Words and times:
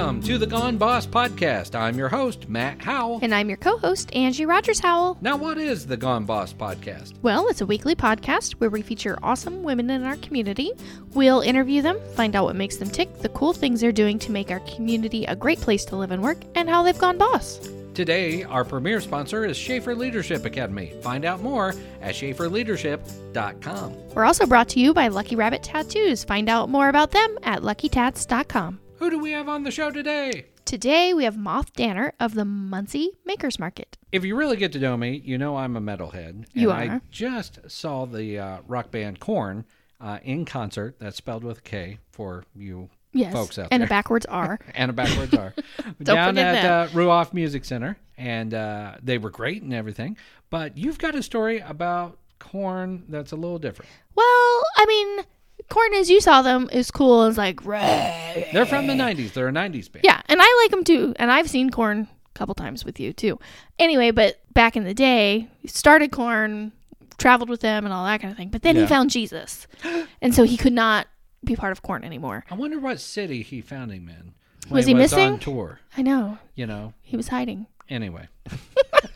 Welcome 0.00 0.22
to 0.22 0.38
the 0.38 0.46
Gone 0.46 0.78
Boss 0.78 1.06
podcast. 1.06 1.78
I'm 1.78 1.98
your 1.98 2.08
host, 2.08 2.48
Matt 2.48 2.80
Howell. 2.80 3.18
And 3.20 3.34
I'm 3.34 3.48
your 3.50 3.58
co 3.58 3.76
host, 3.76 4.10
Angie 4.16 4.46
Rogers 4.46 4.80
Howell. 4.80 5.18
Now, 5.20 5.36
what 5.36 5.58
is 5.58 5.86
the 5.86 5.96
Gone 5.98 6.24
Boss 6.24 6.54
podcast? 6.54 7.12
Well, 7.20 7.48
it's 7.48 7.60
a 7.60 7.66
weekly 7.66 7.94
podcast 7.94 8.52
where 8.52 8.70
we 8.70 8.80
feature 8.80 9.18
awesome 9.22 9.62
women 9.62 9.90
in 9.90 10.04
our 10.04 10.16
community. 10.16 10.72
We'll 11.12 11.42
interview 11.42 11.82
them, 11.82 12.00
find 12.14 12.34
out 12.34 12.44
what 12.44 12.56
makes 12.56 12.76
them 12.76 12.88
tick, 12.88 13.14
the 13.18 13.28
cool 13.28 13.52
things 13.52 13.82
they're 13.82 13.92
doing 13.92 14.18
to 14.20 14.32
make 14.32 14.50
our 14.50 14.60
community 14.60 15.26
a 15.26 15.36
great 15.36 15.60
place 15.60 15.84
to 15.84 15.96
live 15.96 16.12
and 16.12 16.22
work, 16.22 16.38
and 16.54 16.66
how 16.66 16.82
they've 16.82 16.98
gone 16.98 17.18
boss. 17.18 17.58
Today, 17.92 18.42
our 18.44 18.64
premier 18.64 19.02
sponsor 19.02 19.44
is 19.44 19.58
Schaefer 19.58 19.94
Leadership 19.94 20.46
Academy. 20.46 20.94
Find 21.02 21.26
out 21.26 21.42
more 21.42 21.74
at 22.00 22.14
schaeferleadership.com. 22.14 23.96
We're 24.14 24.24
also 24.24 24.46
brought 24.46 24.70
to 24.70 24.80
you 24.80 24.94
by 24.94 25.08
Lucky 25.08 25.36
Rabbit 25.36 25.62
Tattoos. 25.62 26.24
Find 26.24 26.48
out 26.48 26.70
more 26.70 26.88
about 26.88 27.10
them 27.10 27.38
at 27.42 27.60
luckytats.com. 27.60 28.80
Who 29.00 29.08
do 29.10 29.18
we 29.18 29.32
have 29.32 29.48
on 29.48 29.64
the 29.64 29.70
show 29.70 29.90
today? 29.90 30.44
Today 30.66 31.14
we 31.14 31.24
have 31.24 31.36
Moth 31.36 31.72
Danner 31.72 32.12
of 32.20 32.34
the 32.34 32.44
Muncie 32.44 33.12
Makers 33.24 33.58
Market. 33.58 33.96
If 34.12 34.24
you 34.26 34.36
really 34.36 34.56
get 34.58 34.72
to 34.72 34.78
know 34.78 34.96
me, 34.96 35.22
you 35.24 35.38
know 35.38 35.56
I'm 35.56 35.74
a 35.76 35.80
metalhead. 35.80 36.28
And 36.28 36.46
You 36.52 36.70
I 36.70 36.86
are. 36.86 37.00
just 37.10 37.58
saw 37.70 38.04
the 38.04 38.38
uh, 38.38 38.58
rock 38.68 38.90
band 38.90 39.18
Korn 39.18 39.64
uh, 40.02 40.18
in 40.22 40.44
concert. 40.44 40.96
That's 40.98 41.16
spelled 41.16 41.44
with 41.44 41.58
a 41.58 41.62
K 41.62 41.98
for 42.10 42.44
you 42.54 42.90
Yes. 43.12 43.32
folks 43.32 43.58
out 43.58 43.62
there. 43.62 43.68
and 43.72 43.80
there. 43.80 43.86
a 43.86 43.88
backwards 43.88 44.26
R. 44.26 44.58
and 44.74 44.90
a 44.90 44.92
backwards 44.94 45.34
R. 45.34 45.54
Don't 46.02 46.34
Down 46.34 46.38
at 46.38 46.64
uh, 46.64 46.88
Ruoff 46.92 47.32
Music 47.32 47.64
Center, 47.64 47.96
and 48.18 48.52
uh, 48.54 48.96
they 49.02 49.18
were 49.18 49.30
great 49.30 49.62
and 49.62 49.72
everything. 49.74 50.16
But 50.50 50.76
you've 50.78 50.98
got 50.98 51.14
a 51.16 51.22
story 51.22 51.58
about 51.60 52.18
Korn 52.38 53.04
that's 53.08 53.32
a 53.32 53.36
little 53.36 53.58
different. 53.58 53.90
well, 54.14 54.62
I 54.76 54.84
mean, 54.86 55.24
Korn 55.70 55.94
as 55.94 56.10
you 56.10 56.20
saw 56.20 56.42
them 56.42 56.68
is 56.72 56.90
cool. 56.90 57.24
It's 57.26 57.38
like, 57.38 57.64
"Ray." 57.64 58.48
They're 58.52 58.66
from 58.66 58.86
the 58.86 58.92
'90s. 58.94 59.32
They're 59.32 59.48
a 59.48 59.52
'90s 59.52 59.90
band. 59.90 60.04
Yeah, 60.04 60.20
and 60.26 60.38
I 60.42 60.60
like 60.62 60.70
them 60.70 60.84
too. 60.84 61.14
And 61.18 61.30
I've 61.32 61.48
seen 61.48 61.70
Korn 61.70 62.08
a 62.34 62.38
couple 62.38 62.54
times 62.54 62.84
with 62.84 63.00
you 63.00 63.12
too. 63.14 63.38
Anyway, 63.78 64.10
but 64.10 64.40
back 64.52 64.76
in 64.76 64.84
the 64.84 64.92
day, 64.94 65.48
he 65.60 65.68
started 65.68 66.10
Korn, 66.12 66.72
traveled 67.18 67.48
with 67.48 67.60
them, 67.60 67.84
and 67.84 67.94
all 67.94 68.04
that 68.04 68.20
kind 68.20 68.30
of 68.30 68.36
thing. 68.36 68.48
But 68.50 68.62
then 68.62 68.76
Yeah. 68.76 68.82
he 68.82 68.88
found 68.88 69.10
Jesus, 69.10 69.66
and 70.20 70.34
so 70.34 70.42
he 70.42 70.56
could 70.56 70.72
not 70.74 71.06
be 71.44 71.56
part 71.56 71.72
of 71.72 71.82
Korn 71.82 72.04
anymore. 72.04 72.44
I 72.50 72.54
wonder 72.54 72.78
what 72.78 73.00
city 73.00 73.42
he 73.42 73.60
found 73.62 73.90
him 73.92 74.08
in. 74.08 74.34
when 74.68 74.76
Was 74.78 74.86
he 74.86 74.92
missing? 74.94 75.32
on 75.34 75.38
tour? 75.38 75.80
I 75.96 76.02
know 76.02 76.38
You 76.54 76.66
know. 76.66 76.92
he 77.00 77.16
was 77.16 77.28
hiding. 77.28 77.66
Anyway, 77.88 78.28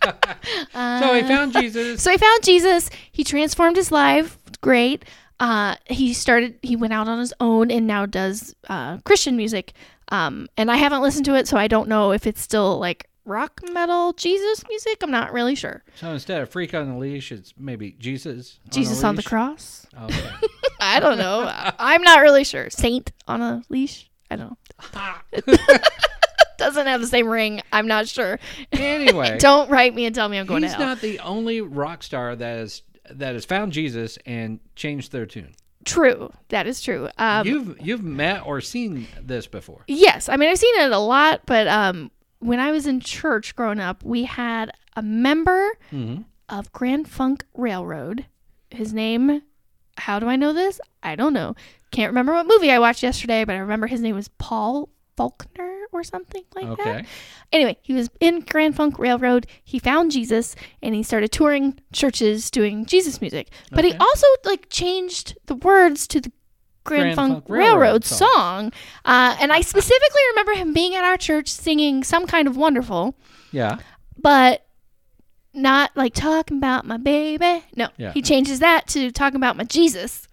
Uh, 0.03 1.01
so 1.01 1.15
he 1.15 1.23
found 1.23 1.53
Jesus. 1.53 2.03
So 2.03 2.11
he 2.11 2.17
found 2.19 2.43
Jesus. 2.43 2.91
He 3.13 3.25
transformed 3.25 3.77
his 3.77 3.93
life. 3.93 4.39
Great. 4.61 5.05
Uh, 5.41 5.77
he 5.87 6.13
started. 6.15 6.59
He 6.63 6.77
went 6.77 6.93
out 6.93 7.09
on 7.09 7.19
his 7.19 7.35
own 7.41 7.71
and 7.71 7.87
now 7.87 8.07
does 8.07 8.55
uh, 8.69 8.99
Christian 8.99 9.37
music. 9.37 9.73
Um, 10.11 10.49
and 10.57 10.71
I 10.71 10.77
haven't 10.77 11.03
listened 11.03 11.25
to 11.27 11.35
it, 11.35 11.49
so 11.49 11.57
I 11.57 11.67
don't 11.67 11.89
know 11.89 12.13
if 12.13 12.27
it's 12.27 12.41
still 12.41 12.79
like 12.79 13.09
rock 13.25 13.61
metal 13.73 14.13
Jesus 14.13 14.63
music. 14.69 15.03
I'm 15.03 15.11
not 15.11 15.33
really 15.33 15.55
sure. 15.55 15.83
So 15.97 16.11
instead 16.11 16.41
of 16.43 16.51
freak 16.51 16.75
on 16.75 16.89
the 16.93 16.99
leash, 16.99 17.33
it's 17.33 17.55
maybe 17.59 17.93
Jesus. 17.99 18.59
Jesus 18.71 19.03
on, 19.03 19.11
on 19.11 19.17
the 19.17 19.23
cross. 19.23 19.87
Okay. 20.03 20.31
I 20.81 21.01
don't 21.01 21.19
know. 21.19 21.51
I'm 21.79 22.03
not 22.03 22.21
really 22.21 22.45
sure. 22.45 22.69
Saint 22.71 23.13
on 23.27 23.41
a 23.43 23.63
leash. 23.69 24.11
I 24.31 24.37
don't 24.37 24.57
know. 25.45 25.57
Doesn't 26.59 26.87
have 26.87 27.01
the 27.01 27.07
same 27.07 27.27
ring. 27.27 27.63
I'm 27.73 27.87
not 27.89 28.07
sure. 28.07 28.39
anyway, 28.73 29.39
Don't 29.39 29.69
write 29.71 29.95
me 29.95 30.07
and 30.07 30.15
tell 30.15 30.29
me 30.29 30.39
I'm 30.39 30.47
going 30.47 30.63
he's 30.63 30.73
to 30.73 30.79
hell. 30.79 30.87
not 30.87 31.01
the 31.01 31.19
only 31.21 31.61
rock 31.61 32.03
star 32.03 32.37
that 32.37 32.59
has 32.59 32.83
that 33.11 33.35
has 33.35 33.45
found 33.45 33.73
Jesus 33.73 34.19
and 34.27 34.61
changed 34.77 35.13
their 35.13 35.27
tune. 35.27 35.55
true. 35.85 36.33
That 36.49 36.67
is 36.67 36.81
true. 36.81 37.09
Um, 37.19 37.47
you've 37.47 37.81
you've 37.81 38.03
met 38.03 38.47
or 38.47 38.61
seen 38.61 39.07
this 39.23 39.47
before. 39.47 39.83
Yes, 39.89 40.29
I 40.29 40.37
mean 40.37 40.49
I've 40.51 40.59
seen 40.59 40.75
it 40.81 40.91
a 40.93 40.99
lot, 40.99 41.43
but 41.47 41.67
um, 41.69 42.11
when 42.39 42.59
I 42.61 42.71
was 42.71 42.87
in 42.87 43.01
church 43.01 43.55
growing 43.57 43.81
up, 43.81 44.03
we 44.05 44.25
had 44.25 44.71
a 44.97 45.03
member 45.03 45.71
Mm-hmm. 45.93 46.23
of 46.49 46.73
Grand 46.73 47.09
Funk 47.09 47.45
Railroad. 47.55 48.27
His 48.71 48.93
name, 48.93 49.43
how 49.99 50.19
do 50.19 50.27
I 50.29 50.37
know 50.37 50.53
this? 50.53 50.81
I 51.03 51.15
don't 51.17 51.33
know. 51.35 51.55
Can't 51.91 52.11
remember 52.11 52.33
what 52.33 52.47
movie 52.47 52.71
I 52.73 52.79
watched 52.79 53.03
yesterday, 53.03 53.45
but 53.45 53.55
I 53.55 53.59
remember 53.59 53.87
his 53.87 54.01
name 54.01 54.15
was 54.17 54.29
Paul 54.29 54.89
Faulkner 55.17 55.74
or 55.95 56.05
something 56.05 56.43
like 56.55 56.77
that. 56.79 57.07
Anyway, 57.53 57.79
he 57.83 57.95
was 57.95 58.11
in 58.21 58.41
Grand 58.41 58.77
Funk 58.77 58.99
Railroad. 58.99 59.47
He 59.63 59.79
found 59.79 60.11
Jesus 60.11 60.57
and 60.83 60.95
he 60.95 61.03
started 61.03 61.31
touring 61.33 61.79
churches 61.93 62.51
doing 62.51 62.85
Jesus 62.85 63.21
music. 63.21 63.49
But 63.71 63.85
he 63.85 63.95
also 63.95 64.27
like 64.45 64.69
changed 64.71 65.39
the 65.47 65.55
words 65.55 66.07
to 66.09 66.21
the 66.21 66.33
Grand, 66.85 67.03
Grand 67.03 67.17
Funk, 67.17 67.33
Funk 67.35 67.45
Railroad 67.49 67.81
Railroad, 67.81 68.05
song. 68.05 68.73
Uh, 69.05 69.37
and 69.41 69.53
I 69.53 69.61
specifically 69.63 70.21
remember 70.31 70.53
him 70.53 70.73
being 70.75 70.95
at 70.95 71.05
our 71.05 71.17
church 71.17 71.49
singing 71.49 72.05
some 72.05 72.27
kind 72.27 72.47
of 72.49 72.57
wonderful, 72.57 73.15
Yeah. 73.53 73.79
but 74.19 74.67
not 75.53 75.93
like 75.97 76.13
talking 76.15 76.57
about 76.59 76.85
my 76.85 76.97
baby. 76.97 77.65
No, 77.77 77.89
Yeah. 77.97 78.13
he 78.13 78.21
changes 78.21 78.59
that 78.59 78.87
to 78.89 79.11
talking 79.13 79.37
about 79.37 79.57
my 79.57 79.65
Jesus. 79.65 80.27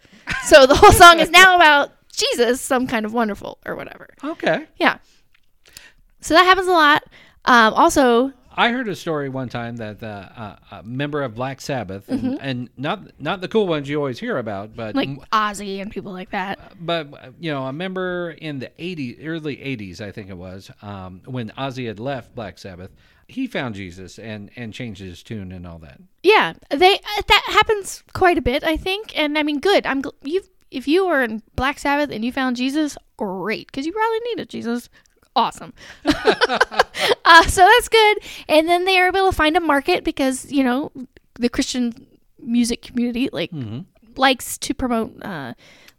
So 0.46 0.66
the 0.66 0.76
whole 0.76 0.92
song 0.92 1.20
is 1.20 1.30
now 1.32 1.56
about 1.56 1.92
Jesus, 2.12 2.60
some 2.62 2.88
kind 2.88 3.06
of 3.06 3.14
wonderful 3.14 3.60
or 3.66 3.76
whatever. 3.76 4.10
Okay. 4.24 4.66
Yeah. 4.78 4.98
So 6.22 6.34
that 6.34 6.44
happens 6.46 6.68
a 6.68 6.72
lot. 6.72 7.04
Um, 7.46 7.74
also, 7.74 8.32
I 8.56 8.70
heard 8.70 8.88
a 8.88 8.96
story 8.96 9.30
one 9.30 9.50
time 9.50 9.78
that 9.78 10.04
uh, 10.04 10.30
uh, 10.36 10.56
a 10.80 10.84
member 10.84 11.22
of 11.24 11.34
Black 11.36 11.62
Sabbath, 11.62 12.08
and, 12.10 12.38
and 12.42 12.70
not 12.78 13.20
not 13.20 13.42
the 13.42 13.48
cool 13.48 13.66
ones 13.66 13.90
you 13.90 13.98
always 13.98 14.20
hear 14.20 14.38
about, 14.38 14.76
but 14.76 14.94
Mm-hmm. 14.96 15.20
like 15.20 15.30
Ozzy 15.32 15.82
and 15.82 15.90
people 15.90 16.12
like 16.12 16.32
that. 16.32 16.60
but 16.80 17.08
uh, 17.14 17.32
you 17.40 17.52
know, 17.52 17.66
a 17.66 17.74
member 17.74 18.32
in 18.32 18.60
the 18.60 18.70
80s, 18.78 19.26
early 19.26 19.56
80s, 19.58 20.02
I 20.02 20.12
think 20.12 20.30
it 20.30 20.38
was, 20.38 20.70
um, 20.82 21.22
when 21.26 21.50
Ozzy 21.58 21.88
had 21.88 22.00
left 22.00 22.36
Black 22.36 22.58
Sabbath, 22.60 22.92
he 23.28 23.48
found 23.48 23.74
Jesus 23.76 24.20
and 24.20 24.52
and 24.58 24.74
changed 24.74 25.02
his 25.02 25.24
tune 25.24 25.52
and 25.54 25.66
all 25.66 25.80
that. 25.80 26.00
Yeah, 26.22 26.54
they 26.70 26.96
uh, 26.96 27.22
that 27.28 27.44
happens 27.48 28.04
quite 28.14 28.38
a 28.38 28.42
bit, 28.42 28.64
I 28.64 28.76
think. 28.78 29.18
And 29.18 29.38
I 29.38 29.44
mean, 29.44 29.60
good. 29.60 29.86
I'm 29.88 30.02
gl- 30.04 30.12
you 30.24 30.44
if 30.70 30.88
you 30.88 31.08
were 31.08 31.24
in 31.24 31.42
Black 31.56 31.80
Sabbath 31.80 32.12
and 32.12 32.24
you 32.24 32.32
found 32.34 32.58
Jesus, 32.58 32.98
great, 33.18 33.68
because 33.68 33.86
you 33.86 33.94
probably 33.94 34.20
needed 34.30 34.50
Jesus. 34.50 34.90
Awesome. 35.36 35.74
uh, 36.06 37.44
so 37.48 37.62
that's 37.66 37.90
good. 37.90 38.18
And 38.50 38.68
then 38.68 38.86
they 38.86 39.00
are 39.00 39.08
able 39.08 39.30
to 39.30 39.36
find 39.36 39.56
a 39.56 39.62
market 39.62 40.04
because 40.04 40.52
you 40.52 40.64
know 40.64 40.92
the 41.36 41.50
Christian 41.50 42.08
music 42.40 42.82
community 42.82 43.30
like 43.32 43.52
likes 44.18 44.58
to 44.58 44.74
promote, 44.74 45.24
uh, 45.24 45.54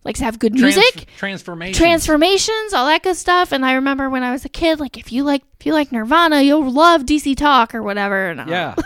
likes 0.04 0.18
to 0.18 0.24
have 0.24 0.38
good 0.38 0.54
Trans- 0.56 0.76
music. 0.76 1.08
transformation. 1.16 1.78
transformations, 1.78 2.72
all 2.74 2.86
that 2.86 3.02
good 3.02 3.16
stuff. 3.16 3.52
And 3.52 3.64
I 3.64 3.72
remember 3.74 4.10
when 4.10 4.22
I 4.22 4.32
was 4.32 4.44
a 4.44 4.48
kid, 4.48 4.80
like 4.80 4.98
if 4.98 5.12
you 5.12 5.24
like 5.24 5.42
if 5.58 5.66
you 5.66 5.72
like 5.72 5.92
Nirvana, 5.92 6.42
you'll 6.42 6.70
love 6.70 7.02
DC 7.02 7.36
Talk 7.36 7.74
or 7.74 7.82
whatever. 7.82 8.30
And, 8.30 8.40
uh, 8.40 8.44
yeah. 8.48 8.74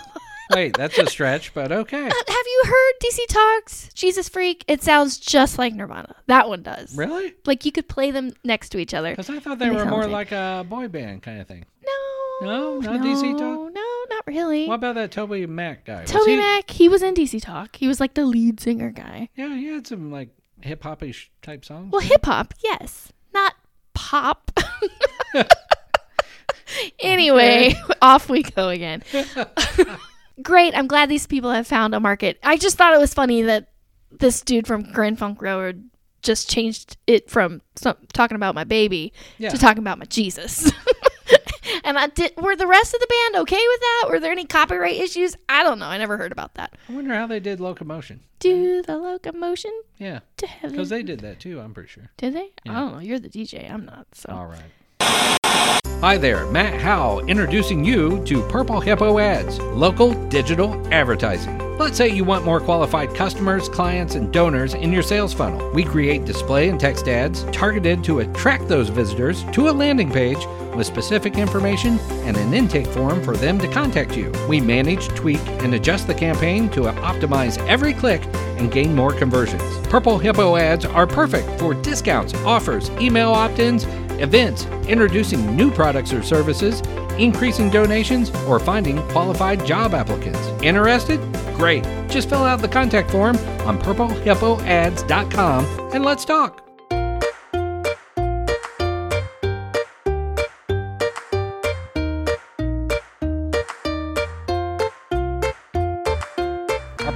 Wait, 0.52 0.76
that's 0.76 0.96
a 0.98 1.06
stretch, 1.06 1.52
but 1.54 1.72
okay. 1.72 2.06
Uh, 2.06 2.10
have 2.10 2.46
you 2.46 2.62
heard 2.66 2.92
DC 3.02 3.18
Talks? 3.28 3.90
Jesus 3.94 4.28
Freak? 4.28 4.64
It 4.68 4.82
sounds 4.82 5.18
just 5.18 5.58
like 5.58 5.74
Nirvana. 5.74 6.14
That 6.26 6.48
one 6.48 6.62
does. 6.62 6.96
Really? 6.96 7.34
Like 7.44 7.64
you 7.64 7.72
could 7.72 7.88
play 7.88 8.10
them 8.10 8.32
next 8.44 8.68
to 8.70 8.78
each 8.78 8.94
other. 8.94 9.10
Because 9.10 9.30
I 9.30 9.40
thought 9.40 9.58
they 9.58 9.70
were 9.70 9.84
more 9.84 10.06
like- 10.06 10.32
a 10.32 10.64
boy 10.68 10.88
band 10.88 11.22
kind 11.22 11.40
of 11.40 11.48
thing. 11.48 11.64
No. 11.84 12.46
No? 12.46 12.80
Not 12.80 13.00
DC 13.00 13.32
Talk? 13.38 13.72
No, 13.72 14.04
not 14.10 14.26
really. 14.26 14.66
What 14.66 14.74
about 14.74 14.94
that 14.96 15.10
Toby 15.10 15.46
Mac 15.46 15.84
guy? 15.84 16.02
Was 16.02 16.10
Toby 16.10 16.32
he- 16.32 16.36
Mac, 16.36 16.70
he 16.70 16.88
was 16.88 17.02
in 17.02 17.14
DC 17.14 17.40
Talk. 17.42 17.76
He 17.76 17.88
was 17.88 17.98
like 18.00 18.14
the 18.14 18.24
lead 18.26 18.60
singer 18.60 18.90
guy. 18.90 19.28
Yeah, 19.36 19.54
he 19.54 19.66
had 19.66 19.86
some 19.86 20.12
like 20.12 20.28
hip 20.60 20.82
hopish 20.82 21.28
type 21.42 21.64
songs. 21.64 21.90
Well, 21.92 22.00
hip 22.02 22.24
hop, 22.24 22.54
yes. 22.62 23.12
Not 23.34 23.54
pop. 23.94 24.50
anyway, 27.00 27.74
off 28.02 28.28
we 28.28 28.42
go 28.42 28.68
again. 28.68 29.02
Great. 30.42 30.76
I'm 30.76 30.86
glad 30.86 31.08
these 31.08 31.26
people 31.26 31.50
have 31.50 31.66
found 31.66 31.94
a 31.94 32.00
market. 32.00 32.38
I 32.42 32.56
just 32.56 32.76
thought 32.76 32.92
it 32.94 32.98
was 33.00 33.14
funny 33.14 33.42
that 33.42 33.68
this 34.10 34.40
dude 34.42 34.66
from 34.66 34.92
Grand 34.92 35.18
Funk 35.18 35.40
Railroad 35.40 35.88
just 36.22 36.50
changed 36.50 36.96
it 37.06 37.30
from 37.30 37.62
some, 37.76 37.96
talking 38.12 38.34
about 38.36 38.54
my 38.54 38.64
baby 38.64 39.12
Yeah. 39.38 39.50
to 39.50 39.58
talking 39.58 39.82
about 39.82 39.98
my 39.98 40.04
Jesus. 40.06 40.70
and 41.84 41.98
I 41.98 42.08
did. 42.08 42.32
Were 42.36 42.56
the 42.56 42.66
rest 42.66 42.94
of 42.94 43.00
the 43.00 43.06
band 43.06 43.42
okay 43.42 43.56
with 43.66 43.80
that? 43.80 44.04
Were 44.10 44.20
there 44.20 44.32
any 44.32 44.44
copyright 44.44 44.96
issues? 44.96 45.36
I 45.48 45.62
don't 45.62 45.78
know. 45.78 45.86
I 45.86 45.98
never 45.98 46.16
heard 46.16 46.32
about 46.32 46.54
that. 46.54 46.74
I 46.88 46.92
wonder 46.92 47.14
how 47.14 47.26
they 47.26 47.40
did 47.40 47.60
locomotion. 47.60 48.20
Do 48.38 48.82
the 48.82 48.96
locomotion 48.98 49.72
Yeah, 49.98 50.20
to 50.38 50.46
heaven? 50.46 50.72
because 50.72 50.88
they 50.90 51.02
did 51.02 51.20
that 51.20 51.40
too. 51.40 51.60
I'm 51.60 51.72
pretty 51.72 51.88
sure. 51.88 52.10
did 52.18 52.34
they? 52.34 52.50
Yeah. 52.64 52.72
I 52.72 52.74
don't 52.80 52.92
know. 52.94 52.98
You're 53.00 53.18
the 53.20 53.30
DJ. 53.30 53.70
I'm 53.72 53.84
not. 53.86 54.06
So. 54.12 54.30
All 54.30 54.46
right. 54.46 55.38
Hi 56.06 56.16
there, 56.16 56.46
Matt 56.46 56.80
Howell 56.80 57.26
introducing 57.26 57.84
you 57.84 58.22
to 58.26 58.46
Purple 58.48 58.80
Hippo 58.80 59.18
Ads, 59.18 59.58
local 59.58 60.14
digital 60.28 60.80
advertising. 60.94 61.58
Let's 61.78 61.96
say 61.96 62.08
you 62.08 62.22
want 62.22 62.44
more 62.44 62.60
qualified 62.60 63.14
customers, 63.14 63.68
clients, 63.68 64.14
and 64.14 64.32
donors 64.32 64.74
in 64.74 64.92
your 64.92 65.02
sales 65.02 65.34
funnel. 65.34 65.68
We 65.72 65.84
create 65.84 66.24
display 66.24 66.68
and 66.68 66.78
text 66.78 67.08
ads 67.08 67.44
targeted 67.52 68.04
to 68.04 68.20
attract 68.20 68.68
those 68.68 68.88
visitors 68.88 69.44
to 69.52 69.68
a 69.68 69.72
landing 69.72 70.10
page 70.10 70.38
with 70.76 70.86
specific 70.86 71.36
information 71.36 71.98
and 72.24 72.36
an 72.36 72.54
intake 72.54 72.86
form 72.86 73.22
for 73.22 73.36
them 73.36 73.58
to 73.58 73.68
contact 73.68 74.16
you. 74.16 74.32
We 74.48 74.60
manage, 74.60 75.08
tweak, 75.08 75.44
and 75.62 75.74
adjust 75.74 76.06
the 76.06 76.14
campaign 76.14 76.70
to 76.70 76.82
optimize 76.82 77.58
every 77.66 77.92
click 77.92 78.24
and 78.58 78.70
gain 78.70 78.94
more 78.94 79.12
conversions. 79.12 79.62
Purple 79.88 80.18
Hippo 80.18 80.56
ads 80.56 80.84
are 80.84 81.06
perfect 81.06 81.58
for 81.58 81.74
discounts, 81.74 82.32
offers, 82.44 82.90
email 83.00 83.32
opt 83.32 83.58
ins, 83.58 83.84
events, 84.20 84.66
introducing 84.88 85.56
new 85.56 85.70
products 85.70 86.12
or 86.12 86.22
services, 86.22 86.80
increasing 87.18 87.70
donations, 87.70 88.30
or 88.46 88.58
finding 88.58 89.06
qualified 89.08 89.64
job 89.64 89.94
applicants. 89.94 90.40
Interested? 90.62 91.20
Great. 91.54 91.84
Just 92.08 92.28
fill 92.28 92.44
out 92.44 92.60
the 92.60 92.68
contact 92.68 93.10
form 93.10 93.36
on 93.66 93.80
purplehippoads.com 93.80 95.64
and 95.94 96.04
let's 96.04 96.24
talk. 96.24 96.65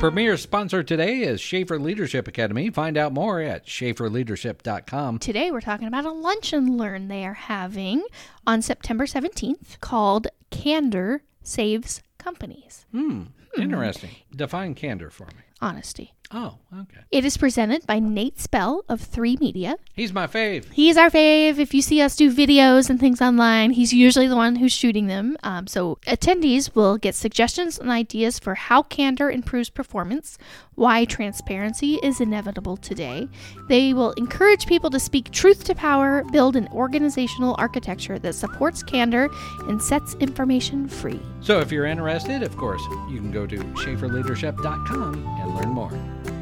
Premier 0.00 0.38
sponsor 0.38 0.82
today 0.82 1.18
is 1.18 1.42
Schaefer 1.42 1.78
Leadership 1.78 2.26
Academy. 2.26 2.70
Find 2.70 2.96
out 2.96 3.12
more 3.12 3.38
at 3.40 3.66
schaeferleadership.com. 3.66 5.18
Today 5.18 5.50
we're 5.50 5.60
talking 5.60 5.86
about 5.86 6.06
a 6.06 6.10
lunch 6.10 6.54
and 6.54 6.78
learn 6.78 7.08
they 7.08 7.26
are 7.26 7.34
having 7.34 8.02
on 8.46 8.62
September 8.62 9.04
17th 9.04 9.78
called 9.80 10.28
Candor 10.50 11.20
Saves 11.42 12.02
Companies. 12.16 12.86
Hmm, 12.92 13.24
interesting. 13.58 14.10
Define 14.34 14.74
candor 14.74 15.10
for 15.10 15.26
me. 15.26 15.42
Honesty. 15.60 16.14
Oh, 16.32 16.58
okay. 16.72 17.00
It 17.10 17.24
is 17.24 17.36
presented 17.36 17.84
by 17.88 17.98
Nate 17.98 18.38
Spell 18.38 18.84
of 18.88 19.00
3 19.00 19.38
Media. 19.40 19.74
He's 19.94 20.12
my 20.12 20.28
fave. 20.28 20.70
He's 20.70 20.96
our 20.96 21.10
fave. 21.10 21.58
If 21.58 21.74
you 21.74 21.82
see 21.82 22.00
us 22.00 22.14
do 22.14 22.32
videos 22.32 22.88
and 22.88 23.00
things 23.00 23.20
online, 23.20 23.72
he's 23.72 23.92
usually 23.92 24.28
the 24.28 24.36
one 24.36 24.56
who's 24.56 24.72
shooting 24.72 25.08
them. 25.08 25.36
Um, 25.42 25.66
so 25.66 25.98
attendees 26.06 26.72
will 26.72 26.98
get 26.98 27.16
suggestions 27.16 27.80
and 27.80 27.90
ideas 27.90 28.38
for 28.38 28.54
how 28.54 28.84
candor 28.84 29.28
improves 29.28 29.70
performance, 29.70 30.38
why 30.80 31.04
transparency 31.04 31.96
is 32.02 32.22
inevitable 32.22 32.74
today. 32.74 33.28
They 33.68 33.92
will 33.92 34.12
encourage 34.12 34.64
people 34.64 34.88
to 34.88 34.98
speak 34.98 35.30
truth 35.30 35.62
to 35.64 35.74
power, 35.74 36.24
build 36.32 36.56
an 36.56 36.68
organizational 36.68 37.54
architecture 37.58 38.18
that 38.20 38.34
supports 38.34 38.82
candor 38.82 39.28
and 39.68 39.82
sets 39.82 40.14
information 40.20 40.88
free. 40.88 41.20
So 41.42 41.60
if 41.60 41.70
you're 41.70 41.84
interested, 41.84 42.42
of 42.42 42.56
course, 42.56 42.80
you 43.10 43.18
can 43.18 43.30
go 43.30 43.46
to 43.46 43.56
schaeferleadership.com 43.58 45.26
and 45.42 45.54
learn 45.54 45.68
more. 45.68 46.39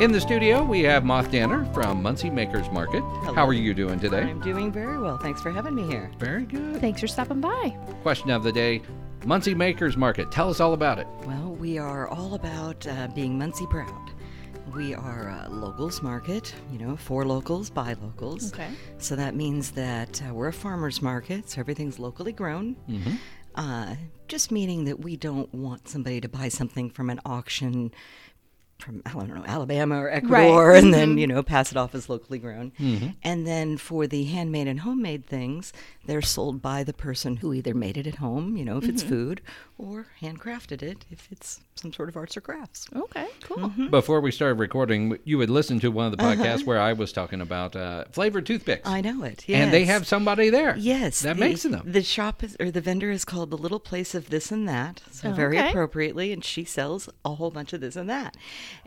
In 0.00 0.12
the 0.12 0.20
studio, 0.20 0.64
we 0.64 0.80
have 0.84 1.04
Moth 1.04 1.30
Danner 1.30 1.66
from 1.74 2.02
Muncie 2.02 2.30
Makers 2.30 2.70
Market. 2.70 3.02
How 3.34 3.46
are 3.46 3.52
you 3.52 3.74
doing 3.74 4.00
today? 4.00 4.22
I'm 4.22 4.40
doing 4.40 4.72
very 4.72 4.98
well. 4.98 5.18
Thanks 5.18 5.42
for 5.42 5.50
having 5.50 5.74
me 5.74 5.86
here. 5.86 6.10
Very 6.18 6.46
good. 6.46 6.80
Thanks 6.80 7.02
for 7.02 7.06
stopping 7.06 7.42
by. 7.42 7.76
Question 8.00 8.30
of 8.30 8.42
the 8.42 8.50
day 8.50 8.80
Muncie 9.26 9.54
Makers 9.54 9.98
Market. 9.98 10.32
Tell 10.32 10.48
us 10.48 10.58
all 10.58 10.72
about 10.72 10.98
it. 10.98 11.06
Well, 11.26 11.54
we 11.54 11.76
are 11.76 12.08
all 12.08 12.32
about 12.32 12.86
uh, 12.86 13.08
being 13.14 13.36
Muncie 13.36 13.66
proud. 13.66 14.10
We 14.74 14.94
are 14.94 15.28
a 15.28 15.50
locals 15.50 16.00
market, 16.00 16.54
you 16.72 16.78
know, 16.78 16.96
for 16.96 17.26
locals, 17.26 17.68
by 17.68 17.92
locals. 17.92 18.54
Okay. 18.54 18.70
So 18.96 19.16
that 19.16 19.34
means 19.34 19.72
that 19.72 20.22
uh, 20.26 20.32
we're 20.32 20.48
a 20.48 20.52
farmer's 20.54 21.02
market, 21.02 21.50
so 21.50 21.60
everything's 21.60 21.98
locally 21.98 22.32
grown. 22.32 22.74
Mm-hmm. 22.88 23.16
Uh, 23.54 23.96
just 24.28 24.50
meaning 24.50 24.84
that 24.84 25.00
we 25.00 25.16
don't 25.16 25.52
want 25.52 25.88
somebody 25.88 26.22
to 26.22 26.28
buy 26.28 26.48
something 26.48 26.88
from 26.88 27.10
an 27.10 27.20
auction 27.26 27.92
from 28.80 29.02
I 29.06 29.10
don't 29.12 29.34
know 29.34 29.44
Alabama 29.46 30.02
or 30.02 30.10
Ecuador 30.10 30.74
and 30.74 30.92
then 30.92 31.10
mm-hmm. 31.10 31.18
you 31.18 31.26
know 31.26 31.42
pass 31.42 31.70
it 31.70 31.76
off 31.76 31.94
as 31.94 32.08
locally 32.08 32.38
grown. 32.38 32.72
Mm-hmm. 32.78 33.08
And 33.22 33.46
then 33.46 33.76
for 33.76 34.06
the 34.06 34.24
handmade 34.24 34.66
and 34.66 34.80
homemade 34.80 35.26
things, 35.26 35.72
they're 36.06 36.22
sold 36.22 36.62
by 36.62 36.84
the 36.84 36.92
person 36.92 37.36
who 37.36 37.52
either 37.52 37.74
made 37.74 37.96
it 37.96 38.06
at 38.06 38.16
home, 38.16 38.56
you 38.56 38.64
know, 38.64 38.78
if 38.78 38.88
it's 38.88 39.02
mm-hmm. 39.02 39.12
food, 39.12 39.40
or 39.80 40.06
handcrafted 40.20 40.82
it 40.82 41.04
if 41.10 41.28
it's 41.32 41.60
some 41.74 41.92
sort 41.92 42.10
of 42.10 42.16
arts 42.16 42.36
or 42.36 42.42
crafts. 42.42 42.86
Okay, 42.94 43.26
cool. 43.42 43.56
Mm-hmm. 43.70 43.88
Before 43.88 44.20
we 44.20 44.30
started 44.30 44.58
recording, 44.58 45.18
you 45.24 45.40
had 45.40 45.48
listened 45.48 45.80
to 45.80 45.90
one 45.90 46.04
of 46.06 46.12
the 46.12 46.22
podcasts 46.22 46.66
where 46.66 46.78
I 46.78 46.92
was 46.92 47.10
talking 47.12 47.40
about 47.40 47.74
uh, 47.74 48.04
flavored 48.12 48.44
toothpicks. 48.44 48.86
Uh-huh. 48.86 48.96
I 48.96 49.00
know 49.00 49.22
it. 49.24 49.44
Yes. 49.48 49.62
And 49.62 49.72
they 49.72 49.86
have 49.86 50.06
somebody 50.06 50.50
there. 50.50 50.76
Yes, 50.76 51.20
That 51.20 51.36
the, 51.36 51.40
makes 51.40 51.62
them. 51.62 51.80
The 51.84 52.02
shop 52.02 52.44
is, 52.44 52.56
or 52.60 52.70
the 52.70 52.82
vendor 52.82 53.10
is 53.10 53.24
called 53.24 53.50
the 53.50 53.56
Little 53.56 53.80
Place 53.80 54.14
of 54.14 54.28
This 54.28 54.52
and 54.52 54.68
That, 54.68 55.00
so 55.10 55.30
Oh, 55.30 55.32
very 55.32 55.58
okay. 55.58 55.70
appropriately, 55.70 56.32
and 56.32 56.44
she 56.44 56.64
sells 56.64 57.08
a 57.24 57.34
whole 57.36 57.50
bunch 57.50 57.72
of 57.72 57.80
this 57.80 57.96
and 57.96 58.10
that. 58.10 58.36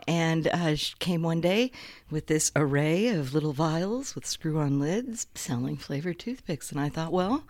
And 0.06 0.46
uh, 0.48 0.76
she 0.76 0.94
came 1.00 1.22
one 1.22 1.40
day 1.40 1.72
with 2.10 2.28
this 2.28 2.52
array 2.54 3.08
of 3.08 3.34
little 3.34 3.52
vials 3.52 4.14
with 4.14 4.26
screw-on 4.26 4.78
lids, 4.78 5.26
selling 5.34 5.76
flavored 5.76 6.20
toothpicks, 6.20 6.70
and 6.70 6.80
I 6.80 6.88
thought, 6.88 7.12
well. 7.12 7.44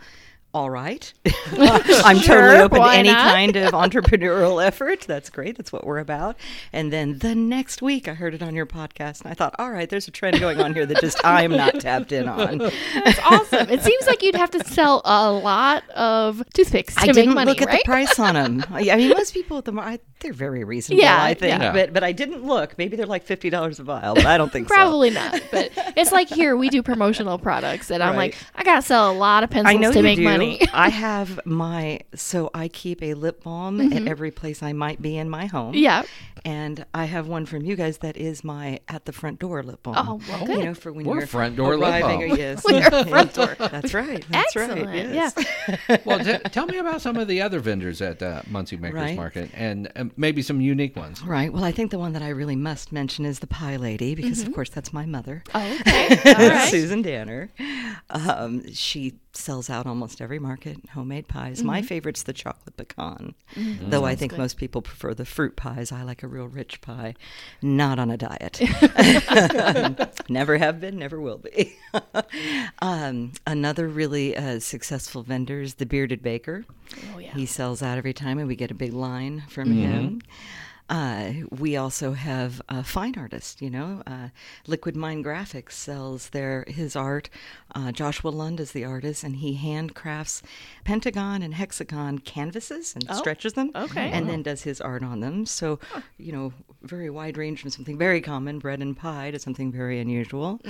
All 0.54 0.70
right. 0.70 1.12
I'm 1.58 2.18
Sure, 2.18 2.36
totally 2.52 2.60
open 2.60 2.80
to 2.80 2.88
any 2.88 3.08
not? 3.10 3.32
kind 3.34 3.56
of 3.56 3.72
entrepreneurial 3.72 4.64
effort. 4.64 5.00
That's 5.00 5.28
great. 5.28 5.56
That's 5.56 5.72
what 5.72 5.84
we're 5.84 5.98
about. 5.98 6.36
And 6.72 6.92
then 6.92 7.18
the 7.18 7.34
next 7.34 7.82
week, 7.82 8.06
I 8.06 8.14
heard 8.14 8.34
it 8.34 8.42
on 8.42 8.54
your 8.54 8.64
podcast, 8.64 9.22
and 9.22 9.32
I 9.32 9.34
thought, 9.34 9.56
all 9.58 9.72
right, 9.72 9.88
there's 9.90 10.06
a 10.06 10.12
trend 10.12 10.38
going 10.38 10.60
on 10.60 10.72
here 10.72 10.86
that 10.86 11.00
just 11.00 11.20
I'm 11.24 11.50
not 11.50 11.80
tapped 11.80 12.12
in 12.12 12.28
on. 12.28 12.58
That's 12.58 13.18
awesome. 13.28 13.68
It 13.68 13.82
seems 13.82 14.06
like 14.06 14.22
you'd 14.22 14.36
have 14.36 14.52
to 14.52 14.62
sell 14.64 15.02
a 15.04 15.32
lot 15.32 15.82
of 15.90 16.40
toothpicks 16.54 16.94
to 16.94 17.00
I 17.02 17.06
make 17.06 17.14
didn't 17.16 17.34
money, 17.34 17.50
look 17.50 17.60
at 17.60 17.66
right? 17.68 17.80
the 17.82 17.84
price 17.84 18.18
on 18.20 18.34
them. 18.34 18.64
I 18.70 18.94
mean, 18.94 19.08
most 19.10 19.34
people 19.34 19.58
at 19.58 19.64
the 19.64 19.72
mar- 19.72 19.84
I- 19.88 19.98
they're 20.20 20.32
very 20.32 20.64
reasonable. 20.64 21.02
Yeah, 21.02 21.22
I 21.22 21.34
think, 21.34 21.60
yeah. 21.60 21.72
but 21.72 21.92
but 21.92 22.02
I 22.02 22.12
didn't 22.12 22.44
look. 22.46 22.78
Maybe 22.78 22.96
they're 22.96 23.04
like 23.04 23.24
fifty 23.24 23.50
dollars 23.50 23.78
a 23.78 23.82
vial, 23.82 24.14
but 24.14 24.24
I 24.24 24.38
don't 24.38 24.50
think 24.50 24.68
so. 24.68 24.74
Probably 24.74 25.10
not. 25.10 25.38
But 25.50 25.70
it's 25.96 26.12
like 26.12 26.28
here 26.30 26.56
we 26.56 26.70
do 26.70 26.82
promotional 26.82 27.38
products, 27.38 27.90
and 27.90 28.02
I'm 28.02 28.16
like, 28.16 28.34
I 28.54 28.62
gotta 28.64 28.80
sell 28.80 29.10
a 29.10 29.12
lot 29.12 29.44
of 29.44 29.50
pencils 29.50 29.92
to 29.94 30.00
make 30.02 30.16
do. 30.16 30.24
money. 30.24 30.43
I 30.72 30.88
have 31.06 31.40
my 31.46 32.00
so 32.14 32.50
I 32.54 32.68
keep 32.68 33.02
a 33.02 33.14
lip 33.14 33.42
balm 33.44 33.80
at 33.92 34.06
every 34.06 34.30
place 34.30 34.62
I 34.62 34.72
might 34.72 35.00
be 35.02 35.16
in 35.16 35.28
my 35.30 35.46
home. 35.46 35.72
Mm-hmm. 35.74 35.82
yeah. 35.82 36.02
and 36.44 36.84
I 36.94 37.04
have 37.06 37.26
one 37.26 37.46
from 37.46 37.62
you 37.62 37.74
guys 37.76 37.98
that 37.98 38.16
is 38.16 38.44
my 38.44 38.80
at 38.88 39.04
the 39.06 39.12
front 39.12 39.38
door 39.38 39.62
lip 39.62 39.82
balm. 39.82 39.94
Oh, 39.98 40.20
well, 40.28 40.40
you 40.40 40.46
good. 40.46 40.64
know, 40.64 40.74
for 40.74 40.92
when 40.92 41.04
We're 41.06 41.18
you're 41.18 41.26
front 41.26 41.56
door 41.56 41.76
lip 41.76 42.00
balm. 42.02 42.20
Yes, 42.36 42.64
When 42.68 42.80
you're 42.82 42.90
front 43.04 43.34
door. 43.34 43.56
That's 43.58 43.94
right. 43.94 44.24
That's 44.30 44.56
Excellent. 44.56 44.86
right. 44.86 45.08
Yes. 45.10 45.34
Yeah. 45.88 45.96
well, 46.04 46.18
t- 46.24 46.38
tell 46.50 46.66
me 46.66 46.78
about 46.78 47.00
some 47.00 47.16
of 47.16 47.28
the 47.28 47.40
other 47.40 47.60
vendors 47.60 48.00
at 48.02 48.22
uh, 48.22 48.42
Muncie 48.48 48.76
Makers 48.76 48.94
Right. 49.00 49.16
Market 49.16 49.50
and 49.54 49.90
uh, 49.96 50.04
maybe 50.16 50.42
some 50.42 50.60
unique 50.60 50.96
ones. 50.96 51.22
Right. 51.22 51.52
Well, 51.52 51.64
I 51.64 51.72
think 51.72 51.90
the 51.90 51.98
one 51.98 52.12
that 52.12 52.22
I 52.22 52.28
really 52.30 52.56
must 52.56 52.92
mention 52.92 53.24
is 53.24 53.38
the 53.40 53.46
Pie 53.46 53.76
Lady 53.76 54.14
because, 54.14 54.38
Mm-hmm. 54.38 54.48
of 54.48 54.54
course, 54.54 54.70
that's 54.70 54.92
my 54.92 55.06
mother. 55.06 55.42
Oh, 55.54 55.78
okay. 55.80 56.34
All 56.34 56.48
right. 56.48 56.68
Susan 56.70 57.02
Danner. 57.02 57.50
Um, 58.10 58.72
she 58.72 59.14
sells 59.36 59.68
out 59.68 59.86
almost 59.86 60.20
every 60.20 60.38
market 60.38 60.78
homemade 60.94 61.28
pies. 61.28 61.62
My 61.62 61.80
Mm-hmm. 61.80 61.86
favorite's 61.88 62.22
the 62.22 62.32
chocolate 62.32 62.76
pecan, 62.76 63.34
though 63.56 64.04
I 64.04 64.14
think 64.14 64.36
most 64.38 64.56
people 64.56 64.80
prefer 64.82 65.12
the 65.14 65.24
fruit 65.24 65.56
pies. 65.56 65.90
I 65.92 66.02
like 66.02 66.22
a 66.22 66.26
real 66.28 66.46
rich 66.46 66.80
pie, 66.80 67.14
not 67.62 67.98
on 67.98 68.10
a 68.10 68.16
diet. 68.16 68.60
never 70.28 70.58
have 70.58 70.80
been, 70.80 70.98
never 70.98 71.20
will 71.20 71.38
be. 71.38 71.76
um, 72.80 73.32
another 73.46 73.88
really 73.88 74.36
uh, 74.36 74.60
successful 74.60 75.22
vendor 75.22 75.60
is 75.60 75.74
the 75.74 75.86
Bearded 75.86 76.22
Baker. 76.22 76.64
Oh, 77.14 77.18
yeah. 77.18 77.32
He 77.34 77.46
sells 77.46 77.82
out 77.82 77.98
every 77.98 78.12
time, 78.12 78.38
and 78.38 78.46
we 78.48 78.56
get 78.56 78.70
a 78.70 78.74
big 78.74 78.92
line 78.92 79.42
from 79.48 79.72
him. 79.72 80.20
Uh, 80.88 81.32
we 81.50 81.76
also 81.76 82.12
have 82.12 82.60
a 82.68 82.84
fine 82.84 83.14
artist, 83.16 83.62
you 83.62 83.70
know. 83.70 84.02
Uh, 84.06 84.28
Liquid 84.66 84.94
Mind 84.94 85.24
Graphics 85.24 85.72
sells 85.72 86.28
their 86.30 86.64
his 86.68 86.94
art. 86.94 87.30
Uh, 87.74 87.90
Joshua 87.90 88.28
Lund 88.28 88.60
is 88.60 88.72
the 88.72 88.84
artist, 88.84 89.24
and 89.24 89.36
he 89.36 89.56
handcrafts 89.56 90.42
pentagon 90.84 91.42
and 91.42 91.54
hexagon 91.54 92.18
canvases 92.18 92.94
and 92.94 93.16
stretches 93.16 93.54
them, 93.54 93.70
okay. 93.74 94.10
and 94.10 94.28
then 94.28 94.42
does 94.42 94.62
his 94.62 94.80
art 94.80 95.02
on 95.02 95.20
them. 95.20 95.46
So, 95.46 95.78
you 96.18 96.32
know, 96.32 96.52
very 96.82 97.08
wide 97.08 97.38
range 97.38 97.62
from 97.62 97.70
something 97.70 97.96
very 97.96 98.20
common, 98.20 98.58
bread 98.58 98.82
and 98.82 98.94
pie, 98.96 99.30
to 99.30 99.38
something 99.38 99.72
very 99.72 99.98
unusual, 100.00 100.60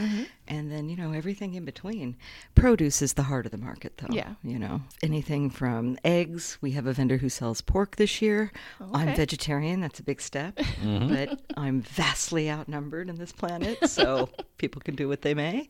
and 0.46 0.70
then 0.70 0.88
you 0.88 0.96
know 0.96 1.12
everything 1.12 1.54
in 1.54 1.64
between. 1.64 2.16
Produce 2.54 3.02
is 3.02 3.14
the 3.14 3.24
heart 3.24 3.46
of 3.46 3.52
the 3.52 3.58
market, 3.58 3.96
though. 3.98 4.14
Yeah. 4.14 4.34
you 4.44 4.60
know 4.60 4.82
anything 5.02 5.50
from 5.50 5.98
eggs. 6.04 6.56
We 6.60 6.70
have 6.72 6.86
a 6.86 6.92
vendor 6.92 7.16
who 7.16 7.28
sells 7.28 7.60
pork 7.60 7.96
this 7.96 8.22
year. 8.22 8.52
I'm 8.92 9.14
vegetarian. 9.16 9.80
That's 9.80 9.98
a 9.98 10.03
big 10.04 10.20
step, 10.20 10.58
but 10.82 11.40
I'm 11.56 11.80
vastly 11.80 12.50
outnumbered 12.50 13.08
in 13.08 13.16
this 13.16 13.32
planet, 13.32 13.88
so 13.88 14.28
people 14.58 14.80
can 14.80 14.94
do 14.94 15.08
what 15.08 15.22
they 15.22 15.34
may. 15.34 15.68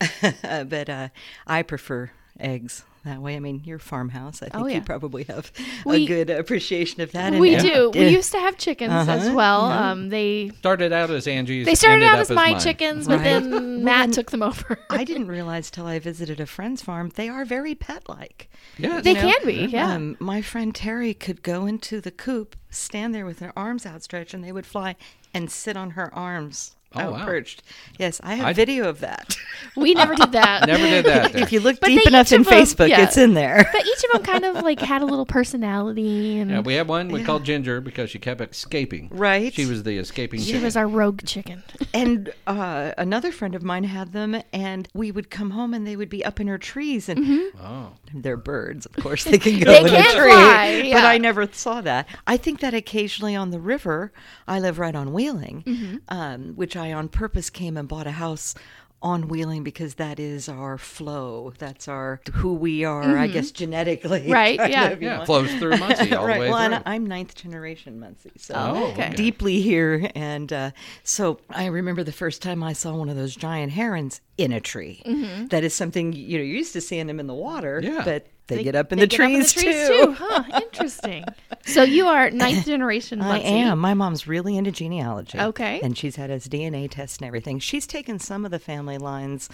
but 0.42 0.88
uh, 0.88 1.08
I 1.46 1.62
prefer 1.62 2.10
eggs. 2.38 2.84
That 3.04 3.20
way, 3.20 3.34
I 3.34 3.40
mean, 3.40 3.62
your 3.64 3.80
farmhouse. 3.80 4.42
I 4.42 4.46
think 4.48 4.64
Oh, 4.64 4.66
yeah. 4.68 4.76
you 4.76 4.80
probably 4.82 5.24
have 5.24 5.50
We- 5.84 6.04
a 6.04 6.06
good 6.06 6.30
appreciation 6.30 7.00
of 7.02 7.10
that. 7.12 7.32
We 7.34 7.54
and- 7.56 7.62
do. 7.64 7.90
We 7.92 8.08
used 8.08 8.30
to 8.30 8.38
have 8.38 8.56
chickens 8.58 8.92
as 8.92 9.08
Uh-huh, 9.26 9.34
well. 9.34 9.68
yeah. 9.68 9.90
Um, 9.90 10.08
they 10.10 10.50
Started 10.58 10.92
out 10.92 11.10
as 11.10 11.26
Angie's. 11.26 11.66
they 11.66 11.74
started 11.74 12.04
out 12.04 12.14
up 12.14 12.20
as 12.20 12.30
my 12.30 12.52
mine. 12.52 12.60
chickens, 12.60 13.08
but 13.08 13.16
Right. 13.18 13.24
then 13.24 13.82
Matt 13.82 14.12
took 14.12 14.30
them 14.30 14.42
over. 14.42 14.78
I 14.88 15.02
didn't 15.02 15.26
realize 15.26 15.68
till 15.68 15.86
I 15.86 15.98
visited 15.98 16.38
a 16.38 16.46
friend's 16.46 16.80
farm 16.82 17.10
they 17.16 17.28
are 17.28 17.44
very 17.44 17.74
pet-like. 17.74 18.48
Yeah. 18.78 19.00
They 19.00 19.14
know, 19.14 19.20
can 19.32 19.46
be, 19.46 19.54
yeah. 19.70 19.94
Um, 19.94 20.16
my 20.20 20.40
friend 20.40 20.72
Terry 20.72 21.12
could 21.12 21.42
go 21.42 21.66
into 21.66 22.00
the 22.00 22.12
coop, 22.12 22.54
stand 22.70 23.12
there 23.12 23.26
with 23.26 23.40
their 23.40 23.52
arms 23.58 23.84
outstretched, 23.84 24.32
and 24.32 24.44
they 24.44 24.52
would 24.52 24.64
fly 24.66 24.94
and 25.34 25.50
sit 25.50 25.76
on 25.76 25.90
her 25.90 26.14
arms. 26.14 26.76
Oh, 26.94 27.00
out 27.00 27.12
wow. 27.12 27.24
perched. 27.24 27.62
Yes, 27.98 28.20
I 28.24 28.34
have 28.36 28.46
I- 28.46 28.52
video 28.52 28.88
of 28.88 29.00
that. 29.00 29.36
We 29.76 29.94
never 29.94 30.14
did 30.14 30.32
that. 30.32 30.66
Never 30.66 30.82
did 30.84 31.06
that. 31.06 31.34
If 31.34 31.50
you 31.52 31.60
look 31.60 31.80
But 31.80 31.86
deep 31.86 32.06
enough 32.06 32.30
in 32.32 32.40
of 32.42 32.48
'em- 32.48 32.52
Facebook, 32.52 32.88
yeah. 32.90 33.02
it's 33.04 33.16
in 33.16 33.32
there. 33.32 33.66
But 33.72 33.86
each 33.86 34.04
of 34.04 34.10
them 34.12 34.22
kind 34.22 34.44
of 34.44 34.62
like 34.62 34.80
had 34.80 35.00
a 35.00 35.06
little 35.06 35.24
personality, 35.24 36.38
and 36.38 36.50
yeah, 36.50 36.60
we 36.60 36.74
had 36.74 36.88
one 36.88 37.08
we 37.08 37.22
called 37.24 37.44
Ginger 37.44 37.80
because 37.80 38.10
she 38.10 38.18
kept 38.18 38.40
escaping. 38.42 39.08
Right. 39.10 39.54
She 39.54 39.64
was 39.64 39.84
the 39.84 39.96
escaping. 39.98 40.40
she 40.40 40.46
chicken. 40.52 40.64
was 40.64 40.76
our 40.76 40.86
rogue 40.88 41.24
chicken. 41.24 41.62
and 41.94 42.32
uh, 42.46 42.92
another 42.98 43.32
friend 43.32 43.54
of 43.54 43.62
mine 43.62 43.84
had 43.84 44.12
them, 44.12 44.42
and 44.52 44.88
we 44.92 45.10
would 45.10 45.30
come 45.30 45.50
home 45.52 45.72
and 45.72 45.86
they 45.86 45.96
would 45.96 46.10
be 46.10 46.22
up 46.24 46.38
in 46.40 46.48
her 46.48 46.58
trees, 46.58 47.08
and 47.08 47.52
Oh. 47.62 47.92
They're 48.14 48.36
birds, 48.36 48.86
of 48.86 48.92
course. 48.96 49.24
They 49.24 49.38
can 49.38 49.58
go 49.64 49.72
They 49.72 49.80
in 49.80 49.86
a 49.86 50.02
tree, 50.02 50.30
fly, 50.32 50.90
but. 50.92 51.04
I 51.04 51.18
never 51.18 51.46
saw 51.52 51.80
that. 51.80 52.08
I 52.26 52.36
think 52.36 52.60
that 52.60 52.74
occasionally 52.74 53.34
on 53.36 53.50
the 53.50 53.60
river, 53.60 54.12
I 54.46 54.60
live 54.60 54.78
right 54.78 54.94
on 54.94 55.12
Wheeling, 55.12 55.62
Mm-hmm. 55.66 55.96
um, 56.08 56.52
which 56.56 56.76
I 56.76 56.92
on 56.92 57.08
purpose 57.08 57.50
came 57.50 57.76
and 57.76 57.88
bought 57.88 58.06
a 58.06 58.12
house 58.12 58.54
on 59.02 59.28
Wheeling 59.28 59.64
because 59.64 59.94
that 59.96 60.18
is 60.20 60.48
our 60.48 60.78
flow. 60.78 61.52
That's 61.58 61.88
our 61.88 62.20
who 62.34 62.54
we 62.54 62.84
are, 62.84 63.18
I 63.18 63.26
guess 63.26 63.50
genetically. 63.50 64.20
Mm-hmm. 64.20 64.32
Right, 64.42 64.70
yeah. 64.70 64.88
of, 64.90 65.02
Yeah, 65.02 65.18
know. 65.18 65.24
flows 65.24 65.52
through 65.54 65.76
Muncie 65.78 66.14
all 66.14 66.26
right. 66.26 66.34
the 66.34 66.40
way 66.40 66.50
well, 66.50 66.64
through. 66.66 66.74
and 66.76 66.82
I'm 66.86 67.06
ninth 67.06 67.34
generation 67.34 67.98
Muncie, 68.00 68.32
so 68.36 68.54
Oh, 68.56 68.84
okay. 68.92 69.06
okay. 69.08 69.14
deeply 69.16 69.60
here. 69.60 70.10
And 70.14 70.52
uh, 70.52 70.70
so 71.02 71.40
I 71.50 71.66
remember 71.66 72.02
the 72.04 72.12
first 72.12 72.42
time 72.42 72.62
I 72.62 72.72
saw 72.72 72.94
one 72.94 73.08
of 73.08 73.16
those 73.16 73.34
giant 73.36 73.72
herons 73.72 74.20
in 74.38 74.52
a 74.52 74.60
tree. 74.60 75.02
Mm-hmm. 75.04 75.46
That 75.48 75.64
is 75.64 75.74
something 75.74 76.12
you 76.12 76.38
know 76.38 76.44
you're 76.44 76.56
used 76.56 76.72
to 76.74 76.80
seeing 76.80 77.06
them 77.08 77.20
in 77.20 77.26
the 77.26 77.34
water, 77.34 77.80
Yeah. 77.82 78.02
but 78.04 78.26
they, 78.52 78.58
They- 78.58 78.64
get 78.64 78.74
up 78.76 78.92
in, 78.92 78.98
they 78.98 79.04
the, 79.06 79.08
get 79.08 79.20
up 79.20 79.26
in 79.30 79.32
trees 79.36 79.54
the 79.54 79.60
trees 79.62 79.88
too. 79.88 80.12
Huh, 80.18 80.60
interesting. 80.62 81.24
So 81.66 81.82
you 81.82 82.06
are 82.06 82.30
ninth 82.32 82.66
generation. 82.66 83.20
I 83.20 83.28
Muncie. 83.28 83.46
am. 83.48 83.78
My 83.78 83.94
mom's 83.94 84.26
really 84.26 84.56
into 84.56 84.70
genealogy. 84.72 85.38
Okay. 85.38 85.80
And 85.82 85.96
she's 85.96 86.16
had 86.16 86.30
his 86.30 86.48
DNA 86.48 86.90
test 86.90 87.20
and 87.20 87.26
everything. 87.26 87.58
She's 87.58 87.86
taken 87.86 88.18
some 88.18 88.44
of 88.44 88.50
the 88.50 88.58
family 88.58 88.98
lines 88.98 89.48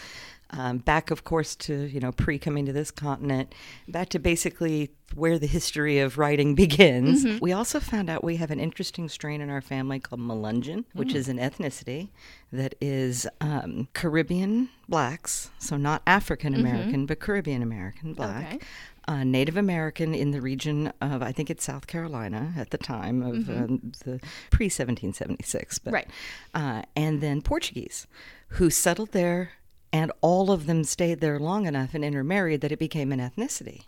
um, 0.51 0.79
back, 0.79 1.11
of 1.11 1.25
course, 1.25 1.55
to, 1.57 1.75
you 1.75 2.01
know, 2.01 2.13
pre 2.13 2.39
coming 2.39 2.65
to 2.67 2.73
this 2.73 2.91
continent, 2.91 3.55
back 3.87 4.09
to 4.11 4.19
basically 4.19 4.91
where 5.15 5.39
the 5.39 5.47
history 5.47 5.99
of 5.99 6.17
writing 6.19 6.55
begins. 6.65 7.25
Mm-hmm. 7.25 7.39
We 7.41 7.53
also 7.53 7.81
found 7.81 8.09
out 8.11 8.23
we 8.25 8.37
have 8.37 8.51
an 8.51 8.61
interesting 8.61 9.09
strain 9.09 9.41
in 9.41 9.51
our 9.51 9.61
family 9.61 10.01
called 10.01 10.21
Melungeon, 10.21 10.85
which 10.95 11.11
Mm. 11.13 11.17
is 11.17 11.29
an 11.29 11.39
ethnicity 11.39 12.09
that 12.53 12.75
is 12.81 13.27
um, 13.41 13.89
Caribbean 13.95 14.69
blacks, 14.89 15.51
so 15.59 15.77
not 15.77 16.03
African 16.07 16.55
American, 16.55 17.05
but 17.07 17.21
Caribbean 17.21 17.63
American 17.63 18.15
black 18.15 18.47
Mm-hmm. 18.47 18.55
Okay. 18.57 18.67
uh, 19.09 19.25
Native 19.25 19.57
American 19.57 20.15
in 20.15 20.31
the 20.31 20.41
region 20.41 20.93
of, 21.01 21.23
I 21.23 21.33
think 21.33 21.51
it's 21.51 21.65
South 21.65 21.87
Carolina 21.87 22.53
at 22.57 22.71
the 22.71 22.79
time 22.79 23.23
of 23.23 23.49
um, 23.51 23.93
the 24.05 24.19
pre 24.51 24.67
1776. 24.67 25.79
But, 25.79 25.93
Right. 25.93 26.09
Uh, 26.55 26.83
and 26.97 27.21
then 27.21 27.43
Portuguese, 27.43 28.07
who 28.49 28.71
settled 28.71 29.13
there, 29.13 29.53
and 29.93 30.13
all 30.21 30.51
of 30.51 30.67
them 30.67 30.85
stayed 30.85 31.21
there 31.21 31.39
long 31.39 31.67
enough 31.67 31.95
and 31.95 32.05
intermarried 32.05 32.61
that 32.61 32.73
it 32.73 32.79
became 32.79 33.13
an 33.13 33.21
ethnicity. 33.21 33.85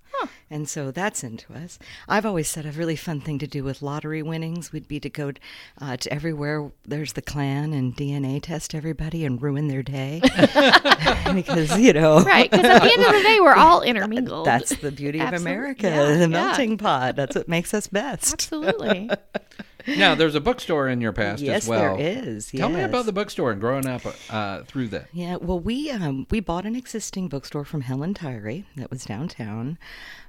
And 0.52 0.69
so 0.69 0.90
that's 0.90 1.23
into 1.23 1.54
us. 1.54 1.78
I've 2.09 2.26
always 2.26 2.49
said 2.49 2.66
a 2.66 2.73
really 2.73 2.97
fun 2.97 3.21
thing 3.21 3.38
to 3.38 3.47
do 3.47 3.62
with 3.62 3.83
lottery 3.83 4.21
winnings 4.21 4.73
would 4.73 4.88
be 4.88 4.99
to 4.99 5.09
go 5.09 5.33
uh, 5.80 5.97
to 5.97 6.12
everywhere 6.12 6.73
there's 6.85 7.12
the 7.12 7.23
clan 7.23 7.73
and 7.73 7.97
DNA 7.97 8.42
test 8.42 8.75
everybody 8.75 9.25
and 9.25 9.40
ruin 9.40 9.69
their 9.69 9.85
day. 9.85 10.21
because, 11.35 11.78
you 11.78 11.92
know. 11.92 12.21
Right, 12.23 12.50
because 12.50 12.66
at 12.66 12.83
the 12.83 12.92
end 12.92 13.02
of 13.02 13.12
the 13.12 13.23
day, 13.23 13.38
we're 13.40 13.54
all 13.54 13.83
intermingled. 13.83 14.45
That's 14.45 14.75
the 14.76 14.90
beauty 14.90 15.21
of 15.21 15.33
America, 15.35 15.88
yeah, 15.88 16.14
the 16.14 16.19
yeah. 16.19 16.26
melting 16.26 16.78
pot. 16.78 17.14
That's 17.14 17.37
what 17.37 17.47
makes 17.47 17.73
us 17.73 17.87
best. 17.87 18.33
absolutely. 18.33 19.09
Now, 19.87 20.15
there's 20.15 20.35
a 20.35 20.41
bookstore 20.41 20.89
in 20.89 21.01
your 21.01 21.13
past 21.13 21.43
Yes, 21.43 21.65
as 21.65 21.69
well. 21.69 21.99
Yes, 21.99 22.15
there 22.15 22.35
is. 22.35 22.51
Tell 22.51 22.69
me 22.69 22.83
about 22.83 23.07
the 23.07 23.13
bookstore 23.13 23.53
and 23.53 23.61
growing 23.61 23.87
up 23.87 24.03
uh, 24.31 24.63
through 24.63 24.89
that. 24.89 25.09
Yeah, 25.13 25.37
well, 25.37 25.61
we 25.61 25.91
um, 25.91 26.27
we 26.31 26.41
bought 26.41 26.67
an 26.67 26.77
existing 26.77 27.29
bookstore 27.29 27.65
from 27.65 27.83
Helen 27.83 28.15
Tyree 28.15 28.65
that 28.77 28.91
was 28.91 29.05
downtown, 29.05 29.79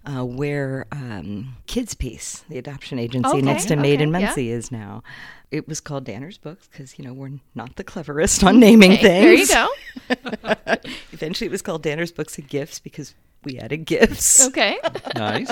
uh, 0.06 0.26
where 0.26 0.88
um, 0.92 1.56
Kids 1.68 1.94
Peace, 1.94 2.44
the 2.50 2.58
adoption 2.58 3.00
agency 3.00 3.30
Okay, 3.30 3.42
next 3.42 3.66
to 3.66 3.76
Maid 3.76 4.02
in 4.02 4.16
okay, 4.16 4.44
yeah. 4.44 4.56
Is 4.56 4.72
now. 4.72 5.04
It 5.52 5.68
was 5.68 5.82
called 5.82 6.06
Danner's 6.06 6.38
Books 6.38 6.68
because 6.72 6.98
you 6.98 7.06
know 7.06 7.14
we're 7.14 7.40
not 7.56 7.76
the 7.76 7.84
cleverest 7.84 8.44
on 8.44 8.60
naming 8.60 8.94
Okay, 8.94 9.02
there 9.04 9.34
you 9.34 9.46
things. 9.46 9.54
go. 9.54 10.56
Eventually, 11.12 11.48
it 11.48 11.52
was 11.52 11.62
called 11.62 11.84
Danner's 11.84 12.12
Books 12.12 12.38
and 12.38 12.48
Gifts 12.48 12.80
because 12.80 13.14
we 13.44 13.58
added 13.58 13.86
gifts. 13.86 14.40
Okay. 14.48 14.78
Nice. 15.16 15.52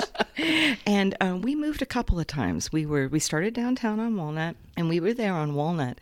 And 0.86 1.14
um, 1.20 1.42
we 1.42 1.54
moved 1.54 1.82
a 1.82 1.86
couple 1.86 2.18
of 2.18 2.26
times. 2.26 2.72
We 2.72 2.86
were 2.86 3.08
we 3.08 3.18
started 3.18 3.52
downtown 3.54 4.00
on 4.00 4.16
Walnut, 4.16 4.56
and 4.76 4.88
we 4.88 5.00
were 5.00 5.12
there 5.12 5.34
on 5.34 5.54
Walnut 5.54 5.98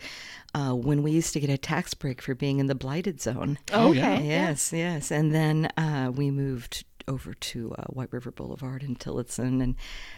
uh, 0.55 0.73
when 0.75 1.03
we 1.03 1.11
used 1.11 1.33
to 1.33 1.41
get 1.41 1.51
a 1.51 1.59
tax 1.59 1.93
break 1.95 2.23
for 2.23 2.35
being 2.35 2.61
in 2.61 2.67
the 2.67 2.75
blighted 2.75 3.21
zone. 3.21 3.59
Oh, 3.73 3.93
yeah. 3.93 4.15
Okay. 4.15 4.27
Yes, 4.29 4.73
yes. 4.73 5.11
And 5.11 5.35
then 5.35 5.67
uh, 5.77 6.13
we 6.15 6.31
moved 6.31 6.85
over 7.09 7.35
to 7.35 7.75
uh, 7.79 7.85
White 7.87 8.13
River 8.13 8.31
Boulevard 8.31 8.83
in 8.83 8.95
Tillotson 8.95 9.61
and 9.61 9.75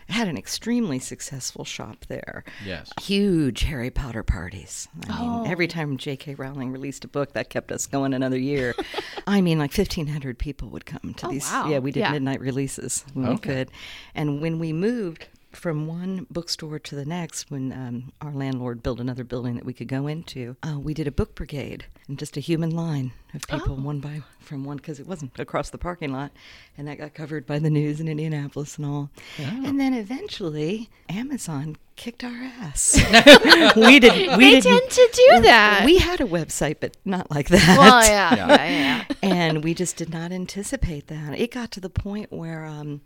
had 0.08 0.28
an 0.28 0.36
extremely 0.36 0.98
successful 0.98 1.64
shop 1.64 2.04
there. 2.08 2.44
Yes. 2.64 2.90
Huge 3.00 3.62
Harry 3.62 3.90
Potter 3.90 4.22
parties. 4.22 4.88
I 5.08 5.16
Oh. 5.18 5.42
mean, 5.42 5.50
every 5.52 5.68
time 5.68 5.96
J.K. 5.96 6.34
Rowling 6.34 6.72
released 6.72 7.04
a 7.04 7.08
book, 7.08 7.32
that 7.32 7.48
kept 7.48 7.70
us 7.72 7.86
going 7.86 8.12
another 8.12 8.38
year. 8.38 8.74
I 9.26 9.40
mean, 9.40 9.58
like 9.58 9.72
1,500 9.76 10.38
people 10.38 10.68
would 10.70 10.84
come 10.84 11.14
to 11.14 11.26
Oh, 11.26 11.30
these. 11.30 11.50
wow. 11.50 11.68
Yeah, 11.68 11.78
we 11.78 11.92
did 11.92 12.00
Yeah. 12.00 12.12
midnight 12.12 12.40
releases 12.40 13.04
when 13.14 13.28
we 13.30 13.38
could. 13.38 13.70
And 14.14 14.40
when 14.42 14.58
we 14.58 14.72
moved, 14.72 15.28
from 15.52 15.86
one 15.86 16.26
bookstore 16.30 16.78
to 16.78 16.94
the 16.94 17.04
next, 17.04 17.50
when 17.50 17.72
um, 17.72 18.12
our 18.20 18.32
landlord 18.32 18.82
built 18.82 19.00
another 19.00 19.24
building 19.24 19.54
that 19.56 19.64
we 19.64 19.72
could 19.72 19.88
go 19.88 20.06
into, 20.06 20.56
uh, 20.62 20.78
we 20.78 20.94
did 20.94 21.06
a 21.08 21.12
book 21.12 21.34
brigade 21.34 21.84
and 22.08 22.18
just 22.18 22.36
a 22.36 22.40
human 22.40 22.70
line 22.70 23.12
of 23.34 23.42
people, 23.48 23.76
Oh. 23.78 23.82
one 23.82 24.00
by 24.00 24.22
from 24.38 24.64
one, 24.64 24.76
because 24.76 25.00
it 25.00 25.06
wasn't 25.06 25.38
across 25.38 25.70
the 25.70 25.78
parking 25.78 26.12
lot, 26.12 26.30
and 26.78 26.86
that 26.88 26.98
got 26.98 27.14
covered 27.14 27.46
by 27.46 27.58
the 27.58 27.70
news 27.70 28.00
in 28.00 28.08
Indianapolis 28.08 28.76
and 28.76 28.86
all. 28.86 29.10
And 29.38 29.78
then 29.80 29.94
eventually, 29.94 30.88
Amazon 31.08 31.76
kicked 32.00 32.24
our 32.24 32.32
ass. 32.32 32.96
we 33.76 34.00
did. 34.00 34.38
We 34.38 34.54
they 34.54 34.60
didn't. 34.60 34.64
tend 34.64 34.90
to 34.90 35.10
do 35.12 35.42
that. 35.42 35.82
We 35.84 35.98
had 35.98 36.22
a 36.22 36.24
website, 36.24 36.76
but 36.80 36.96
not 37.04 37.30
like 37.30 37.48
that 37.50 37.76
well, 37.78 38.02
yeah, 38.02 38.34
Yeah. 38.34 38.46
yeah, 38.48 39.04
yeah. 39.10 39.14
and 39.22 39.62
we 39.62 39.74
just 39.74 39.96
did 39.96 40.08
not 40.08 40.32
anticipate 40.32 41.08
that. 41.08 41.38
It 41.38 41.52
got 41.52 41.70
to 41.72 41.80
the 41.80 41.90
point 41.90 42.32
where 42.32 42.64
um, 42.64 43.02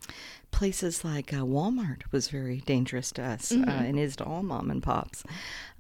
places 0.53 1.05
like 1.05 1.33
uh, 1.33 1.39
Walmart 1.39 2.03
was 2.13 2.29
very 2.29 2.61
dangerous 2.61 3.11
to 3.13 3.23
us, 3.25 3.51
uh, 3.51 3.65
and 3.67 3.99
is 3.99 4.15
to 4.17 4.25
all 4.25 4.45
mom 4.45 4.71
and 4.71 4.81
pops, 4.81 5.25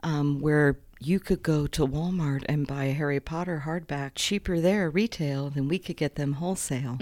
um, 0.02 0.40
where 0.40 0.80
you 0.99 1.21
could 1.21 1.44
go 1.44 1.68
to 1.68 1.87
Walmart 1.87 2.42
and 2.49 2.66
buy 2.66 2.87
a 2.87 2.92
Harry 2.92 3.21
Potter 3.21 3.62
hardback 3.64 4.12
cheaper 4.16 4.61
there 4.61 4.90
retail 4.90 5.50
than 5.50 5.68
we 5.68 5.78
could 5.78 5.97
get 5.97 6.16
them 6.16 6.35
wholesale. 6.35 6.99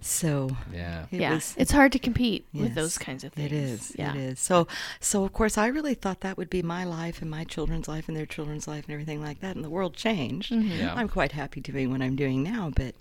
So 0.00 0.56
Yeah. 0.72 1.06
it 1.10 1.20
yeah. 1.20 1.34
was 1.34 1.54
it's 1.58 1.72
hard 1.72 1.92
to 1.92 1.98
compete 1.98 2.46
with 2.52 2.74
those 2.74 2.98
kinds 2.98 3.24
of 3.24 3.32
things. 3.32 3.52
It 3.52 3.54
is. 3.54 3.92
Yeah. 3.98 4.14
It 4.14 4.20
is. 4.20 4.40
So, 4.40 4.66
so 5.00 5.24
of 5.24 5.32
course, 5.32 5.58
I 5.58 5.66
really 5.66 5.94
thought 5.94 6.20
that 6.20 6.36
would 6.36 6.50
be 6.50 6.62
my 6.62 6.84
life 6.84 7.20
and 7.22 7.30
my 7.30 7.44
children's 7.44 7.88
life 7.88 8.08
and 8.08 8.16
their 8.16 8.26
children's 8.26 8.66
life 8.66 8.84
and 8.84 8.92
everything 8.92 9.22
like 9.22 9.40
that. 9.40 9.56
And 9.56 9.64
the 9.64 9.70
world 9.70 9.94
changed. 9.94 10.52
Mm-hmm. 10.52 10.80
Yeah. 10.80 10.94
I'm 10.94 11.08
quite 11.08 11.32
happy 11.32 11.60
doing 11.60 11.90
what 11.90 12.02
I'm 12.02 12.16
doing 12.16 12.42
now, 12.42 12.70
but 12.74 12.94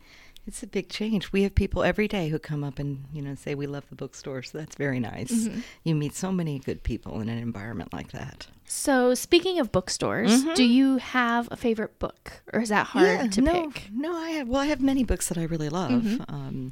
it's 0.47 0.63
a 0.63 0.67
big 0.67 0.89
change. 0.89 1.31
We 1.31 1.43
have 1.43 1.53
people 1.53 1.83
every 1.83 2.07
day 2.07 2.29
who 2.29 2.39
come 2.39 2.63
up 2.63 2.79
and 2.79 3.05
you 3.13 3.21
know 3.21 3.35
say 3.35 3.53
we 3.55 3.67
love 3.67 3.87
the 3.89 3.95
bookstore, 3.95 4.41
so 4.41 4.57
that's 4.57 4.75
very 4.75 4.99
nice. 4.99 5.31
Mm-hmm. 5.31 5.59
You 5.83 5.95
meet 5.95 6.15
so 6.15 6.31
many 6.31 6.59
good 6.59 6.81
people 6.83 7.21
in 7.21 7.29
an 7.29 7.37
environment 7.37 7.93
like 7.93 8.11
that. 8.13 8.47
So, 8.71 9.15
speaking 9.15 9.57
of 9.57 9.71
bookstores, 9.71 10.43
do 10.53 10.63
you 10.63 10.97
have 10.97 11.47
a 11.49 11.57
favorite 11.57 11.97
book, 11.97 12.43
or 12.53 12.61
is 12.61 12.69
that 12.69 12.85
hard 12.85 13.31
to 13.31 13.41
no, 13.41 13.71
pick? 13.71 13.89
No, 13.91 14.15
I 14.15 14.29
have. 14.29 14.47
Well, 14.47 14.61
I 14.61 14.67
have 14.67 14.79
many 14.79 15.03
books 15.03 15.27
that 15.29 15.39
I 15.39 15.43
really 15.45 15.69
love. 15.69 16.21
Um, 16.29 16.71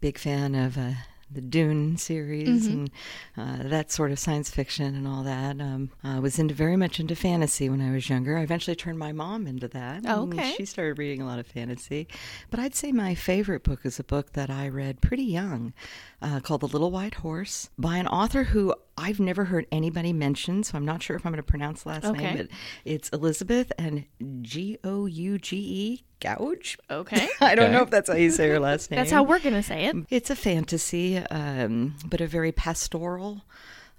big 0.00 0.16
fan 0.16 0.54
of 0.54 0.78
uh, 0.78 0.92
the 1.30 1.40
Dune 1.40 1.96
series 1.96 2.66
and 2.66 2.90
uh, 3.36 3.64
that 3.64 3.90
sort 3.90 4.12
of 4.12 4.18
science 4.18 4.48
fiction 4.48 4.94
and 4.94 5.08
all 5.08 5.24
that. 5.24 5.60
Um, 5.60 5.90
I 6.04 6.20
was 6.20 6.38
into 6.38 6.54
very 6.54 6.76
much 6.76 7.00
into 7.00 7.16
fantasy 7.16 7.68
when 7.68 7.80
I 7.80 7.90
was 7.90 8.08
younger. 8.08 8.38
I 8.38 8.42
eventually 8.42 8.76
turned 8.76 8.98
my 8.98 9.12
mom 9.12 9.46
into 9.46 9.68
that. 9.68 10.04
Oh, 10.06 10.28
okay. 10.28 10.54
She 10.56 10.64
started 10.64 10.98
reading 10.98 11.20
a 11.20 11.26
lot 11.26 11.38
of 11.38 11.46
fantasy, 11.46 12.06
but 12.50 12.60
I'd 12.60 12.74
say 12.74 12.92
my 12.92 13.14
favorite 13.14 13.64
book 13.64 13.80
is 13.84 13.98
a 13.98 14.04
book 14.04 14.32
that 14.32 14.50
I 14.50 14.68
read 14.68 15.00
pretty 15.00 15.24
young, 15.24 15.74
uh, 16.22 16.40
called 16.40 16.62
The 16.62 16.66
Little 16.68 16.90
White 16.90 17.14
Horse, 17.14 17.68
by 17.78 17.96
an 17.98 18.06
author 18.06 18.44
who 18.44 18.74
I've 18.96 19.20
never 19.20 19.44
heard 19.44 19.66
anybody 19.70 20.12
mention, 20.12 20.62
so 20.64 20.76
I'm 20.78 20.84
not 20.84 21.02
sure 21.02 21.16
if 21.16 21.26
I'm 21.26 21.32
going 21.32 21.38
to 21.38 21.42
pronounce 21.42 21.84
last 21.84 22.04
Okay. 22.06 22.22
name, 22.22 22.36
but 22.38 22.48
it's 22.84 23.08
Elizabeth 23.10 23.70
and 23.78 24.04
G 24.42 24.78
O 24.84 25.06
U 25.06 25.38
G 25.38 25.56
E 25.56 26.04
Gouge. 26.20 26.78
Okay. 26.90 27.28
I 27.40 27.54
don't 27.54 27.72
know 27.72 27.82
if 27.82 27.90
that's 27.90 28.08
how 28.08 28.16
you 28.16 28.30
say 28.30 28.48
her 28.48 28.58
last 28.58 28.90
name. 28.90 28.96
That's 29.00 29.10
how 29.12 29.22
we're 29.22 29.38
going 29.40 29.54
to 29.54 29.62
say 29.62 29.84
it. 29.86 29.96
It's 30.08 30.30
a 30.30 30.36
fantasy, 30.36 31.18
um, 31.18 31.96
but 32.06 32.22
a 32.22 32.26
very 32.26 32.52
pastoral, 32.52 33.42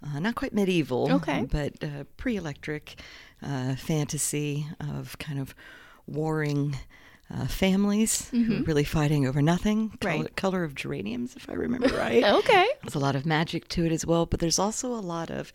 uh, 0.03 0.19
not 0.19 0.33
quite 0.33 0.53
medieval, 0.53 1.11
Okay. 1.11 1.45
but 1.49 1.83
uh, 1.83 2.05
pre-electric 2.17 2.99
uh, 3.43 3.75
fantasy 3.75 4.65
of 4.79 5.15
kind 5.19 5.39
of 5.39 5.53
warring. 6.07 6.75
Uh, 7.29 7.45
families 7.45 8.29
who 8.29 8.59
are 8.59 8.63
really 8.63 8.85
fighting 8.85 9.27
over 9.27 9.41
nothing. 9.41 9.89
Color, 9.99 10.13
Mm-hmm. 10.13 10.21
Right. 10.23 10.35
color 10.37 10.63
of 10.63 10.73
geraniums, 10.75 11.35
if 11.35 11.49
I 11.49 11.53
remember 11.53 11.89
right. 11.97 12.23
Okay. 12.23 12.65
There's 12.83 12.95
a 12.95 12.99
lot 12.99 13.17
of 13.17 13.25
magic 13.25 13.67
to 13.69 13.85
it 13.85 13.91
as 13.91 14.05
well, 14.05 14.25
but 14.25 14.39
there's 14.39 14.57
also 14.59 14.93
a 14.93 15.03
lot 15.03 15.29
of 15.29 15.51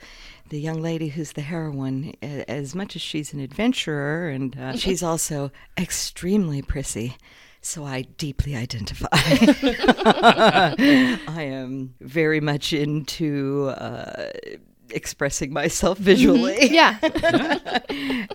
the 0.50 0.60
young 0.60 0.82
lady 0.82 1.08
who's 1.08 1.32
the 1.32 1.40
heroine. 1.40 2.12
As 2.20 2.74
much 2.74 2.94
as 2.94 3.00
she's 3.00 3.32
an 3.32 3.40
adventurer, 3.40 4.28
and 4.28 4.54
uh, 4.58 4.76
she's 4.76 5.02
also 5.02 5.50
extremely 5.78 6.60
prissy. 6.60 7.16
So 7.62 7.86
I 7.86 8.02
deeply 8.02 8.54
identify. 8.54 9.06
I 10.12 10.74
am 11.38 11.94
very 12.00 12.40
much 12.40 12.72
into 12.72 13.68
uh, 13.76 14.30
expressing 14.94 15.52
myself 15.52 15.98
visually. 15.98 16.58
Yeah. 16.72 16.98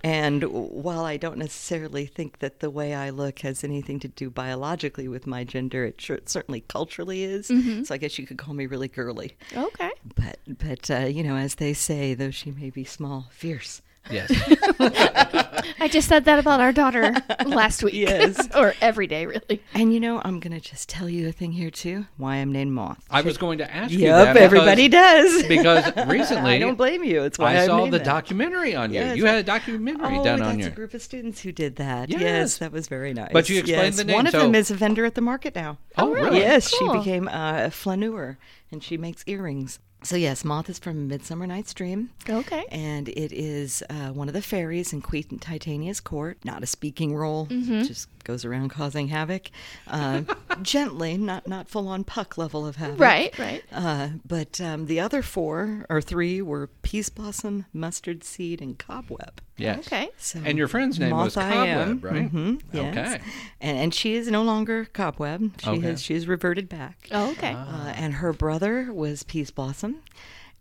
and 0.04 0.44
while 0.44 1.06
I 1.06 1.18
don't 1.18 1.38
necessarily 1.38 2.06
think 2.06 2.40
that 2.40 2.60
the 2.60 2.70
way 2.70 2.94
I 2.94 3.10
look 3.10 3.40
has 3.40 3.64
anything 3.64 4.00
to 4.02 4.08
do 4.08 4.30
biologically 4.30 5.08
with 5.08 5.26
my 5.28 5.44
gender, 5.44 5.86
it 5.86 6.00
sure, 6.00 6.20
certainly 6.26 6.62
culturally 6.62 7.24
is. 7.24 7.48
So 7.84 7.94
I 7.94 7.98
guess 7.98 8.18
you 8.20 8.28
could 8.28 8.38
call 8.38 8.54
me 8.54 8.66
really 8.66 8.88
girly. 8.88 9.36
okay. 9.56 9.92
But 10.16 10.40
but 10.48 10.90
uh, 10.92 11.06
you 11.06 11.24
know, 11.24 11.36
as 11.36 11.56
they 11.56 11.74
say, 11.74 12.14
though 12.14 12.32
she 12.32 12.52
may 12.52 12.70
be 12.70 12.84
small, 12.84 13.28
fierce. 13.32 13.82
Yes. 14.12 14.32
I 15.80 15.88
just 15.90 16.08
said 16.08 16.26
that 16.26 16.40
about 16.40 16.60
our 16.60 16.72
daughter 16.72 17.14
last 17.46 17.84
week. 17.84 17.94
Yes. 17.94 18.48
or 18.56 18.74
every 18.82 19.08
day, 19.08 19.26
really. 19.26 19.62
And 19.74 19.94
you 19.94 20.00
know, 20.00 20.22
I'm 20.24 20.40
gonna 20.40 20.60
just 20.60 20.90
tell 20.90 21.10
you 21.10 21.28
a 21.28 21.32
thing 21.32 21.52
here 21.52 21.70
too. 21.70 22.06
Why 22.18 22.36
I'm 22.38 22.52
named 22.52 22.72
Moth. 22.74 23.04
I 23.10 23.22
was 23.22 23.38
going 23.38 23.58
to 23.60 23.74
ask 23.74 23.92
you 23.92 24.00
Yep, 24.00 24.10
that. 24.26 24.34
because- 24.34 24.44
everybody 24.46 24.88
does. 24.88 25.44
Because 25.48 26.08
recently, 26.08 26.52
I 26.56 26.60
don't 26.60 26.76
blame 26.76 27.04
you. 27.04 27.24
It's 27.24 27.38
why 27.40 27.56
I 27.56 27.62
I'm 27.62 27.66
saw 27.68 27.78
named 27.80 27.94
the 27.94 27.98
that. 28.00 28.06
documentary 28.06 28.76
on 28.76 28.92
you. 28.92 29.00
Yes. 29.00 29.18
You 29.18 29.26
had 29.26 29.36
a 29.38 29.44
documentary 29.44 30.18
Oh, 30.20 30.24
done 30.24 30.40
that's 30.40 30.50
on 30.52 30.60
you. 30.60 30.68
a 30.68 30.70
group 30.72 30.94
of 30.94 31.02
students 31.02 31.42
who 31.42 31.52
did 31.52 31.76
that. 31.78 32.10
Yes. 32.10 32.22
Yes, 32.22 32.58
that 32.58 32.72
was 32.72 32.88
very 32.88 33.14
nice. 33.14 33.32
But 33.32 33.50
you 33.50 33.60
explained 33.60 33.84
Yes. 33.86 33.98
the 33.98 34.04
name, 34.06 34.16
One 34.16 34.28
of 34.28 34.32
so- 34.32 34.40
them 34.42 34.56
is 34.56 34.72
a 34.72 34.76
vendor 34.76 35.06
at 35.06 35.16
the 35.16 35.22
market 35.22 35.56
now. 35.56 35.78
Oh, 35.98 36.12
really? 36.14 36.40
Yes, 36.40 36.74
Cool. 36.78 36.94
she 36.94 37.00
became 37.00 37.28
uh, 37.28 37.66
a 37.66 37.72
flaneur, 37.72 38.38
and 38.72 38.84
she 38.84 38.98
makes 38.98 39.24
earrings. 39.28 39.80
So 40.08 40.16
yes, 40.16 40.46
Moth 40.46 40.70
is 40.70 40.80
from 40.80 41.10
Midsummer 41.10 41.46
Night's 41.46 41.74
Dream. 41.74 42.12
Okay. 42.30 42.64
And 42.72 43.10
it 43.10 43.34
is 43.34 43.84
uh, 43.90 44.14
one 44.14 44.30
of 44.30 44.34
the 44.34 44.42
fairies 44.42 44.94
in 44.94 45.02
Queen 45.02 45.38
Titania's 45.38 46.00
court. 46.00 46.38
Not 46.46 46.64
a 46.64 46.66
speaking 46.66 47.14
role, 47.14 47.48
just 47.48 48.08
goes 48.28 48.46
around 48.46 48.70
causing 48.70 49.08
havoc. 49.08 49.50
Uh, 49.88 50.22
gently, 50.62 51.18
not 51.18 51.48
not 51.48 51.68
full 51.70 51.88
on 51.88 52.04
puck 52.04 52.38
level 52.38 52.68
of 52.68 52.76
havoc. 52.76 53.00
Right, 53.00 53.40
right. 53.40 53.64
Uh, 53.72 54.10
but 54.28 54.62
um, 54.62 54.86
the 54.86 55.00
other 55.00 55.22
four 55.24 55.86
or 55.90 56.02
three 56.02 56.42
were 56.42 56.70
Peaseblossom, 56.84 57.66
Mustard 57.74 58.24
Seed, 58.24 58.62
and 58.62 58.78
Cobweb. 58.78 59.42
Yes. 59.56 59.88
Okay. 59.88 60.10
So 60.18 60.40
And 60.46 60.58
your 60.58 60.68
friend's 60.68 61.00
name 61.00 61.16
was 61.18 61.36
Moth 61.36 61.44
I 61.46 61.66
am. 61.66 62.00
Cobweb, 62.00 62.04
right? 62.14 62.32
Mhm, 62.32 62.62
yes. 62.72 62.98
Okay. 63.16 63.24
And, 63.60 63.78
and 63.80 63.94
she 63.94 64.14
is 64.14 64.30
no 64.30 64.44
longer 64.44 64.86
Cobweb. 64.94 65.60
She 65.64 65.70
Okay. 65.70 65.80
has 65.82 66.04
she 66.04 66.14
has 66.14 66.28
reverted 66.28 66.70
back. 66.70 67.08
Oh, 67.12 67.32
okay. 67.32 67.54
Uh, 67.54 67.94
and 67.96 68.16
her 68.16 68.34
brother 68.34 68.94
was 68.94 69.24
Peaseblossom. 69.24 69.96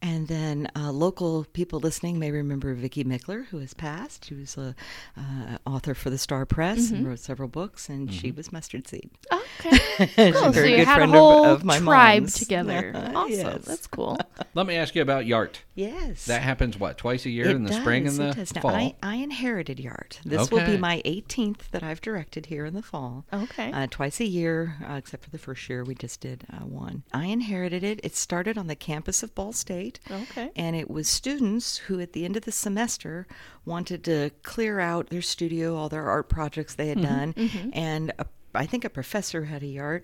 And 0.03 0.29
then 0.29 0.69
uh, 0.77 0.93
local 0.93 1.47
people 1.53 1.81
listening 1.81 2.19
may 2.19 2.31
remember 2.31 2.75
Vicki 2.75 3.03
Mickler, 3.03 3.47
who 3.47 3.59
has 3.59 3.73
passed. 3.75 4.27
She 4.27 4.35
was 4.35 4.57
a 4.57 4.75
uh, 5.17 5.59
author 5.67 5.95
for 5.95 6.11
the 6.11 6.19
Star 6.19 6.45
Press 6.47 6.77
Mm-hmm. 6.87 6.95
and 6.97 7.07
wrote 7.09 7.19
several 7.19 7.49
books, 7.49 7.89
and 7.89 8.13
she 8.13 8.31
was 8.31 8.53
Mustard 8.53 8.87
Seed. 8.87 9.11
okay. 9.33 9.77
She's 10.07 10.19
a 10.19 10.33
Cool. 10.33 10.43
So 10.43 10.51
very 10.53 10.71
you 10.73 10.77
good 10.79 10.87
had 10.87 10.97
a 10.97 11.01
friend 11.01 11.13
whole 11.13 11.45
of, 11.47 11.51
of 11.61 11.65
my 11.65 11.79
tribe 11.79 12.23
mom's. 12.23 12.35
together. 12.39 12.93
Awesome. 13.17 13.31
Yes. 13.33 13.65
That's 13.65 13.87
cool. 13.87 14.19
Let 14.55 14.67
me 14.67 14.77
ask 14.77 14.95
you 14.95 15.01
about 15.03 15.25
Yart. 15.25 15.57
Yes. 15.75 16.27
That 16.27 16.43
happens 16.43 16.79
what 16.79 16.99
twice 16.99 17.25
a 17.25 17.31
year 17.31 17.47
It 17.49 17.57
in 17.57 17.65
the 17.65 17.73
spring 17.73 18.07
and 18.07 18.17
does, 18.19 18.19
it 18.19 18.35
the 18.35 18.41
does. 18.41 18.55
Now, 18.55 18.61
fall. 18.63 18.71
I, 18.75 18.95
I 19.03 19.15
inherited 19.17 19.79
Yart. 19.79 20.21
This 20.25 20.51
will 20.51 20.65
be 20.67 20.77
my 20.77 21.01
18th 21.07 21.71
that 21.71 21.83
I've 21.83 22.01
directed 22.03 22.47
here 22.47 22.67
in 22.67 22.75
the 22.75 22.83
fall. 22.83 23.25
Okay. 23.33 23.73
Uh, 23.73 23.87
twice 23.91 24.21
a 24.21 24.27
year, 24.27 24.77
uh, 24.89 24.95
except 24.95 25.25
for 25.25 25.31
the 25.31 25.39
first 25.39 25.69
year 25.69 25.83
we 25.85 25.95
just 25.95 26.21
did 26.21 26.45
uh, 26.53 26.59
one. 26.67 27.03
I 27.13 27.27
inherited 27.27 27.83
it. 27.83 28.01
It 28.03 28.15
started 28.17 28.59
on 28.59 28.67
the 28.67 28.77
campus 28.77 29.23
of 29.23 29.35
Ball 29.35 29.53
State. 29.53 29.86
Okay. 30.11 30.51
And 30.57 30.75
it 30.77 30.91
was 30.91 31.09
students 31.09 31.79
who, 31.79 32.01
at 32.01 32.13
the 32.13 32.25
end 32.25 32.37
of 32.37 32.45
the 32.45 32.53
semester, 32.53 33.27
wanted 33.65 34.05
to 34.05 34.31
clear 34.43 34.81
out 34.81 35.11
their 35.11 35.23
studio, 35.23 35.77
all 35.77 35.89
their 35.89 36.09
art 36.09 36.29
projects 36.29 36.75
they 36.75 36.89
had 36.89 36.99
mm-hmm. 36.99 37.15
done. 37.15 37.33
Mm-hmm. 37.35 37.71
And 37.73 38.13
a, 38.19 38.27
I 38.55 38.67
think 38.67 38.85
a 38.85 38.91
professor 38.91 39.45
had 39.45 39.63
a 39.63 39.67
yard. 39.67 40.03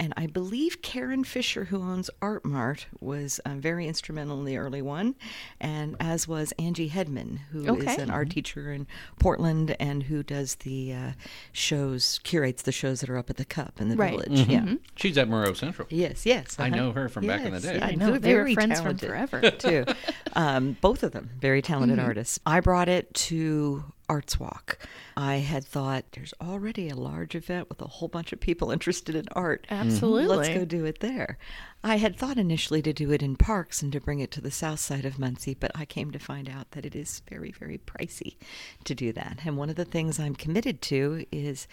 And 0.00 0.14
I 0.16 0.26
believe 0.26 0.80
Karen 0.80 1.24
Fisher, 1.24 1.64
who 1.66 1.76
owns 1.82 2.08
Art 2.22 2.42
Mart, 2.42 2.86
was 3.00 3.38
uh, 3.40 3.50
very 3.56 3.86
instrumental 3.86 4.38
in 4.40 4.46
the 4.46 4.56
early 4.56 4.80
one, 4.80 5.14
and 5.60 5.94
as 6.00 6.26
was 6.26 6.54
Angie 6.58 6.88
Hedman, 6.88 7.40
who 7.52 7.64
is 7.64 7.68
Okay. 7.86 8.02
an 8.02 8.08
art 8.10 8.30
teacher 8.30 8.72
in 8.72 8.86
Portland 9.18 9.76
and 9.78 10.04
who 10.04 10.22
does 10.22 10.54
the 10.56 10.94
uh, 10.94 11.12
shows, 11.52 12.18
curates 12.22 12.62
the 12.62 12.72
shows 12.72 13.00
that 13.02 13.10
are 13.10 13.18
up 13.18 13.28
at 13.28 13.36
the 13.36 13.44
Cup 13.44 13.78
in 13.78 13.90
the 13.90 13.96
Right. 13.96 14.12
village. 14.18 14.48
Yeah. 14.48 14.76
She's 14.96 15.18
at 15.18 15.28
Moreau 15.28 15.52
Central. 15.52 15.86
Yes, 15.90 16.24
yes. 16.24 16.56
I 16.58 16.68
uh-huh. 16.68 16.76
know 16.76 16.92
her 16.92 17.10
from 17.10 17.26
back 17.26 17.42
in 17.42 17.52
the 17.52 17.60
day. 17.60 17.76
yeah, 17.76 17.84
I 17.86 17.94
know. 17.94 18.12
ve- 18.12 18.18
They 18.20 18.32
were 18.34 18.40
very 18.44 18.54
friends 18.54 18.80
from 18.80 18.96
forever. 18.96 19.50
too. 19.50 19.84
Um, 20.32 20.78
both 20.80 21.02
of 21.02 21.12
them 21.12 21.28
very 21.38 21.60
talented 21.60 21.98
artists. 21.98 22.40
I 22.46 22.60
brought 22.60 22.88
it 22.88 23.12
to 23.28 23.84
Arts 24.08 24.40
Walk. 24.40 24.78
I 25.16 25.36
had 25.36 25.64
thought 25.64 26.04
there's 26.12 26.34
already 26.40 26.88
a 26.88 26.94
large 26.94 27.34
event 27.34 27.68
with 27.68 27.80
a 27.80 27.86
whole 27.86 28.08
bunch 28.08 28.32
of 28.32 28.40
people 28.40 28.70
interested 28.72 29.14
in 29.14 29.26
art. 29.32 29.66
Absolutely. 29.70 30.36
Let's 30.36 30.48
go 30.48 30.64
do 30.64 30.84
it 30.84 31.00
there. 31.00 31.38
I 31.82 31.96
had 31.96 32.16
thought 32.16 32.36
initially 32.36 32.82
to 32.82 32.92
do 32.92 33.10
it 33.10 33.22
in 33.22 33.36
parks 33.36 33.82
and 33.82 33.90
to 33.92 34.00
bring 34.00 34.20
it 34.20 34.30
to 34.32 34.40
the 34.40 34.50
south 34.50 34.80
side 34.80 35.06
of 35.06 35.18
Muncie, 35.18 35.54
but 35.54 35.70
I 35.74 35.86
came 35.86 36.10
to 36.10 36.18
find 36.18 36.48
out 36.48 36.72
that 36.72 36.84
it 36.84 36.94
is 36.94 37.22
very, 37.28 37.52
very 37.52 37.78
pricey 37.78 38.36
to 38.84 38.94
do 38.94 39.12
that. 39.12 39.38
And 39.44 39.56
one 39.56 39.70
of 39.70 39.76
the 39.76 39.86
things 39.86 40.20
I'm 40.20 40.34
committed 40.34 40.82
to 40.82 41.24
is 41.32 41.66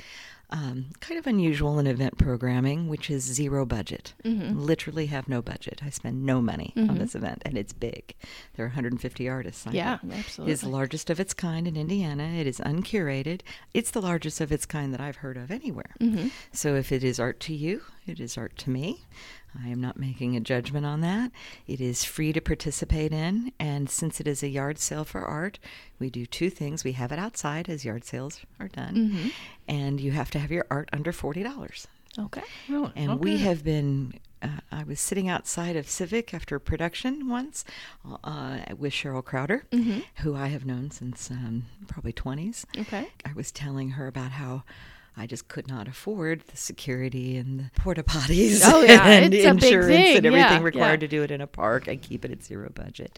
um, 0.49 0.85
kind 1.01 1.19
of 1.19 1.27
unusual 1.27 1.77
in 1.77 1.87
event 1.87 2.17
programming, 2.17 2.87
which 2.87 3.09
is 3.09 3.23
zero 3.23 3.65
budget. 3.65 4.13
Mm-hmm. 4.23 4.57
Literally 4.57 5.07
have 5.07 5.27
no 5.27 5.41
budget. 5.41 5.81
I 5.83 5.89
spend 5.89 6.25
no 6.25 6.41
money 6.41 6.71
on 6.77 6.87
mm-hmm. 6.87 6.97
this 6.99 7.15
event, 7.15 7.41
and 7.45 7.57
it's 7.57 7.73
big. 7.73 8.15
There 8.55 8.65
are 8.65 8.69
150 8.69 9.27
artists. 9.27 9.67
Yeah, 9.71 9.95
up. 9.95 10.01
It 10.05 10.47
is 10.47 10.61
the 10.61 10.69
largest 10.69 11.09
of 11.09 11.19
its 11.19 11.33
kind 11.33 11.67
in 11.67 11.75
Indiana. 11.75 12.23
It 12.23 12.47
is 12.47 12.61
uncurated. 12.61 13.26
It's 13.73 13.91
the 13.91 14.01
largest 14.01 14.41
of 14.41 14.51
its 14.51 14.65
kind 14.65 14.93
that 14.93 15.01
I've 15.01 15.17
heard 15.17 15.37
of 15.37 15.51
anywhere. 15.51 15.95
Mm-hmm. 15.99 16.27
So 16.51 16.75
if 16.75 16.91
it 16.91 17.03
is 17.03 17.19
art 17.19 17.39
to 17.41 17.53
you, 17.53 17.81
it 18.05 18.19
is 18.19 18.37
art 18.37 18.57
to 18.59 18.69
me. 18.69 19.05
I 19.63 19.69
am 19.69 19.81
not 19.81 19.97
making 19.97 20.35
a 20.35 20.39
judgment 20.39 20.85
on 20.85 21.01
that. 21.01 21.31
It 21.67 21.81
is 21.81 22.03
free 22.03 22.31
to 22.33 22.41
participate 22.41 23.11
in, 23.11 23.51
and 23.59 23.89
since 23.89 24.19
it 24.19 24.27
is 24.27 24.43
a 24.43 24.47
yard 24.47 24.77
sale 24.77 25.03
for 25.05 25.21
art, 25.21 25.57
we 25.99 26.09
do 26.09 26.25
two 26.25 26.49
things. 26.49 26.83
We 26.83 26.91
have 26.93 27.11
it 27.11 27.19
outside 27.19 27.67
as 27.69 27.83
yard 27.85 28.03
sales 28.05 28.41
are 28.59 28.67
done, 28.67 28.95
mm-hmm. 28.95 29.27
and 29.67 29.99
you 29.99 30.11
have 30.11 30.29
to 30.31 30.39
have 30.39 30.51
your 30.51 30.65
art 30.69 30.89
under 30.93 31.11
forty 31.11 31.43
dollars. 31.43 31.87
Okay. 32.19 32.43
Really? 32.69 32.91
And 32.95 33.19
we 33.19 33.37
have 33.39 33.63
been. 33.63 34.13
Uh, 34.39 34.47
I 34.71 34.83
was 34.83 34.99
sitting 34.99 35.27
outside 35.27 35.75
of 35.75 35.89
Civic 35.89 36.31
after 36.31 36.59
production 36.59 37.27
once 37.27 37.65
uh, 38.23 38.59
with 38.77 38.93
Cheryl 38.93 39.25
Crowder, 39.25 39.65
who 40.17 40.35
I 40.35 40.47
have 40.47 40.63
known 40.63 40.91
since 40.91 41.31
um, 41.31 41.65
probably 41.87 42.13
20s. 42.13 42.65
Okay. 42.77 43.07
I 43.25 43.33
was 43.33 43.51
telling 43.51 43.91
her 43.91 44.05
about 44.05 44.31
how 44.31 44.63
I 45.17 45.25
just 45.25 45.47
could 45.47 45.67
not 45.67 45.87
afford 45.87 46.41
the 46.41 46.57
security 46.57 47.35
and 47.37 47.59
the 47.59 47.71
porta 47.81 48.03
potties 48.03 48.61
Oh, 48.63 48.81
yeah, 48.83 49.03
and 49.07 49.33
it's 49.33 49.43
a 49.43 49.53
big 49.55 49.63
insurance 49.63 49.87
thing, 49.87 50.17
and 50.17 50.25
everything 50.27 50.59
yeah, 50.59 50.63
required 50.63 51.01
yeah. 51.01 51.07
to 51.07 51.07
do 51.07 51.23
it 51.23 51.31
in 51.31 51.41
a 51.41 51.47
park 51.47 51.87
and 51.87 51.99
keep 51.99 52.23
it 52.23 52.29
at 52.29 52.43
zero 52.43 52.69
budget. 52.73 53.17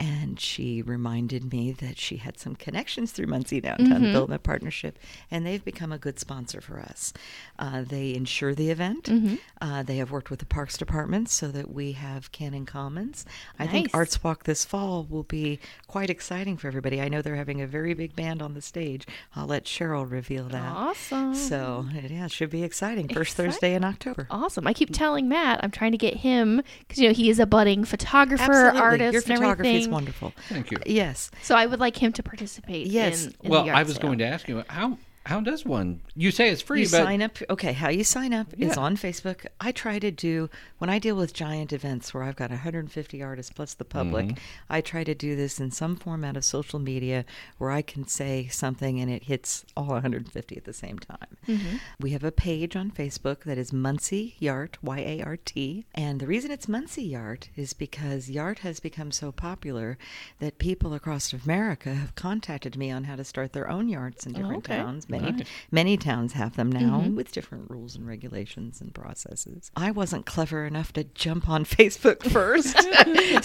And 0.00 0.38
she 0.38 0.80
reminded 0.82 1.52
me 1.52 1.72
that 1.72 1.98
she 1.98 2.18
had 2.18 2.38
some 2.38 2.54
connections 2.54 3.10
through 3.10 3.26
Muncie 3.26 3.60
Downtown 3.60 3.88
Mm-hmm. 3.88 4.04
Development 4.04 4.42
Partnership, 4.42 4.98
and 5.30 5.44
they've 5.44 5.64
become 5.64 5.90
a 5.90 5.98
good 5.98 6.18
sponsor 6.20 6.60
for 6.60 6.78
us. 6.78 7.12
Uh, 7.58 7.82
they 7.82 8.14
insure 8.14 8.54
the 8.54 8.70
event. 8.70 9.04
Mm-hmm. 9.04 9.34
Uh, 9.60 9.82
they 9.82 9.96
have 9.96 10.10
worked 10.12 10.30
with 10.30 10.38
the 10.38 10.46
Parks 10.46 10.78
Department 10.78 11.28
so 11.28 11.48
that 11.48 11.72
we 11.72 11.92
have 11.92 12.30
Canan 12.30 12.64
Commons. 12.64 13.24
I 13.58 13.66
think 13.66 13.90
Arts 13.92 14.22
Walk 14.22 14.44
this 14.44 14.64
fall 14.64 15.04
will 15.08 15.24
be 15.24 15.58
quite 15.88 16.10
exciting 16.10 16.56
for 16.56 16.68
everybody. 16.68 17.00
I 17.00 17.08
know 17.08 17.20
they're 17.22 17.34
having 17.34 17.60
a 17.60 17.66
very 17.66 17.92
big 17.94 18.14
band 18.14 18.40
on 18.40 18.54
the 18.54 18.62
stage. 18.62 19.06
I'll 19.34 19.46
let 19.46 19.64
Cheryl 19.64 20.08
reveal 20.08 20.44
that. 20.48 20.72
Awesome. 20.76 21.34
So 21.34 21.86
yeah, 21.92 22.26
it 22.26 22.30
should 22.30 22.50
be 22.50 22.62
exciting. 22.62 23.08
First 23.08 23.36
Thursday 23.36 23.74
in 23.74 23.82
October. 23.84 24.28
Awesome. 24.30 24.66
I 24.66 24.72
keep 24.72 24.92
telling 24.92 25.28
Matt 25.28 25.60
I'm 25.62 25.70
trying 25.72 25.92
to 25.92 25.98
get 25.98 26.18
him 26.18 26.62
because 26.80 26.98
you 26.98 27.08
know 27.08 27.14
he 27.14 27.30
is 27.30 27.38
a 27.40 27.46
budding 27.46 27.84
photographer, 27.84 28.42
Absolutely. 28.44 28.80
artist, 28.80 29.28
Your 29.28 29.36
and 29.36 29.44
everything. 29.44 29.87
Is 29.88 29.92
wonderful. 29.92 30.32
Thank 30.48 30.70
you. 30.70 30.78
Yes. 30.86 31.30
So 31.42 31.54
I 31.54 31.66
would 31.66 31.80
like 31.80 31.96
him 31.96 32.12
to 32.12 32.22
participate. 32.22 32.86
Yes. 32.86 33.26
In, 33.26 33.34
in 33.42 33.50
well, 33.50 33.64
the 33.64 33.70
I 33.70 33.82
was 33.82 33.94
sale. 33.94 34.02
going 34.02 34.18
to 34.18 34.26
ask 34.26 34.48
you 34.48 34.64
how 34.68 34.98
how 35.28 35.40
does 35.40 35.62
one? 35.62 36.00
You 36.16 36.30
say 36.30 36.48
it's 36.48 36.62
free, 36.62 36.80
You 36.80 36.86
but 36.86 37.04
sign 37.04 37.20
up. 37.20 37.36
Okay, 37.50 37.74
how 37.74 37.90
you 37.90 38.02
sign 38.02 38.32
up 38.32 38.46
is 38.56 38.78
on 38.78 38.96
Facebook. 38.96 39.44
I 39.60 39.72
try 39.72 39.98
to 39.98 40.10
do 40.10 40.48
when 40.78 40.88
I 40.88 40.98
deal 40.98 41.16
with 41.16 41.34
giant 41.34 41.70
events 41.70 42.14
where 42.14 42.22
I've 42.22 42.34
got 42.34 42.48
150 42.48 43.22
artists 43.22 43.52
plus 43.54 43.74
the 43.74 43.84
public. 43.84 44.24
Mm-hmm. 44.24 44.38
I 44.70 44.80
try 44.80 45.04
to 45.04 45.14
do 45.14 45.36
this 45.36 45.60
in 45.60 45.70
some 45.70 45.96
format 45.96 46.38
of 46.38 46.46
social 46.46 46.78
media 46.78 47.26
where 47.58 47.70
I 47.70 47.82
can 47.82 48.08
say 48.08 48.48
something 48.50 49.00
and 49.00 49.10
it 49.10 49.24
hits 49.24 49.66
all 49.76 49.88
150 49.88 50.56
at 50.56 50.64
the 50.64 50.72
same 50.72 50.98
time. 50.98 51.36
Mm-hmm. 51.46 51.76
We 52.00 52.12
have 52.12 52.24
a 52.24 52.32
page 52.32 52.74
on 52.74 52.90
Facebook 52.90 53.42
that 53.44 53.58
is 53.58 53.70
Muncie 53.70 54.34
Yart, 54.40 54.76
Y 54.82 54.98
A 54.98 55.22
R 55.22 55.36
T, 55.36 55.84
and 55.94 56.20
the 56.20 56.26
reason 56.26 56.50
it's 56.50 56.68
Muncie 56.68 57.06
Yart 57.12 57.50
is 57.54 57.74
because 57.74 58.30
Yart 58.30 58.60
has 58.60 58.80
become 58.80 59.12
so 59.12 59.30
popular 59.30 59.98
that 60.38 60.56
people 60.56 60.94
across 60.94 61.34
America 61.34 61.92
have 61.92 62.14
contacted 62.14 62.78
me 62.78 62.90
on 62.90 63.04
how 63.04 63.16
to 63.16 63.24
start 63.24 63.52
their 63.52 63.68
own 63.68 63.90
yards 63.90 64.24
in 64.24 64.32
different 64.32 64.64
okay. 64.64 64.78
towns. 64.78 65.06
Many 65.20 65.32
Nice. 65.38 65.46
many 65.70 65.96
towns 65.96 66.32
have 66.34 66.56
them 66.56 66.70
now 66.70 67.00
with 67.00 67.32
different 67.32 67.70
rules 67.70 67.96
and 67.96 68.06
regulations 68.06 68.80
and 68.80 68.94
processes. 68.94 69.70
I 69.76 69.90
wasn't 69.90 70.26
clever 70.26 70.64
enough 70.66 70.92
to 70.94 71.04
jump 71.04 71.48
on 71.48 71.64
Facebook 71.78 72.22
first, 72.30 72.76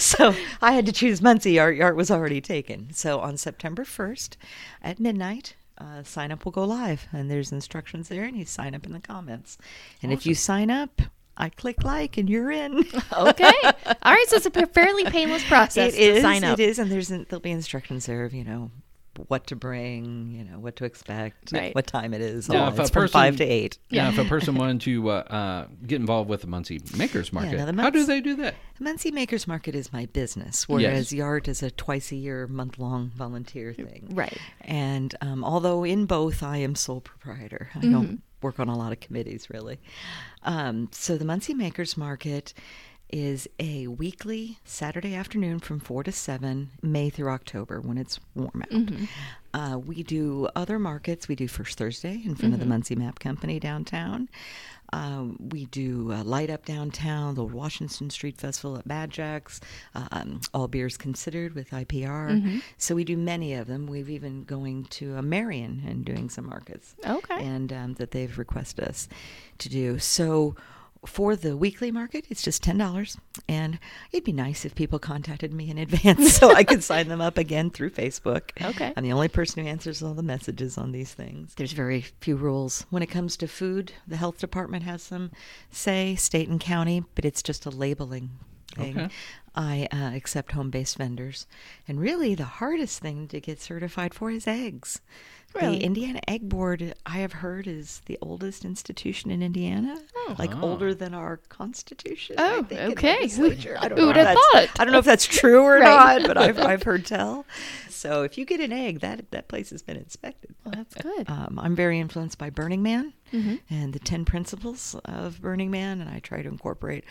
so 0.00 0.34
I 0.62 0.72
had 0.72 0.86
to 0.86 0.92
choose 0.92 1.20
Muncie. 1.22 1.58
Art 1.58 1.76
Yart 1.76 1.96
was 1.96 2.10
already 2.10 2.40
taken. 2.40 2.88
So 2.92 3.20
on 3.20 3.36
September 3.36 3.84
1st 3.84 4.36
at 4.82 5.00
midnight, 5.00 5.56
uh, 5.78 6.02
sign 6.04 6.30
up 6.32 6.44
will 6.44 6.52
go 6.52 6.64
live, 6.64 7.06
and 7.12 7.30
there's 7.30 7.50
instructions 7.52 8.08
there, 8.08 8.24
and 8.24 8.36
you 8.36 8.44
sign 8.44 8.74
up 8.74 8.86
in 8.86 8.92
the 8.92 9.00
comments. 9.00 9.58
And 10.02 10.12
if 10.12 10.24
you 10.26 10.34
sign 10.34 10.70
up, 10.70 11.02
I 11.36 11.48
click 11.48 11.82
like, 11.82 12.16
and 12.16 12.30
you're 12.30 12.50
in. 12.52 12.84
Okay. 13.12 13.52
All 13.64 14.12
right. 14.12 14.24
So 14.28 14.36
it's 14.36 14.46
a 14.46 14.66
fairly 14.68 15.04
painless 15.04 15.44
process 15.44 15.94
It 15.94 15.96
to 15.98 16.02
is. 16.16 16.22
sign 16.22 16.44
up. 16.44 16.58
It 16.58 16.62
is, 16.68 16.78
and 16.78 16.90
there's 16.92 17.08
there'll 17.08 17.40
be 17.40 17.50
instructions 17.50 18.06
there 18.06 18.24
of 18.24 18.32
you 18.34 18.44
know 18.44 18.70
what 19.28 19.46
to 19.48 19.56
bring, 19.56 20.30
you 20.32 20.44
know 20.44 20.58
what 20.58 20.76
to 20.76 20.84
expect, 20.84 21.52
Right. 21.52 21.74
what 21.74 21.86
time 21.86 22.14
it 22.14 22.20
is. 22.20 22.48
Now, 22.48 22.64
all. 22.64 22.68
if 22.72 22.78
a 22.78 22.82
it's 22.82 22.90
from 22.90 23.02
person- 23.02 23.12
five 23.12 23.36
to 23.36 23.44
eight. 23.44 23.78
Yeah, 23.90 24.08
if 24.10 24.18
a 24.18 24.24
person 24.28 24.54
wanted 24.54 24.80
to 24.82 25.10
uh, 25.10 25.12
uh, 25.14 25.66
get 25.86 26.00
involved 26.00 26.28
with 26.28 26.40
the 26.42 26.46
Muncie 26.46 26.80
Makers 26.96 27.32
Market, 27.32 27.56
now 27.56 27.66
the 27.66 27.82
how 27.82 27.90
do 27.90 27.98
Muncie- 27.98 28.12
they 28.12 28.20
do 28.20 28.36
that? 28.36 28.54
The 28.78 28.84
Muncie 28.84 29.10
Makers 29.10 29.46
Market 29.46 29.74
is 29.74 29.92
my 29.92 30.06
business, 30.06 30.68
whereas 30.68 31.10
Yart 31.12 31.48
is 31.48 31.62
a 31.62 31.70
twice 31.70 32.10
a 32.12 32.16
year, 32.16 32.46
month 32.46 32.78
long 32.78 33.10
volunteer 33.14 33.72
thing. 33.72 34.08
Right. 34.10 34.36
And 34.62 35.14
um, 35.20 35.44
although 35.44 35.84
in 35.84 36.06
both 36.06 36.42
I 36.42 36.56
am 36.58 36.74
sole 36.74 37.00
proprietor, 37.00 37.70
I 37.74 37.80
don't 37.80 38.22
work 38.42 38.58
on 38.60 38.68
a 38.68 38.76
lot 38.76 38.92
of 38.92 39.00
committees 39.00 39.48
really. 39.48 39.80
Um, 40.42 40.88
so 40.92 41.16
the 41.16 41.24
Muncie 41.24 41.54
Makers 41.54 41.96
Market 41.96 42.52
is 43.10 43.46
a 43.60 43.86
weekly 43.86 44.58
Saturday 44.64 45.14
afternoon 45.14 45.60
from 45.60 45.78
4 45.78 46.02
to 46.04 46.12
7, 46.12 46.70
May 46.82 47.10
through 47.10 47.30
October 47.30 47.80
when 47.80 47.96
it's 47.98 48.18
warm 48.34 48.64
out. 48.70 48.72
Uh, 49.72 49.78
we 49.78 50.02
do 50.02 50.48
other 50.56 50.78
markets. 50.80 51.28
We 51.28 51.36
do 51.36 51.46
First 51.46 51.78
Thursday 51.78 52.20
in 52.24 52.34
front 52.34 52.54
of 52.54 52.60
the 52.60 52.66
Muncie 52.66 52.96
Map 52.96 53.20
Company 53.20 53.60
downtown. 53.60 54.28
Um, 54.92 55.36
we 55.50 55.66
do 55.66 56.12
uh, 56.12 56.24
Light 56.24 56.50
Up 56.50 56.64
Downtown, 56.66 57.34
the 57.36 57.42
Old 57.42 57.52
Washington 57.52 58.10
Street 58.10 58.36
Festival 58.36 58.76
at 58.78 58.86
Bad 58.86 59.10
Jack's, 59.10 59.60
um, 59.94 60.40
All 60.52 60.66
Beers 60.68 60.96
Considered 60.96 61.54
with 61.54 61.70
IPR. 61.70 62.62
So 62.78 62.94
we 62.96 63.04
do 63.04 63.16
many 63.16 63.54
of 63.54 63.66
them. 63.68 63.86
We've 63.86 64.10
even 64.10 64.44
going 64.44 64.84
to 64.86 65.16
uh, 65.18 65.22
Marion 65.22 65.82
and 65.86 66.04
doing 66.04 66.28
some 66.30 66.46
markets 66.48 66.94
Okay. 67.06 67.44
and 67.44 67.72
um, 67.72 67.94
that 67.94 68.10
they've 68.10 68.36
requested 68.36 68.84
us 68.84 69.08
to 69.58 69.68
do. 69.68 69.98
So 70.00 70.54
for 71.06 71.36
the 71.36 71.56
weekly 71.56 71.90
market, 71.90 72.26
it's 72.30 72.42
just 72.42 72.62
ten 72.62 72.78
dollars, 72.78 73.16
and 73.48 73.78
it'd 74.12 74.24
be 74.24 74.32
nice 74.32 74.64
if 74.64 74.74
people 74.74 74.98
contacted 74.98 75.52
me 75.52 75.70
in 75.70 75.78
advance 75.78 76.34
so 76.34 76.50
I 76.50 76.64
could 76.64 76.82
sign 76.82 77.08
them 77.08 77.20
up 77.20 77.38
again 77.38 77.70
through 77.70 77.90
Facebook. 77.90 78.50
Okay. 78.62 78.92
I'm 78.96 79.04
the 79.04 79.12
only 79.12 79.28
person 79.28 79.62
who 79.62 79.68
answers 79.70 80.02
all 80.02 80.14
the 80.14 80.22
messages 80.22 80.78
on 80.78 80.92
these 80.92 81.12
things. 81.12 81.54
There's 81.54 81.72
very 81.72 82.00
few 82.20 82.36
rules 82.36 82.86
when 82.90 83.02
it 83.02 83.10
comes 83.10 83.36
to 83.38 83.48
food. 83.48 83.92
The 84.06 84.16
health 84.16 84.38
department 84.38 84.84
has 84.84 85.02
some 85.02 85.30
say, 85.70 86.14
state 86.14 86.48
and 86.48 86.60
county, 86.60 87.04
but 87.14 87.24
it's 87.24 87.42
just 87.42 87.66
a 87.66 87.70
labeling 87.70 88.30
thing. 88.74 88.98
Okay. 88.98 89.08
I 89.56 89.86
uh, 89.92 90.16
accept 90.16 90.50
home-based 90.50 90.96
vendors, 90.96 91.46
and 91.86 92.00
really 92.00 92.34
the 92.34 92.44
hardest 92.44 93.00
thing 93.00 93.28
to 93.28 93.40
get 93.40 93.60
certified 93.60 94.12
for 94.12 94.30
is 94.32 94.48
eggs. 94.48 95.00
Really? 95.54 95.78
The 95.78 95.84
Indiana 95.84 96.20
Egg 96.26 96.48
Board, 96.48 96.94
I 97.06 97.18
have 97.18 97.32
heard, 97.32 97.66
is 97.68 98.02
the 98.06 98.18
oldest 98.20 98.64
institution 98.64 99.30
in 99.30 99.40
Indiana, 99.42 100.00
like 100.38 100.54
older 100.62 100.94
than 100.94 101.14
our 101.14 101.36
Constitution. 101.48 102.36
I 102.38 102.56
Oh, 102.56 102.66
okay. 102.90 103.20
legislature. 103.20 103.76
I 103.80 103.88
don't 103.88 103.98
Who 103.98 104.02
know 104.02 104.06
would 104.08 104.16
if 104.16 104.26
have 104.26 104.36
that's- 104.52 104.66
thought? 104.70 104.80
I 104.80 104.84
don't 104.84 104.92
know 104.92 104.98
if 104.98 105.04
that's 105.04 105.26
true 105.26 105.62
or 105.62 105.74
Right. 105.78 106.22
not, 106.22 106.26
but 106.26 106.36
I've, 106.36 106.58
I've 106.72 106.82
heard 106.82 107.06
tell. 107.06 107.46
So 107.88 108.22
if 108.24 108.36
you 108.36 108.44
get 108.44 108.60
an 108.60 108.72
egg, 108.72 109.00
that 109.00 109.30
that 109.30 109.46
place 109.48 109.70
has 109.70 109.80
been 109.82 109.96
inspected. 109.96 110.54
Well, 110.64 110.74
that's 110.76 110.94
good. 110.96 111.28
Um, 111.30 111.58
I'm 111.62 111.76
very 111.76 112.00
influenced 112.00 112.36
by 112.38 112.50
Burning 112.50 112.82
Man 112.82 113.12
Mm-hmm. 113.32 113.56
and 113.70 113.92
the 113.92 113.98
10 113.98 114.24
principles 114.24 114.94
of 115.04 115.40
Burning 115.40 115.70
Man, 115.70 116.00
and 116.00 116.08
I 116.10 116.20
try 116.20 116.42
to 116.42 116.48
incorporate 116.48 117.04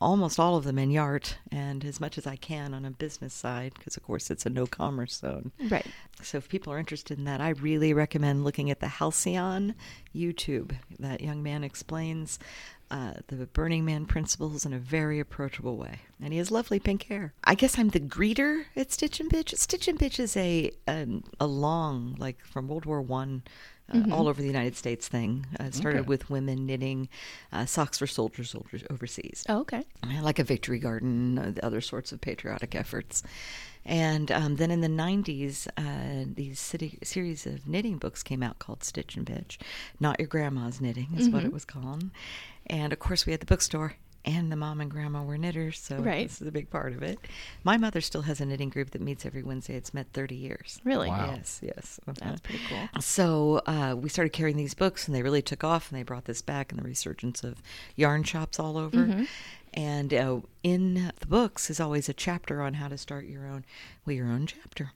almost 0.00 0.38
all 0.38 0.56
of 0.56 0.64
them 0.64 0.78
in 0.78 0.90
YART 0.90 1.38
and 1.52 1.84
as 1.84 2.00
much 2.00 2.18
as 2.18 2.26
I 2.26 2.36
can 2.36 2.74
on 2.74 2.84
a 2.84 2.90
business 2.90 3.34
side, 3.34 3.74
because 3.74 3.96
of 3.96 4.02
course 4.02 4.30
it's 4.30 4.46
a 4.46 4.50
no 4.50 4.66
commerce 4.66 5.16
zone. 5.16 5.52
Right. 5.68 5.86
So 6.22 6.38
if 6.38 6.48
people 6.48 6.72
are 6.72 6.78
interested 6.78 7.18
in 7.18 7.24
that, 7.24 7.40
I 7.40 7.50
really 7.50 7.92
recommend 7.92 8.44
looking 8.44 8.70
at 8.70 8.80
the 8.80 8.88
Halcyon 8.88 9.74
YouTube. 10.14 10.76
That 10.98 11.20
young 11.20 11.42
man 11.42 11.62
explains 11.62 12.38
uh, 12.90 13.14
the 13.26 13.46
Burning 13.46 13.84
Man 13.84 14.06
principles 14.06 14.64
in 14.64 14.72
a 14.72 14.78
very 14.78 15.18
approachable 15.18 15.76
way, 15.76 16.00
and 16.22 16.32
he 16.32 16.38
has 16.38 16.50
lovely 16.50 16.78
pink 16.78 17.04
hair. 17.04 17.34
I 17.44 17.54
guess 17.54 17.78
I'm 17.78 17.88
the 17.88 18.00
greeter 18.00 18.66
at 18.76 18.92
Stitch 18.92 19.20
and 19.20 19.30
Bitch. 19.30 19.56
Stitch 19.58 19.88
and 19.88 19.98
Bitch 19.98 20.20
is 20.20 20.36
a 20.36 20.70
um, 20.86 21.24
a 21.40 21.46
long, 21.46 22.14
like 22.18 22.44
from 22.44 22.68
World 22.68 22.86
War 22.86 23.02
One. 23.02 23.42
Uh, 23.92 24.02
All 24.12 24.26
over 24.28 24.40
the 24.40 24.48
United 24.48 24.76
States 24.76 25.06
thing. 25.06 25.46
Uh, 25.60 25.70
started 25.70 26.00
Okay. 26.00 26.08
with 26.08 26.28
women 26.28 26.66
knitting 26.66 27.08
uh, 27.52 27.66
socks 27.66 27.98
for 27.98 28.06
soldiers, 28.08 28.50
soldiers 28.50 28.82
overseas 28.90 29.44
Oh, 29.48 29.60
okay. 29.60 29.84
like 30.22 30.38
a 30.40 30.44
victory 30.44 30.78
garden, 30.80 31.38
uh, 31.38 31.50
the 31.54 31.64
other 31.64 31.80
sorts 31.80 32.10
of 32.10 32.20
patriotic 32.20 32.74
efforts. 32.74 33.22
And 33.84 34.32
um, 34.32 34.56
then 34.56 34.72
in 34.72 34.80
the 34.80 34.88
90s, 34.88 35.68
uh, 35.76 36.24
these 36.34 36.58
city, 36.58 36.98
series 37.04 37.46
of 37.46 37.68
knitting 37.68 37.98
books 37.98 38.24
came 38.24 38.42
out 38.42 38.58
called 38.58 38.82
Stitch 38.82 39.16
and 39.16 39.24
Bitch. 39.24 39.56
Not 40.00 40.18
Your 40.18 40.26
Grandma's 40.26 40.80
Knitting 40.80 41.10
is 41.16 41.28
what 41.28 41.44
it 41.44 41.52
was 41.52 41.64
called. 41.64 42.10
And 42.66 42.92
of 42.92 42.98
course, 42.98 43.24
we 43.26 43.30
had 43.30 43.38
the 43.40 43.46
bookstore, 43.46 43.94
and 44.26 44.50
the 44.50 44.56
mom 44.56 44.80
and 44.80 44.90
grandma 44.90 45.22
were 45.22 45.38
knitters, 45.38 45.78
so 45.78 45.96
Right. 45.98 46.26
this 46.28 46.42
is 46.42 46.48
a 46.48 46.52
big 46.52 46.68
part 46.68 46.92
of 46.92 47.02
it. 47.02 47.18
My 47.62 47.76
mother 47.76 48.00
still 48.00 48.22
has 48.22 48.40
a 48.40 48.44
knitting 48.46 48.68
group 48.70 48.90
that 48.90 49.00
meets 49.00 49.24
every 49.24 49.42
Wednesday. 49.42 49.74
It's 49.76 49.94
met 49.94 50.08
30 50.12 50.34
years. 50.34 50.80
Really? 50.84 51.08
Wow. 51.08 51.34
Yes, 51.36 51.60
yes. 51.62 52.00
uh-huh. 52.06 52.14
That's 52.20 52.40
pretty 52.40 52.60
cool. 52.68 53.00
So 53.00 53.62
uh, 53.66 53.94
we 53.96 54.08
started 54.08 54.32
carrying 54.32 54.56
these 54.56 54.74
books, 54.74 55.06
and 55.06 55.14
they 55.14 55.22
really 55.22 55.42
took 55.42 55.62
off. 55.62 55.90
And 55.90 55.98
they 55.98 56.02
brought 56.02 56.24
this 56.24 56.42
back, 56.42 56.72
and 56.72 56.80
the 56.80 56.84
resurgence 56.84 57.44
of 57.44 57.62
yarn 57.94 58.24
shops 58.24 58.58
all 58.58 58.76
over. 58.76 58.96
Mm-hmm. 58.96 59.24
And 59.76 60.14
uh, 60.14 60.40
in 60.62 61.12
the 61.20 61.26
books 61.26 61.68
is 61.68 61.80
always 61.80 62.08
a 62.08 62.14
chapter 62.14 62.62
on 62.62 62.74
how 62.74 62.88
to 62.88 62.96
start 62.96 63.26
your 63.26 63.46
own, 63.46 63.64
well, 64.06 64.16
your 64.16 64.26
own 64.26 64.46
chapter. 64.46 64.92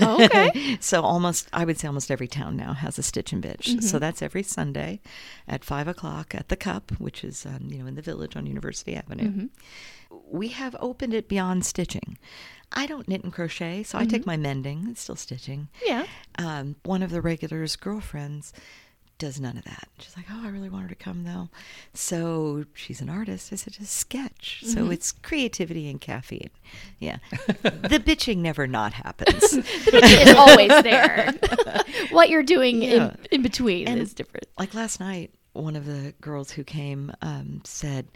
Oh, 0.00 0.24
okay. 0.24 0.76
so 0.80 1.02
almost, 1.02 1.48
I 1.52 1.64
would 1.64 1.78
say, 1.78 1.86
almost 1.86 2.10
every 2.10 2.26
town 2.26 2.56
now 2.56 2.72
has 2.72 2.98
a 2.98 3.02
Stitch 3.04 3.32
and 3.32 3.42
Bitch. 3.42 3.68
Mm-hmm. 3.68 3.80
So 3.80 4.00
that's 4.00 4.20
every 4.20 4.42
Sunday 4.42 5.00
at 5.46 5.64
five 5.64 5.86
o'clock 5.86 6.34
at 6.34 6.48
the 6.48 6.56
Cup, 6.56 6.90
which 6.98 7.22
is 7.22 7.46
um, 7.46 7.68
you 7.70 7.78
know 7.78 7.86
in 7.86 7.94
the 7.94 8.02
village 8.02 8.34
on 8.34 8.44
University 8.46 8.96
Avenue. 8.96 9.28
Mm-hmm. 9.30 9.46
We 10.30 10.48
have 10.48 10.74
opened 10.80 11.14
it 11.14 11.28
beyond 11.28 11.64
stitching. 11.64 12.18
I 12.72 12.86
don't 12.86 13.06
knit 13.08 13.22
and 13.24 13.32
crochet, 13.32 13.82
so 13.84 13.98
I 13.98 14.04
take 14.04 14.22
Mm-hmm. 14.22 14.30
my 14.30 14.36
mending. 14.36 14.86
It's 14.90 15.00
still 15.02 15.16
stitching 15.16 15.68
Yeah. 15.86 16.06
um, 16.38 16.74
one 16.82 17.02
of 17.02 17.10
the 17.10 17.20
regulars' 17.22 17.76
girlfriends 17.76 18.52
does 19.18 19.40
none 19.40 19.56
of 19.58 19.64
that. 19.64 19.88
She's 19.98 20.16
like, 20.16 20.26
"Oh, 20.30 20.42
I 20.44 20.48
really 20.48 20.68
want 20.68 20.84
her 20.84 20.88
to 20.88 20.94
come 20.94 21.24
though." 21.24 21.48
So 21.94 22.64
she's 22.74 23.00
an 23.00 23.08
artist. 23.10 23.52
I 23.52 23.56
said, 23.56 23.72
"Just 23.74 23.96
sketch." 23.96 24.62
Mm-hmm. 24.64 24.72
So 24.74 24.90
it's 24.90 25.12
creativity 25.12 25.88
and 25.90 26.00
caffeine. 26.00 26.50
Yeah, 27.00 27.18
the 27.62 28.00
bitching 28.04 28.38
never 28.38 28.66
not 28.66 28.92
happens. 28.94 29.50
The 29.88 29.92
bitch 30.00 30.26
is 30.26 30.34
always 30.34 30.68
there. 30.82 31.34
what 32.10 32.28
you're 32.28 32.42
doing 32.42 32.82
Yeah. 32.82 32.88
in, 32.90 33.16
in 33.32 33.42
between 33.42 33.88
And- 33.88 34.00
is 34.00 34.14
different. 34.14 34.46
like 34.58 34.74
last 34.74 35.00
night, 35.00 35.32
one 35.52 35.76
of 35.76 35.86
the 35.86 36.14
girls 36.20 36.50
who 36.50 36.64
came 36.64 37.12
um, 37.22 37.62
said. 37.64 38.06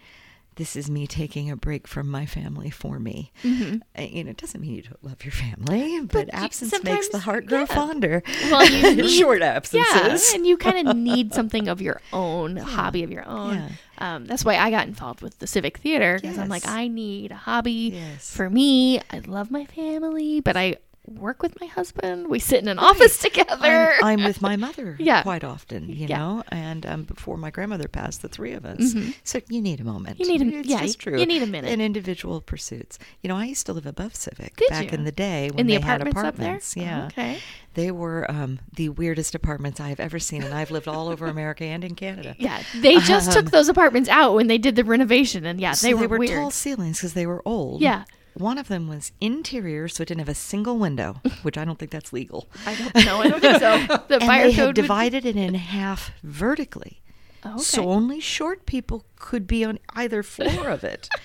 This 0.57 0.77
is 0.77 0.91
me 0.91 1.07
taking 1.07 1.51
a 1.51 1.57
break 1.57 1.89
from 1.89 2.11
my 2.11 2.27
family 2.27 2.69
for 2.69 2.99
me. 2.99 3.33
Uh, 3.43 4.03
You 4.03 4.25
know, 4.25 4.31
it 4.31 4.37
doesn't 4.37 4.61
mean 4.61 4.75
you 4.75 4.83
don't 4.83 5.03
love 5.03 5.25
your 5.25 5.33
family, 5.33 5.65
but, 5.67 5.73
Mm-hmm. 5.73 6.07
But 6.07 6.29
absence 6.35 6.83
makes 6.85 7.09
the 7.09 7.21
heart 7.21 7.47
grow 7.47 7.61
yeah. 7.61 7.65
fonder. 7.67 8.23
Well, 8.51 8.69
you 8.69 8.97
need- 9.03 9.09
short 9.11 9.41
absences. 9.43 10.31
Yeah, 10.31 10.37
and 10.37 10.47
you 10.47 10.57
kind 10.59 10.87
of 10.89 10.95
need 11.11 11.33
something 11.33 11.69
of 11.69 11.81
your 11.81 12.01
own, 12.13 12.59
a 12.59 12.65
hobby 12.65 13.03
of 13.03 13.11
your 13.11 13.27
own. 13.27 13.55
Yeah. 13.55 13.69
Um, 13.99 14.27
that's 14.27 14.45
why 14.45 14.57
I 14.57 14.71
got 14.71 14.87
involved 14.89 15.23
with 15.23 15.39
the 15.39 15.47
civic 15.47 15.79
theater 15.79 16.19
because 16.21 16.37
I'm 16.37 16.49
like, 16.49 16.67
I 16.67 16.89
need 16.89 17.31
a 17.33 17.37
hobby 17.37 17.93
Yes. 17.95 18.31
for 18.35 18.51
me. 18.51 19.01
I 19.11 19.21
love 19.27 19.51
my 19.51 19.65
family, 19.65 20.41
but 20.41 20.57
I 20.57 20.77
work 21.05 21.43
with 21.43 21.61
my 21.61 21.67
husband. 21.67 22.29
We 22.29 22.39
sit 22.39 22.63
in 22.63 22.69
an 22.69 22.79
office 22.79 23.19
together. 23.19 23.93
I'm, 24.03 24.21
I'm 24.21 24.25
with 24.25 24.41
my 24.49 24.55
mother 24.57 24.97
Yeah. 25.01 25.23
quite 25.23 25.43
often, 25.43 25.89
you 25.89 26.07
Yeah. 26.07 26.17
know, 26.19 26.45
and 26.49 26.87
um, 26.87 27.03
before 27.03 27.37
my 27.37 27.51
grandmother 27.51 27.89
passed, 27.89 28.23
the 28.23 28.29
three 28.29 28.53
of 28.53 28.65
us. 28.65 28.95
So 29.25 29.41
you 29.49 29.61
need 29.61 29.81
a 29.81 29.85
moment. 29.85 30.19
Mm-hmm. 30.19 30.31
You 30.31 30.39
need 30.39 30.55
a- 30.55 30.59
it's 30.61 30.69
yeah, 30.69 30.87
true. 30.97 31.19
you 31.19 31.27
need 31.27 31.43
a 31.43 31.47
minute. 31.47 31.71
In 31.73 31.81
individual 31.81 32.41
pursuits. 32.41 33.01
You 33.21 33.29
know, 33.29 33.37
I 33.37 33.47
used 33.47 33.67
to 33.67 33.73
live 33.73 33.85
above 33.87 34.15
Civic 34.15 34.57
Did 34.57 34.69
back 34.69 34.85
you? 34.93 34.99
in 34.99 35.05
the 35.05 35.13
day 35.13 35.51
when 35.51 35.61
in 35.61 35.67
the 35.67 35.77
they 35.77 35.81
had 35.83 36.03
apartments, 36.07 36.73
apartments. 36.73 36.77
up 36.77 36.83
there. 36.83 36.85
Yeah. 36.85 37.07
Okay. 37.07 37.39
They 37.75 37.91
were 37.91 38.31
um, 38.31 38.61
the 38.77 38.91
weirdest 38.91 39.35
apartments 39.35 39.81
I 39.81 39.89
have 39.89 39.99
ever 40.01 40.19
seen, 40.21 40.43
and 40.45 40.55
I've 40.55 40.71
lived 40.71 40.87
all 40.87 41.09
over 41.09 41.27
America 41.27 41.65
and 41.65 41.83
in 41.83 41.95
Canada. 41.97 42.37
Yeah, 42.43 42.63
they 42.81 42.99
just 43.01 43.33
took 43.33 43.51
those 43.51 43.69
apartments 43.69 44.09
out 44.09 44.35
when 44.35 44.47
they 44.47 44.59
did 44.59 44.77
the 44.77 44.85
renovation, 44.85 45.47
and 45.47 45.61
yeah, 45.61 45.71
Um, 45.71 45.75
So 45.77 45.97
they 45.97 46.07
were, 46.07 46.27
tall 46.27 46.51
ceilings 46.51 46.99
because 46.99 47.15
they 47.15 47.27
were 47.27 47.43
old. 47.47 47.81
Yeah. 47.81 48.05
One 48.35 48.59
of 48.59 48.69
them 48.69 48.89
was 48.89 49.13
interior, 49.21 49.89
so 49.89 50.03
it 50.03 50.09
didn't 50.09 50.21
have 50.21 50.29
a 50.29 50.35
single 50.35 50.79
window, 50.79 51.21
which 51.43 51.59
I 51.59 51.65
don't 51.65 51.79
think 51.79 51.91
that's 51.91 52.13
legal. 52.13 52.49
I 52.67 52.75
don't 52.75 53.05
know. 53.07 53.21
I 53.21 53.29
don't 53.29 53.41
think 53.41 53.59
so. 53.59 53.79
The 54.09 54.15
and 54.17 54.25
fire 54.25 54.45
they 54.47 54.51
code 54.51 54.57
had 54.57 54.67
would- 54.69 54.75
divided 54.77 55.25
it 55.25 55.37
in 55.37 55.55
half 55.55 56.13
vertically. 56.23 57.01
Oh, 57.45 57.55
okay. 57.55 57.63
So 57.63 57.89
only 57.91 58.21
short 58.21 58.67
people 58.67 59.05
could 59.17 59.47
be 59.47 59.65
on 59.65 59.79
either 59.95 60.23
floor 60.23 60.69
of 60.69 60.85
it. 60.85 61.09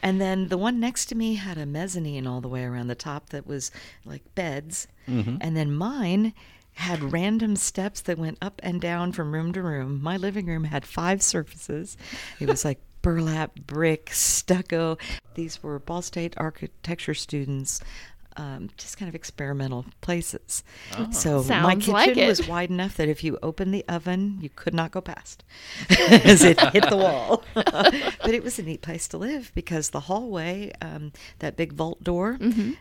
And 0.00 0.20
then 0.20 0.46
the 0.46 0.56
one 0.56 0.78
next 0.78 1.06
to 1.06 1.16
me 1.16 1.34
had 1.34 1.58
a 1.58 1.66
mezzanine 1.66 2.24
all 2.24 2.40
the 2.40 2.46
way 2.46 2.62
around 2.62 2.86
the 2.86 2.94
top 2.94 3.30
that 3.30 3.48
was 3.48 3.72
like 4.04 4.22
beds. 4.36 4.86
Mm-hmm. 5.08 5.38
And 5.40 5.56
then 5.56 5.72
mine 5.72 6.34
had 6.74 7.12
random 7.12 7.56
steps 7.56 8.00
that 8.02 8.16
went 8.16 8.38
up 8.40 8.60
and 8.62 8.80
down 8.80 9.10
from 9.10 9.32
room 9.34 9.52
to 9.54 9.60
room. 9.60 10.00
My 10.00 10.16
living 10.16 10.46
room 10.46 10.62
had 10.62 10.86
five 10.86 11.20
surfaces. 11.20 11.96
It 12.38 12.48
was 12.48 12.64
like 12.64 12.80
burlap, 13.08 13.54
brick, 13.66 14.10
stucco. 14.12 14.98
These 15.32 15.62
were 15.62 15.78
Ball 15.78 16.02
State 16.02 16.34
architecture 16.36 17.14
students 17.14 17.80
um, 18.38 18.70
just 18.76 18.96
kind 18.96 19.08
of 19.08 19.14
experimental 19.14 19.84
places. 20.00 20.64
Oh. 20.96 21.10
So 21.10 21.38
my 21.38 21.42
Sounds 21.42 21.86
kitchen 21.86 21.92
like 21.92 22.16
was 22.16 22.48
wide 22.48 22.70
enough 22.70 22.96
that 22.96 23.08
if 23.08 23.22
you 23.22 23.38
opened 23.42 23.74
the 23.74 23.84
oven, 23.88 24.38
you 24.40 24.48
could 24.48 24.74
not 24.74 24.90
go 24.90 25.00
past 25.00 25.44
as 25.90 26.42
it 26.44 26.58
hit 26.72 26.88
the 26.88 26.96
wall. 26.96 27.44
but 27.54 28.30
it 28.30 28.42
was 28.42 28.58
a 28.58 28.62
neat 28.62 28.80
place 28.82 29.06
to 29.08 29.18
live 29.18 29.52
because 29.54 29.90
the 29.90 30.00
hallway, 30.00 30.72
um, 30.80 31.12
that 31.40 31.56
big 31.56 31.72
vault 31.72 32.02
door, 32.02 32.38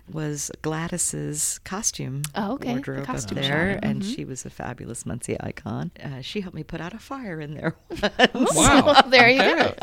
was 0.09 0.51
Gladys's 0.61 1.59
costume 1.59 2.07
Mm-hmm. 2.07 2.21
Oh, 2.35 2.53
okay. 2.53 2.67
The 2.67 2.73
wardrobe 2.73 2.99
up 2.99 3.05
costume 3.05 3.41
there, 3.41 3.73
shop. 3.73 3.83
and 3.83 4.05
she 4.05 4.25
was 4.25 4.45
a 4.45 4.49
fabulous 4.49 5.05
Muncie 5.05 5.37
icon. 5.39 5.91
Uh, 6.03 6.21
she 6.21 6.41
helped 6.41 6.55
me 6.55 6.63
put 6.63 6.81
out 6.81 6.93
a 6.93 6.99
fire 6.99 7.39
in 7.39 7.53
there. 7.53 7.75
Wow. 8.33 9.01
there 9.07 9.29
you 9.29 9.39
go. 9.39 9.73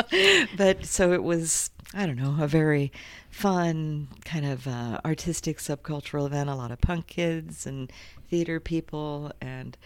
But 0.57 0.85
so 0.85 1.13
it 1.13 1.23
was 1.23 1.71
i 1.93 2.07
don't 2.07 2.17
know 2.17 2.37
a 2.41 2.47
very 2.47 2.91
fun 3.31 4.09
kind 4.25 4.47
of 4.47 4.67
uh, 4.67 5.01
artistic 5.05 5.59
subcultural 5.59 6.27
event 6.27 6.49
a 6.49 6.55
lot 6.55 6.71
of 6.71 6.81
punk 6.81 7.07
kids 7.07 7.67
and 7.67 7.93
theater 8.31 8.59
people. 8.61 9.33
And 9.41 9.77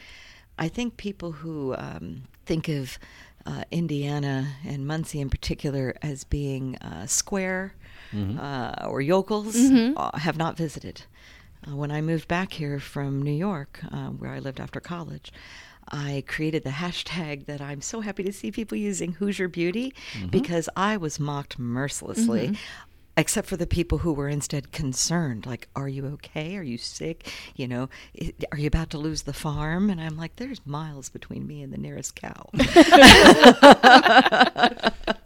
i 0.59 0.69
think 0.69 0.97
people 0.97 1.33
who 1.33 1.75
um, 1.77 2.23
think 2.47 2.69
of 2.69 2.99
uh, 3.47 3.65
indiana 3.71 4.55
and 4.65 4.87
muncie 4.87 5.21
in 5.21 5.31
particular 5.31 5.95
as 6.03 6.25
being 6.25 6.77
uh, 6.77 7.07
square 7.07 7.75
uh, 8.39 8.87
or 8.87 9.03
yokels 9.03 9.55
uh, 9.97 10.17
have 10.19 10.39
not 10.39 10.57
visited. 10.57 11.03
Uh, 11.67 11.77
when 11.77 11.91
I 11.91 12.01
moved 12.01 12.27
back 12.27 12.53
here 12.55 12.79
from 12.81 13.21
New 13.21 13.33
York, 13.33 13.81
uh, 13.93 14.07
where 14.09 14.31
I 14.31 14.39
lived 14.39 14.61
after 14.61 14.81
college, 14.81 15.31
I 15.91 16.25
created 16.27 16.65
the 16.65 16.71
hashtag 16.71 17.47
that 17.47 17.61
I'm 17.61 17.81
so 17.81 18.01
happy 18.01 18.23
to 18.25 18.33
see 18.33 18.51
people 18.51 18.77
using 18.77 19.13
Hoosier 19.13 19.49
Beauty 19.49 19.95
mm-hmm. 20.13 20.29
because 20.29 20.69
I 20.77 20.97
was 20.97 21.21
mocked 21.21 21.59
mercilessly. 21.59 22.49
Mm-hmm. 22.49 22.55
Except 23.17 23.49
for 23.49 23.57
the 23.57 23.67
people 23.67 23.99
who 23.99 24.13
were 24.13 24.29
instead 24.29 24.71
concerned, 24.71 25.45
like, 25.45 25.67
"Are 25.75 25.89
you 25.89 26.07
okay? 26.07 26.57
Are 26.57 26.63
you 26.63 26.79
sick? 26.79 27.29
You 27.57 27.67
know, 27.67 27.89
are 28.53 28.59
you 28.59 28.69
about 28.69 28.91
to 28.91 28.99
lose 28.99 29.23
the 29.23 29.33
farm?" 29.33 29.91
And 29.91 30.01
I'm 30.01 30.17
like, 30.17 30.37
"There's 30.37 30.65
miles 30.65 31.09
between 31.09 31.45
me 31.45 31.61
and 31.63 31.73
the 31.73 31.79
nearest 31.79 32.15
cow." 32.15 32.49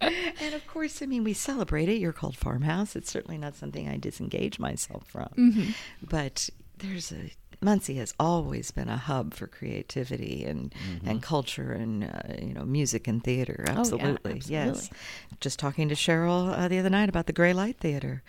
and 0.00 0.54
of 0.54 0.66
course, 0.66 1.02
I 1.02 1.06
mean, 1.06 1.22
we 1.22 1.34
celebrate 1.34 1.90
it. 1.90 1.98
You're 1.98 2.14
called 2.14 2.34
farmhouse. 2.34 2.96
It's 2.96 3.10
certainly 3.12 3.36
not 3.36 3.56
something 3.56 3.86
I 3.86 3.98
disengage 3.98 4.58
myself 4.58 5.06
from. 5.06 5.28
Mm-hmm. 5.36 5.70
But 6.02 6.48
there's 6.78 7.12
a 7.12 7.30
Muncie 7.62 7.94
has 7.94 8.12
always 8.18 8.70
been 8.70 8.88
a 8.88 8.96
hub 8.96 9.34
for 9.34 9.46
creativity 9.46 10.44
and 10.44 10.74
and 11.04 11.22
culture 11.22 11.72
and 11.72 12.04
uh, 12.04 12.34
you 12.40 12.54
know 12.54 12.64
music 12.64 13.06
and 13.08 13.22
theater. 13.22 13.64
Absolutely, 13.68 14.42
yes. 14.46 14.68
absolutely. 14.68 14.98
Just 15.40 15.58
talking 15.58 15.88
to 15.88 15.94
Cheryl 15.94 16.56
uh, 16.56 16.68
the 16.68 16.78
other 16.78 16.90
night 16.90 17.08
about 17.08 17.26
the 17.26 17.32
Gray 17.32 17.52
Light 17.52 17.78
Theater, 17.78 18.22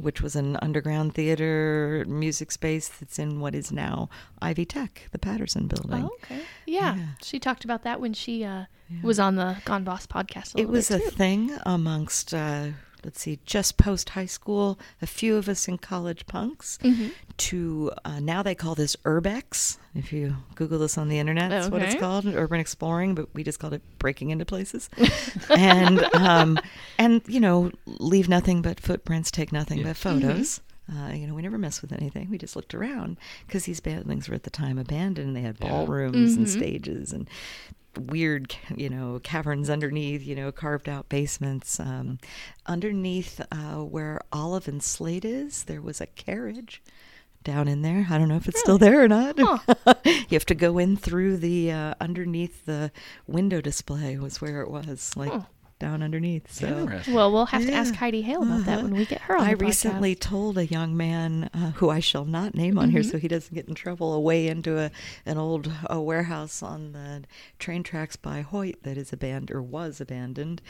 which 0.00 0.20
was 0.20 0.36
an 0.36 0.56
underground 0.62 1.14
theater 1.14 2.04
music 2.08 2.52
space 2.52 2.88
that's 2.88 3.18
in 3.18 3.40
what 3.40 3.54
is 3.54 3.72
now 3.72 4.08
Ivy 4.42 4.64
Tech, 4.64 5.08
the 5.12 5.18
Patterson 5.18 5.66
building. 5.66 6.04
Oh, 6.04 6.14
okay. 6.22 6.40
Yeah. 6.66 6.96
Yeah. 6.96 7.06
She 7.22 7.38
talked 7.38 7.64
about 7.64 7.82
that 7.84 8.00
when 8.00 8.12
she 8.12 8.44
uh, 8.44 8.64
was 9.02 9.18
on 9.18 9.36
the 9.36 9.56
Gone 9.64 9.84
Boss 9.84 10.06
podcast. 10.06 10.54
A 10.54 10.60
It 10.60 10.68
was 10.68 10.90
a 10.90 10.98
too. 11.00 11.10
thing 11.10 11.56
amongst, 11.66 12.32
uh, 12.34 12.68
let's 13.04 13.20
see, 13.20 13.38
just 13.46 13.76
post 13.76 14.10
high 14.10 14.26
school, 14.26 14.78
a 15.00 15.06
few 15.06 15.36
of 15.36 15.48
us 15.48 15.68
in 15.68 15.78
college 15.78 16.26
punks, 16.26 16.78
Mm-hmm. 16.82 17.08
to 17.38 17.90
uh, 18.04 18.20
now 18.20 18.42
they 18.42 18.54
call 18.54 18.74
this 18.74 18.96
Urbex. 19.04 19.78
If 19.94 20.12
you 20.12 20.36
Google 20.54 20.78
this 20.78 20.96
on 20.98 21.08
the 21.08 21.18
internet, 21.18 21.50
that's 21.50 21.68
what 21.68 21.82
it's 21.82 21.94
called, 21.96 22.26
urban 22.26 22.60
exploring, 22.60 23.14
but 23.14 23.28
we 23.34 23.42
just 23.42 23.58
called 23.58 23.74
it 23.74 23.82
breaking 23.98 24.30
into 24.30 24.44
places. 24.44 24.88
and, 25.50 26.02
um, 26.14 26.58
and, 26.98 27.22
you 27.26 27.40
know, 27.40 27.72
leave 27.86 28.28
nothing 28.28 28.62
but 28.62 28.78
footprints, 28.78 29.30
take 29.30 29.52
nothing 29.52 29.82
but 29.82 29.96
photos. 29.96 30.60
Uh, 30.92 31.12
you 31.12 31.26
know, 31.26 31.34
we 31.34 31.42
never 31.42 31.58
messed 31.58 31.82
with 31.82 31.92
anything. 31.92 32.28
We 32.30 32.38
just 32.38 32.56
looked 32.56 32.74
around 32.74 33.16
because 33.46 33.64
these 33.64 33.80
buildings 33.80 34.28
were 34.28 34.34
at 34.34 34.42
the 34.42 34.50
time 34.50 34.78
abandoned. 34.78 35.36
They 35.36 35.42
had 35.42 35.58
ballrooms 35.58 36.34
and 36.36 36.48
stages 36.48 37.12
and 37.12 37.28
weird, 37.96 38.54
you 38.76 38.88
know, 38.88 39.20
caverns 39.22 39.68
underneath, 39.70 40.24
you 40.24 40.34
know, 40.34 40.50
carved 40.52 40.88
out 40.88 41.08
basements. 41.08 41.78
Um, 41.80 42.18
underneath 42.66 43.40
uh, 43.52 43.84
where 43.84 44.20
Olive 44.32 44.68
and 44.68 44.82
Slate 44.82 45.24
is, 45.24 45.64
there 45.64 45.82
was 45.82 46.00
a 46.00 46.06
carriage 46.06 46.82
down 47.42 47.68
in 47.68 47.82
there. 47.82 48.06
I 48.10 48.18
don't 48.18 48.28
know 48.28 48.36
if 48.36 48.48
it's 48.48 48.60
still 48.60 48.78
there 48.78 49.02
or 49.02 49.08
not. 49.08 49.38
you 50.04 50.26
have 50.32 50.46
to 50.46 50.54
go 50.54 50.78
in 50.78 50.96
through 50.96 51.38
the 51.38 51.72
uh, 51.72 51.94
underneath 52.00 52.66
the 52.66 52.92
window 53.26 53.60
display 53.60 54.18
was 54.18 54.40
where 54.40 54.60
it 54.60 54.70
was, 54.70 55.16
like 55.16 55.32
down 55.80 56.02
underneath. 56.02 56.52
So. 56.52 56.88
Well, 57.08 57.32
we'll 57.32 57.46
have 57.46 57.66
to 57.66 57.72
ask 57.72 57.94
Heidi 57.94 58.22
Hale 58.22 58.42
about 58.44 58.64
that 58.66 58.74
Uh-huh. 58.78 58.82
when 58.84 58.94
we 58.94 59.04
get 59.06 59.22
her 59.22 59.36
on 59.36 59.44
I 59.44 59.54
the 59.54 59.56
podcast. 59.56 59.66
recently 59.66 60.14
told 60.14 60.56
a 60.58 60.66
young 60.66 60.96
man 60.96 61.50
uh, 61.52 61.72
who 61.72 61.90
I 61.90 61.98
shall 61.98 62.24
not 62.24 62.54
name 62.54 62.78
on 62.78 62.90
here, 62.90 63.00
Mm-hmm. 63.00 63.10
so 63.10 63.18
he 63.18 63.26
doesn't 63.26 63.52
get 63.54 63.66
in 63.68 63.74
trouble, 63.74 64.14
away 64.14 64.46
into 64.46 64.78
a 64.78 64.92
an 65.26 65.38
old 65.38 65.72
uh 65.92 66.00
warehouse 66.00 66.62
on 66.62 66.92
the 66.92 67.24
train 67.58 67.82
tracks 67.82 68.14
by 68.14 68.42
Hoyt 68.42 68.82
that 68.84 68.96
is 68.96 69.12
abandoned 69.12 69.50
or 69.50 69.60
was 69.62 70.00
abandoned, 70.00 70.62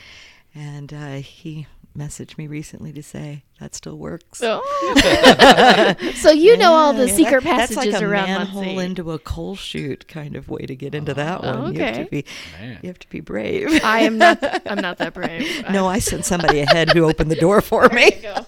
and 0.54 0.92
uh, 0.94 1.14
he 1.16 1.66
messaged 1.96 2.38
me 2.38 2.46
recently 2.46 2.92
to 2.92 3.02
say 3.02 3.42
that 3.58 3.74
still 3.74 3.98
works. 3.98 4.40
Oh. 4.42 5.94
so 6.14 6.30
you 6.30 6.56
know 6.56 6.72
all 6.72 6.92
the 6.94 7.08
Yeah, 7.08 7.14
secret 7.14 7.42
that- 7.44 7.56
passages 7.58 7.76
that's 7.76 7.94
like 7.94 8.02
a 8.02 8.06
around 8.08 8.26
manhole 8.28 8.62
Muncie. 8.64 8.84
into 8.84 9.10
a 9.12 9.18
coal 9.18 9.54
chute 9.56 10.06
kind 10.08 10.34
of 10.36 10.48
way 10.48 10.62
to 10.66 10.74
get 10.76 10.94
into 10.94 11.12
that 11.14 11.40
Oh, 11.44 11.62
one. 11.62 11.74
You 11.74 11.80
have 11.80 11.94
okay. 11.94 12.04
to 12.04 12.10
be, 12.10 12.24
Man. 12.60 12.78
you 12.82 12.88
have 12.88 12.98
to 13.00 13.08
be 13.10 13.20
brave. 13.20 13.84
I 13.84 14.00
am 14.02 14.16
not. 14.18 14.38
I'm 14.66 14.78
not 14.80 14.98
that 14.98 15.12
brave. 15.14 15.64
no, 15.70 15.86
I 15.86 15.98
sent 15.98 16.24
somebody 16.24 16.60
ahead 16.60 16.90
who 16.90 17.04
opened 17.04 17.30
the 17.30 17.36
door 17.36 17.60
for 17.60 17.88
me. 17.90 18.12
Go. 18.22 18.46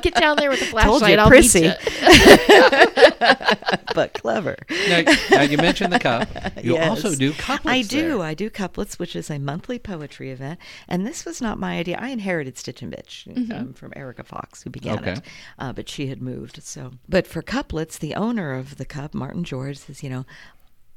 Get 0.00 0.14
down 0.14 0.36
there 0.36 0.48
with 0.50 0.62
a 0.62 0.66
Told 0.66 1.00
flashlight. 1.02 1.12
you, 1.12 1.18
I'll 1.18 1.28
prissy. 1.28 1.66
beat 3.18 3.40
you. 3.72 3.78
but 3.94 4.14
clever. 4.14 4.56
Now, 4.88 5.02
now 5.30 5.42
you 5.42 5.56
mentioned 5.56 5.92
the 5.92 5.98
cup. 5.98 6.28
You 6.62 6.74
Yes. 6.74 6.90
also 6.90 7.14
do 7.14 7.32
couplets. 7.32 7.66
I 7.66 7.82
do. 7.82 8.08
there. 8.18 8.20
I 8.22 8.34
do 8.34 8.50
couplets, 8.50 8.98
which 8.98 9.16
is 9.16 9.30
a 9.30 9.38
monthly 9.38 9.78
poetry 9.78 10.30
event. 10.30 10.58
And 10.88 11.06
this 11.06 11.24
was 11.24 11.40
not 11.40 11.58
my 11.58 11.78
idea. 11.78 11.96
I 11.98 12.08
inherited 12.08 12.58
Stitch 12.58 12.82
and 12.82 12.92
Bitch 12.92 13.26
um, 13.52 13.72
from 13.72 13.92
Erica 13.96 14.24
Fox, 14.24 14.62
who 14.62 14.70
began 14.70 14.98
Okay. 14.98 15.12
it. 15.12 15.20
Uh, 15.58 15.72
but 15.72 15.88
she 15.88 16.08
had 16.08 16.20
moved. 16.20 16.62
So, 16.62 16.92
but 17.08 17.26
for 17.26 17.40
couplets, 17.42 17.98
the 17.98 18.14
owner 18.14 18.52
of 18.54 18.76
the 18.76 18.84
cup, 18.84 19.14
Martin 19.14 19.44
George, 19.44 19.78
says, 19.78 20.02
you 20.02 20.10
know. 20.10 20.26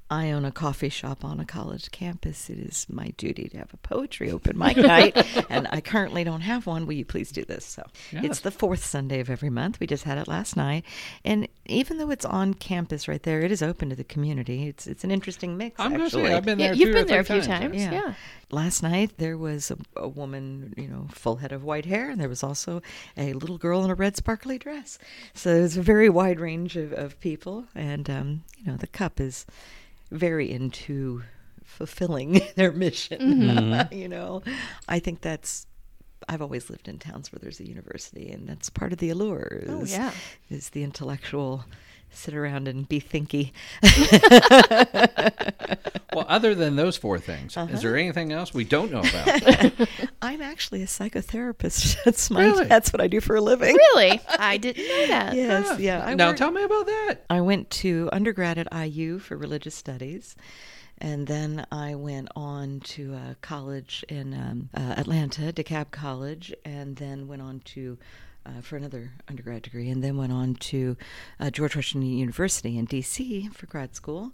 I 0.10 0.32
own 0.32 0.46
a 0.46 0.52
coffee 0.52 0.89
shop 0.89 1.26
on 1.26 1.39
a 1.39 1.46
college 1.46 1.89
campus. 1.92 2.50
It 2.50 2.60
is 2.60 2.86
my 2.89 3.13
duty 3.18 3.50
to 3.50 3.58
have 3.58 3.74
a 3.74 3.78
poetry 3.78 4.30
open 4.30 4.58
mic 4.58 4.78
night, 4.78 5.16
and 5.50 5.68
I 5.72 5.82
currently 5.82 6.24
don't 6.24 6.42
have 6.42 6.68
one. 6.68 6.86
Will 6.86 6.94
you 6.94 7.06
please 7.06 7.32
do 7.32 7.44
this? 7.44 7.66
So 7.66 7.84
Yes. 8.12 8.24
it's 8.26 8.39
the 8.42 8.52
fourth 8.52 8.86
Sunday 8.86 9.22
of 9.22 9.30
every 9.32 9.50
month. 9.50 9.80
We 9.80 9.88
just 9.88 10.04
had 10.04 10.18
it 10.20 10.28
last 10.28 10.56
night, 10.56 10.86
and 11.26 11.48
even 11.66 11.98
though 11.98 12.12
it's 12.12 12.26
on 12.26 12.54
campus 12.54 13.08
right 13.08 13.24
there, 13.24 13.42
it 13.42 13.52
is 13.52 13.63
open 13.63 13.89
to 13.89 13.96
the 13.96 14.04
community. 14.04 14.68
It's 14.68 14.86
it's 14.86 15.04
an 15.04 15.10
interesting 15.10 15.58
mix. 15.58 15.80
I'm 15.80 16.00
actually. 16.00 16.26
say 16.28 16.34
I've 16.36 16.46
been 16.46 16.60
Yeah, 16.60 16.68
there. 16.68 16.76
you've 16.76 16.94
been 16.94 17.08
there 17.08 17.22
a 17.22 17.24
few 17.24 17.42
times. 17.42 17.76
yes. 17.76 17.92
Yeah. 17.92 18.13
Last 18.52 18.84
night 18.84 19.13
there 19.18 19.38
was 19.38 19.72
a, 19.72 19.78
a 19.96 20.08
woman, 20.08 20.76
you 20.78 20.88
know, 20.88 21.08
full 21.12 21.38
head 21.38 21.52
of 21.52 21.63
white 21.63 21.86
hair, 21.86 22.12
and 22.12 22.22
there 22.22 22.30
was 22.30 22.44
also 22.44 22.82
a 23.18 23.34
little 23.34 23.58
girl 23.58 23.84
in 23.84 23.89
a 23.89 23.96
red 23.96 24.16
sparkly 24.16 24.60
dress. 24.60 25.00
So 25.34 25.54
there's 25.56 25.76
a 25.78 25.82
very 25.82 26.10
wide 26.10 26.39
range 26.39 26.76
of, 26.76 26.94
of 26.94 27.20
people, 27.20 27.66
and 27.74 28.08
um, 28.12 28.44
you 28.60 28.66
know, 28.72 28.78
the 28.78 28.86
cup 28.86 29.20
is 29.20 29.48
very 30.13 30.49
into 30.49 31.23
fulfilling 31.63 32.41
their 32.56 32.71
mission. 32.71 33.19
Mm-hmm. 33.19 33.93
you 33.97 34.08
know, 34.08 34.43
I 34.88 34.99
think 34.99 35.21
that's. 35.21 35.67
I've 36.30 36.41
always 36.41 36.69
lived 36.69 36.88
in 36.88 36.99
towns 36.99 37.34
where 37.34 37.39
there's 37.41 37.60
a 37.60 37.67
university, 37.67 38.32
and 38.32 38.47
that's 38.47 38.69
part 38.69 38.93
of 38.93 38.99
the 38.99 39.10
allure. 39.10 39.63
Oh, 39.67 39.84
yeah. 39.84 40.12
is 40.49 40.69
the 40.69 40.84
intellectual 40.84 41.65
sit 42.15 42.34
around 42.34 42.67
and 42.67 42.88
be 42.88 42.99
thinky. 43.02 43.52
Well, 46.13 46.26
other 46.30 46.54
than 46.54 46.76
those 46.76 46.95
four 46.95 47.17
things, 47.17 47.58
Uh-huh. 47.58 47.73
is 47.73 47.82
there 47.82 47.97
anything 47.97 48.32
else 48.32 48.54
we 48.54 48.63
don't 48.63 48.91
know 48.91 48.99
about? 48.99 49.89
I'm 50.21 50.43
actually 50.43 50.84
a 50.84 50.86
psychotherapist. 50.86 51.97
That's 52.06 52.30
my. 52.30 52.45
Really? 52.45 52.65
That's 52.65 52.93
what 52.93 53.02
I 53.02 53.08
do 53.08 53.19
for 53.19 53.36
a 53.36 53.41
living. 53.41 53.76
Really? 53.76 54.21
I 54.38 54.58
didn't 54.58 54.88
know 54.88 55.08
that. 55.08 55.34
Yes, 55.36 55.80
yeah. 55.80 56.06
I 56.06 56.13
now 56.13 56.28
work- 56.28 56.38
tell 56.38 56.52
me 56.52 56.62
about 56.62 56.86
that. 56.86 57.15
I 57.32 57.41
went 57.41 57.71
to 57.71 58.10
undergrad 58.12 58.60
at 58.60 58.67
IU 58.71 59.17
for 59.17 59.36
religious 59.38 59.73
studies. 59.73 60.36
And 60.99 61.26
then 61.26 61.65
I 61.71 61.95
went 61.95 62.30
on 62.36 62.82
to 62.82 63.15
uh, 63.15 63.34
college 63.41 64.06
in 64.08 64.36
um, 64.36 64.69
uh, 64.76 64.93
Atlanta, 64.95 65.52
DeKalb 65.52 65.89
College, 65.89 66.54
and 66.63 66.95
then 66.97 67.28
went 67.28 67.41
on 67.41 67.62
to 67.73 67.97
uh, 68.45 68.62
for 68.62 68.77
another 68.77 69.12
undergrad 69.27 69.62
degree, 69.63 69.89
and 69.89 70.03
then 70.03 70.17
went 70.17 70.32
on 70.32 70.56
to 70.56 70.97
uh, 71.39 71.49
George 71.49 71.75
Washington 71.75 72.10
University 72.10 72.77
in 72.77 72.86
D.C. 72.86 73.49
for 73.53 73.65
grad 73.65 73.95
school, 73.95 74.34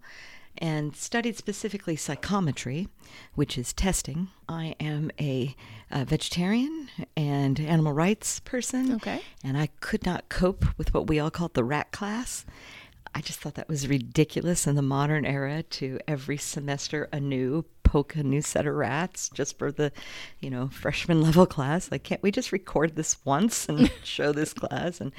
and 0.58 0.96
studied 0.96 1.38
specifically 1.38 1.96
psychometry, 1.96 2.88
which 3.36 3.58
is 3.58 3.74
testing. 3.74 4.30
I 4.48 4.76
am 4.80 5.12
a, 5.20 5.56
uh 5.92 6.04
vegetarian 6.06 6.90
and 7.16 7.60
animal 7.60 7.94
rights 7.94 8.40
person. 8.42 8.94
Okay. 8.96 9.22
And 9.44 9.58
I 9.58 9.70
could 9.80 10.06
not 10.06 10.30
cope 10.30 10.66
with 10.78 10.94
what 10.94 11.08
we 11.08 11.20
all 11.20 11.32
called 11.32 11.54
the 11.54 11.64
rat 11.64 11.92
class. 11.92 12.46
I 13.16 13.22
just 13.22 13.40
thought 13.40 13.56
that 13.56 13.68
was 13.70 13.88
ridiculous 13.88 14.68
in 14.68 14.76
the 14.76 14.82
modern 14.82 15.26
era 15.26 15.64
to 15.64 16.00
every 16.08 16.38
semester 16.38 17.10
anew 17.12 17.66
poke 17.90 18.16
a 18.16 18.22
new 18.22 18.40
set 18.40 18.68
of 18.68 18.76
rats 18.76 19.30
just 19.34 19.58
for 19.58 19.72
the, 19.72 19.92
you 20.40 20.52
know, 20.52 20.68
freshman 20.68 21.22
level 21.28 21.48
class. 21.48 21.92
Like, 21.92 22.04
can't 22.04 22.22
we 22.22 22.30
just 22.30 22.52
record 22.52 22.96
this 22.96 23.18
once 23.26 23.68
and 23.68 23.92
show 24.04 24.32
this 24.32 24.54
class? 24.54 25.02
And 25.02 25.12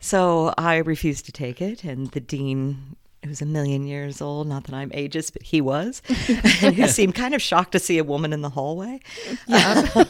So 0.00 0.54
I 0.56 0.76
refused 0.76 1.26
to 1.26 1.32
take 1.32 1.60
it, 1.60 1.84
and 1.84 2.10
the 2.12 2.20
dean 2.20 2.96
who's 3.24 3.42
a 3.42 3.46
million 3.46 3.86
years 3.86 4.22
old, 4.22 4.46
not 4.46 4.64
that 4.64 4.74
I'm 4.74 4.90
ageist, 4.90 5.32
but 5.32 5.42
he 5.42 5.60
was, 5.60 6.00
and 6.62 6.74
who 6.74 6.86
seemed 6.86 7.14
kind 7.14 7.34
of 7.34 7.42
shocked 7.42 7.72
to 7.72 7.78
see 7.78 7.98
a 7.98 8.04
woman 8.04 8.32
in 8.32 8.40
the 8.40 8.50
hallway. 8.50 9.00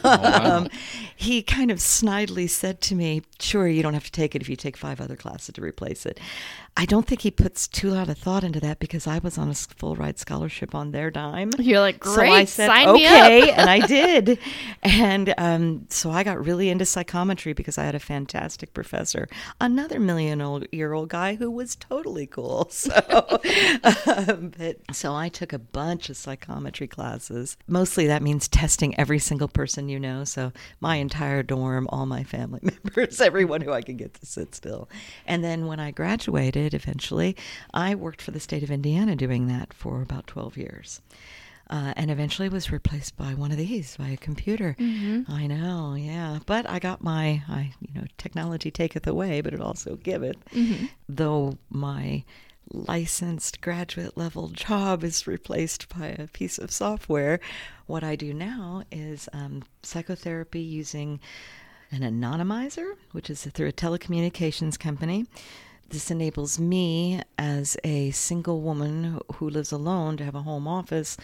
um, 0.04 0.68
he 1.16 1.42
kind 1.42 1.70
of 1.70 1.78
snidely 1.78 2.48
said 2.48 2.80
to 2.82 2.94
me, 2.94 3.22
Sure, 3.40 3.66
you 3.66 3.82
don't 3.82 3.94
have 3.94 4.04
to 4.04 4.12
take 4.12 4.34
it 4.34 4.42
if 4.42 4.48
you 4.48 4.56
take 4.56 4.76
five 4.76 5.00
other 5.00 5.16
classes 5.16 5.54
to 5.54 5.60
replace 5.60 6.06
it. 6.06 6.20
I 6.78 6.84
don't 6.84 7.06
think 7.06 7.22
he 7.22 7.30
puts 7.30 7.66
too 7.66 7.90
lot 7.90 8.10
of 8.10 8.18
thought 8.18 8.44
into 8.44 8.60
that 8.60 8.80
because 8.80 9.06
I 9.06 9.18
was 9.18 9.38
on 9.38 9.48
a 9.48 9.54
full 9.54 9.96
ride 9.96 10.18
scholarship 10.18 10.74
on 10.74 10.90
their 10.90 11.10
dime. 11.10 11.50
You're 11.58 11.80
like, 11.80 12.00
great, 12.00 12.14
So 12.14 12.34
I 12.34 12.44
said, 12.44 12.66
sign 12.66 12.92
me 12.92 13.06
okay, 13.06 13.50
up. 13.50 13.58
and 13.58 13.70
I 13.70 13.86
did. 13.86 14.38
And 14.82 15.34
um, 15.38 15.86
so 15.88 16.10
I 16.10 16.22
got 16.22 16.44
really 16.44 16.68
into 16.68 16.84
psychometry 16.84 17.54
because 17.54 17.78
I 17.78 17.84
had 17.84 17.94
a 17.94 17.98
fantastic 17.98 18.74
professor, 18.74 19.26
another 19.58 19.98
million 19.98 20.42
old 20.42 20.66
year 20.70 20.92
old 20.92 21.08
guy 21.08 21.36
who 21.36 21.50
was 21.50 21.76
totally 21.76 22.26
cool. 22.26 22.70
So, 22.86 23.40
um, 24.06 24.52
but, 24.56 24.76
so 24.92 25.14
I 25.14 25.28
took 25.28 25.52
a 25.52 25.58
bunch 25.58 26.08
of 26.08 26.16
psychometry 26.16 26.86
classes. 26.86 27.56
Mostly 27.66 28.06
that 28.06 28.22
means 28.22 28.48
testing 28.48 28.98
every 28.98 29.18
single 29.18 29.48
person 29.48 29.88
you 29.88 29.98
know. 29.98 30.24
So 30.24 30.52
my 30.80 30.96
entire 30.96 31.42
dorm, 31.42 31.88
all 31.90 32.06
my 32.06 32.22
family 32.22 32.60
members, 32.84 33.20
everyone 33.20 33.62
who 33.62 33.72
I 33.72 33.82
could 33.82 33.96
get 33.96 34.14
to 34.14 34.26
sit 34.26 34.54
still. 34.54 34.88
And 35.26 35.42
then 35.42 35.66
when 35.66 35.80
I 35.80 35.90
graduated, 35.90 36.65
eventually, 36.74 37.36
I 37.74 37.94
worked 37.94 38.22
for 38.22 38.30
the 38.30 38.40
state 38.40 38.62
of 38.62 38.70
Indiana 38.70 39.16
doing 39.16 39.46
that 39.48 39.72
for 39.72 40.02
about 40.02 40.26
12 40.26 40.56
years 40.56 41.00
uh, 41.68 41.92
and 41.96 42.10
eventually 42.10 42.48
was 42.48 42.70
replaced 42.70 43.16
by 43.16 43.34
one 43.34 43.50
of 43.50 43.56
these 43.58 43.96
by 43.96 44.08
a 44.08 44.16
computer. 44.16 44.76
I 45.28 45.46
know, 45.46 45.94
yeah. 45.94 46.38
But 46.46 46.68
I 46.68 46.78
got 46.78 47.02
my, 47.02 47.42
I 47.48 47.72
you 47.80 48.00
know, 48.00 48.06
technology 48.18 48.70
taketh 48.70 49.06
away, 49.06 49.40
but 49.40 49.52
it 49.52 49.60
also 49.60 49.96
giveth. 49.96 50.36
Though 51.08 51.58
my 51.70 52.24
licensed 52.72 53.60
graduate 53.60 54.16
level 54.16 54.48
job 54.48 55.04
is 55.04 55.26
replaced 55.26 55.88
by 55.88 56.08
a 56.08 56.28
piece 56.28 56.58
of 56.58 56.70
software, 56.70 57.40
what 57.86 58.04
I 58.04 58.16
do 58.16 58.32
now 58.32 58.82
is 58.92 59.28
um, 59.32 59.62
psychotherapy 59.82 60.60
using 60.60 61.20
an 61.92 62.00
anonymizer, 62.00 62.94
which 63.12 63.30
is 63.30 63.44
through 63.44 63.68
a 63.68 63.72
telecommunications 63.72 64.78
company. 64.78 65.26
This 65.88 66.10
enables 66.10 66.58
me, 66.58 67.22
as 67.38 67.76
a 67.84 68.10
single 68.10 68.60
woman 68.60 69.20
who 69.36 69.48
lives 69.48 69.70
alone, 69.70 70.16
to 70.16 70.24
have 70.24 70.34
a 70.34 70.42
home 70.42 70.66
office 70.66 71.16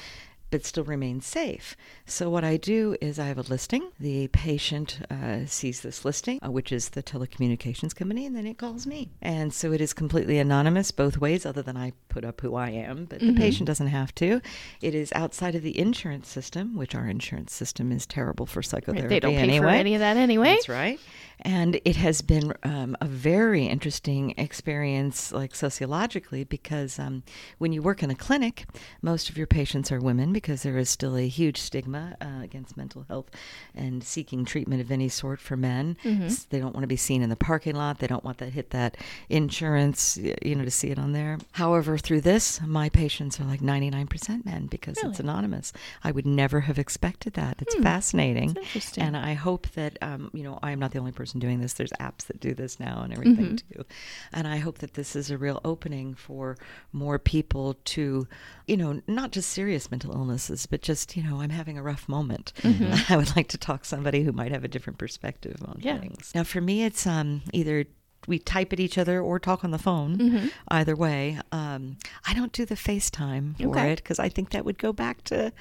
but 0.52 0.64
still 0.64 0.84
remain 0.84 1.20
safe. 1.20 1.76
So, 2.06 2.30
what 2.30 2.44
I 2.44 2.58
do 2.58 2.94
is 3.00 3.18
I 3.18 3.26
have 3.26 3.38
a 3.38 3.42
listing. 3.42 3.90
The 3.98 4.28
patient 4.28 5.00
uh, 5.10 5.46
sees 5.46 5.80
this 5.80 6.04
listing, 6.04 6.38
uh, 6.44 6.50
which 6.50 6.70
is 6.70 6.90
the 6.90 7.02
telecommunications 7.02 7.96
company, 7.96 8.26
and 8.26 8.36
then 8.36 8.46
it 8.46 8.58
calls 8.58 8.86
me. 8.86 9.10
And 9.20 9.52
so 9.52 9.72
it 9.72 9.80
is 9.80 9.92
completely 9.94 10.38
anonymous 10.38 10.90
both 10.90 11.18
ways, 11.18 11.46
other 11.46 11.62
than 11.62 11.76
I 11.76 11.94
put 12.10 12.24
up 12.24 12.42
who 12.42 12.54
I 12.54 12.68
am, 12.70 13.06
but 13.06 13.20
the 13.20 13.32
patient 13.34 13.66
doesn't 13.66 13.86
have 13.86 14.14
to. 14.16 14.42
It 14.82 14.94
is 14.94 15.10
outside 15.14 15.54
of 15.54 15.62
the 15.62 15.78
insurance 15.78 16.28
system, 16.28 16.76
which 16.76 16.94
our 16.94 17.06
insurance 17.08 17.54
system 17.54 17.90
is 17.90 18.06
terrible 18.06 18.44
for 18.44 18.62
psychotherapy 18.62 19.08
They 19.08 19.20
don't 19.20 19.32
pay 19.32 19.40
anyway. 19.40 19.58
for 19.58 19.68
any 19.68 19.94
of 19.94 20.00
that 20.00 20.18
anyway. 20.18 20.50
That's 20.50 20.68
right. 20.68 21.00
And 21.44 21.80
it 21.84 21.96
has 21.96 22.22
been 22.22 22.52
um, 22.62 22.96
a 23.00 23.06
very 23.06 23.66
interesting 23.66 24.34
experience, 24.38 25.32
like 25.32 25.54
sociologically, 25.54 26.44
because 26.44 26.98
um, 27.00 27.24
when 27.58 27.72
you 27.72 27.82
work 27.82 28.02
in 28.02 28.10
a 28.10 28.14
clinic, 28.14 28.66
most 29.00 29.28
of 29.28 29.36
your 29.36 29.48
patients 29.48 29.90
are 29.90 29.98
women 29.98 30.32
because 30.42 30.62
there 30.64 30.76
is 30.76 30.90
still 30.90 31.16
a 31.16 31.28
huge 31.28 31.56
stigma 31.58 32.16
uh, 32.20 32.42
against 32.42 32.76
mental 32.76 33.04
health 33.08 33.30
and 33.74 34.02
seeking 34.04 34.44
treatment 34.44 34.80
of 34.82 34.90
any 34.90 35.08
sort 35.08 35.40
for 35.40 35.56
men. 35.56 35.96
S- 36.26 36.44
They 36.44 36.58
don't 36.58 36.74
want 36.74 36.82
to 36.82 36.88
be 36.88 36.96
seen 36.96 37.22
in 37.22 37.30
the 37.30 37.36
parking 37.36 37.74
lot. 37.76 37.98
They 38.00 38.06
don't 38.08 38.24
want 38.24 38.38
to 38.38 38.46
hit 38.50 38.70
that 38.70 38.96
insurance, 39.30 40.18
you 40.42 40.54
know, 40.54 40.64
to 40.64 40.70
see 40.70 40.88
it 40.88 40.98
on 40.98 41.12
there. 41.12 41.38
However, 41.52 41.98
through 41.98 42.20
this, 42.22 42.60
my 42.60 42.88
patients 42.88 43.40
are 43.40 43.44
like 43.44 43.60
99% 43.60 44.44
men 44.44 44.66
because 44.66 44.98
it's 45.02 45.20
anonymous. 45.20 45.72
I 46.04 46.10
would 46.12 46.26
never 46.26 46.60
have 46.60 46.78
expected 46.78 47.32
that. 47.34 47.56
It's 47.60 47.74
fascinating. 47.76 48.50
interesting. 48.56 49.02
And 49.04 49.16
I 49.16 49.34
hope 49.34 49.68
that, 49.72 49.98
um, 50.02 50.30
you 50.34 50.42
know, 50.42 50.58
I 50.62 50.70
am 50.72 50.78
not 50.78 50.92
the 50.92 50.98
only 50.98 51.12
person 51.12 51.40
doing 51.40 51.60
this. 51.60 51.72
There's 51.74 51.92
apps 52.00 52.26
that 52.26 52.40
do 52.40 52.54
this 52.54 52.78
now 52.78 53.02
and 53.02 53.12
everything 53.12 53.56
too. 53.56 53.84
And 54.32 54.46
I 54.46 54.58
hope 54.58 54.78
that 54.78 54.94
this 54.94 55.16
is 55.16 55.30
a 55.30 55.38
real 55.38 55.60
opening 55.64 56.14
for 56.14 56.56
more 56.92 57.18
people 57.18 57.74
to, 57.84 58.26
you 58.66 58.76
know, 58.76 59.00
not 59.06 59.32
just 59.32 59.50
serious 59.50 59.90
mental 59.90 60.12
illnesses, 60.32 60.64
but 60.66 60.80
just, 60.80 61.14
you 61.16 61.22
know, 61.22 61.40
I'm 61.40 61.50
having 61.50 61.76
a 61.76 61.82
rough 61.82 62.08
moment. 62.08 62.52
I 63.08 63.16
would 63.16 63.36
like 63.36 63.48
to 63.48 63.58
talk 63.58 63.82
to 63.82 63.88
somebody 63.88 64.22
who 64.22 64.32
might 64.32 64.50
have 64.50 64.64
a 64.64 64.68
different 64.68 64.98
perspective 64.98 65.56
on 65.66 65.78
Yeah. 65.82 65.98
things. 65.98 66.32
Now, 66.34 66.42
for 66.44 66.60
me, 66.62 66.84
it's 66.84 67.06
um, 67.06 67.42
either 67.52 67.84
we 68.26 68.38
type 68.38 68.72
at 68.72 68.80
each 68.80 68.96
other 68.98 69.20
or 69.20 69.38
talk 69.38 69.62
on 69.64 69.72
the 69.72 69.78
phone. 69.78 70.50
Either 70.68 70.96
way, 70.96 71.38
um, 71.50 71.96
I 72.26 72.32
don't 72.34 72.52
do 72.52 72.64
the 72.64 72.76
FaceTime 72.76 73.56
for 73.60 73.68
Okay. 73.68 73.92
it 73.92 73.96
because 73.96 74.18
I 74.18 74.28
think 74.30 74.50
that 74.50 74.64
would 74.64 74.78
go 74.78 74.92
back 74.92 75.22
to 75.24 75.52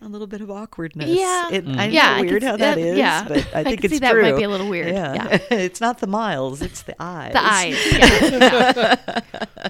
a 0.00 0.08
little 0.08 0.26
bit 0.26 0.40
of 0.40 0.50
awkwardness. 0.50 1.08
Yeah. 1.08 1.48
it, 1.50 1.64
I 1.66 1.86
know 1.86 1.92
Yeah, 1.92 2.20
weird 2.20 2.42
s- 2.44 2.50
how 2.50 2.56
that 2.58 2.76
uh, 2.76 2.80
is, 2.80 2.98
yeah. 2.98 3.24
but 3.26 3.46
I 3.54 3.60
I 3.60 3.64
think 3.64 3.80
could 3.80 3.84
it's 3.86 3.94
see 3.94 3.98
that 4.00 4.12
true. 4.12 4.22
might 4.22 4.36
be 4.36 4.42
a 4.44 4.48
little 4.48 4.68
weird. 4.68 4.92
Yeah. 4.92 5.38
it's 5.50 5.80
not 5.80 5.98
the 6.00 6.06
miles; 6.06 6.60
it's 6.60 6.82
the 6.82 6.94
eyes. 7.00 7.32
The 7.32 7.42
eyes. 7.42 7.92
Yeah. 7.92 9.68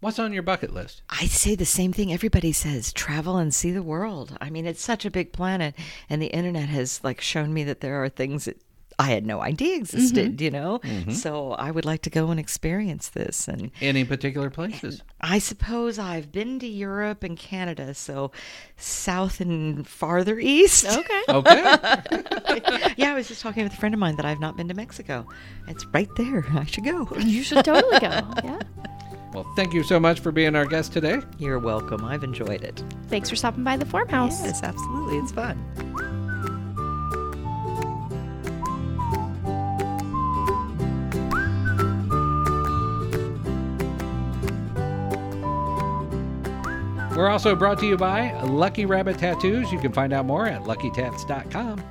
What's 0.00 0.18
on 0.18 0.32
your 0.32 0.42
bucket 0.42 0.72
list? 0.72 1.02
I 1.10 1.26
say 1.26 1.54
the 1.54 1.66
same 1.66 1.92
thing 1.92 2.10
everybody 2.10 2.52
says 2.52 2.92
travel 2.92 3.36
and 3.36 3.52
see 3.54 3.70
the 3.70 3.82
world. 3.82 4.36
I 4.40 4.48
mean, 4.48 4.64
it's 4.66 4.82
such 4.82 5.04
a 5.04 5.10
big 5.10 5.32
planet, 5.32 5.74
and 6.08 6.22
the 6.22 6.28
internet 6.28 6.70
has 6.70 7.04
like 7.04 7.20
shown 7.20 7.52
me 7.52 7.64
that 7.64 7.80
there 7.80 8.02
are 8.02 8.08
things 8.08 8.46
that 8.46 8.56
I 9.00 9.04
had 9.04 9.24
no 9.24 9.40
idea 9.40 9.76
existed, 9.76 10.36
mm-hmm. 10.36 10.44
you 10.44 10.50
know? 10.50 10.78
Mm-hmm. 10.80 11.12
So 11.12 11.52
I 11.52 11.70
would 11.70 11.86
like 11.86 12.02
to 12.02 12.10
go 12.10 12.30
and 12.30 12.38
experience 12.38 13.08
this. 13.08 13.48
And 13.48 13.70
Any 13.80 14.04
particular 14.04 14.50
places? 14.50 15.02
I 15.22 15.38
suppose 15.38 15.98
I've 15.98 16.30
been 16.30 16.58
to 16.58 16.66
Europe 16.66 17.22
and 17.22 17.38
Canada, 17.38 17.94
so 17.94 18.30
south 18.76 19.40
and 19.40 19.88
farther 19.88 20.38
east. 20.38 20.84
okay. 20.86 21.22
Okay. 21.30 22.94
yeah, 22.96 23.12
I 23.12 23.14
was 23.14 23.28
just 23.28 23.40
talking 23.40 23.62
with 23.62 23.72
a 23.72 23.76
friend 23.76 23.94
of 23.94 23.98
mine 23.98 24.16
that 24.16 24.26
I've 24.26 24.40
not 24.40 24.56
been 24.56 24.68
to 24.68 24.74
Mexico. 24.74 25.26
It's 25.66 25.86
right 25.86 26.08
there. 26.16 26.44
I 26.52 26.66
should 26.66 26.84
go. 26.84 27.08
You 27.18 27.42
should 27.42 27.64
totally 27.64 28.00
go. 28.00 28.10
Yeah. 28.44 28.58
Well, 29.32 29.46
thank 29.54 29.72
you 29.72 29.82
so 29.82 30.00
much 30.00 30.20
for 30.20 30.32
being 30.32 30.56
our 30.56 30.66
guest 30.66 30.92
today. 30.92 31.20
You're 31.38 31.58
welcome. 31.58 32.04
I've 32.04 32.24
enjoyed 32.24 32.62
it. 32.62 32.82
Thanks 33.08 33.30
for 33.30 33.36
stopping 33.36 33.64
by 33.64 33.76
the 33.76 33.86
farmhouse. 33.86 34.42
Yes, 34.42 34.62
absolutely. 34.62 35.18
It's 35.18 35.32
fun. 35.32 35.58
We're 47.20 47.28
also 47.28 47.54
brought 47.54 47.78
to 47.80 47.86
you 47.86 47.98
by 47.98 48.32
Lucky 48.44 48.86
Rabbit 48.86 49.18
Tattoos. 49.18 49.70
You 49.70 49.78
can 49.78 49.92
find 49.92 50.14
out 50.14 50.24
more 50.24 50.46
at 50.46 50.62
luckytats.com. 50.62 51.84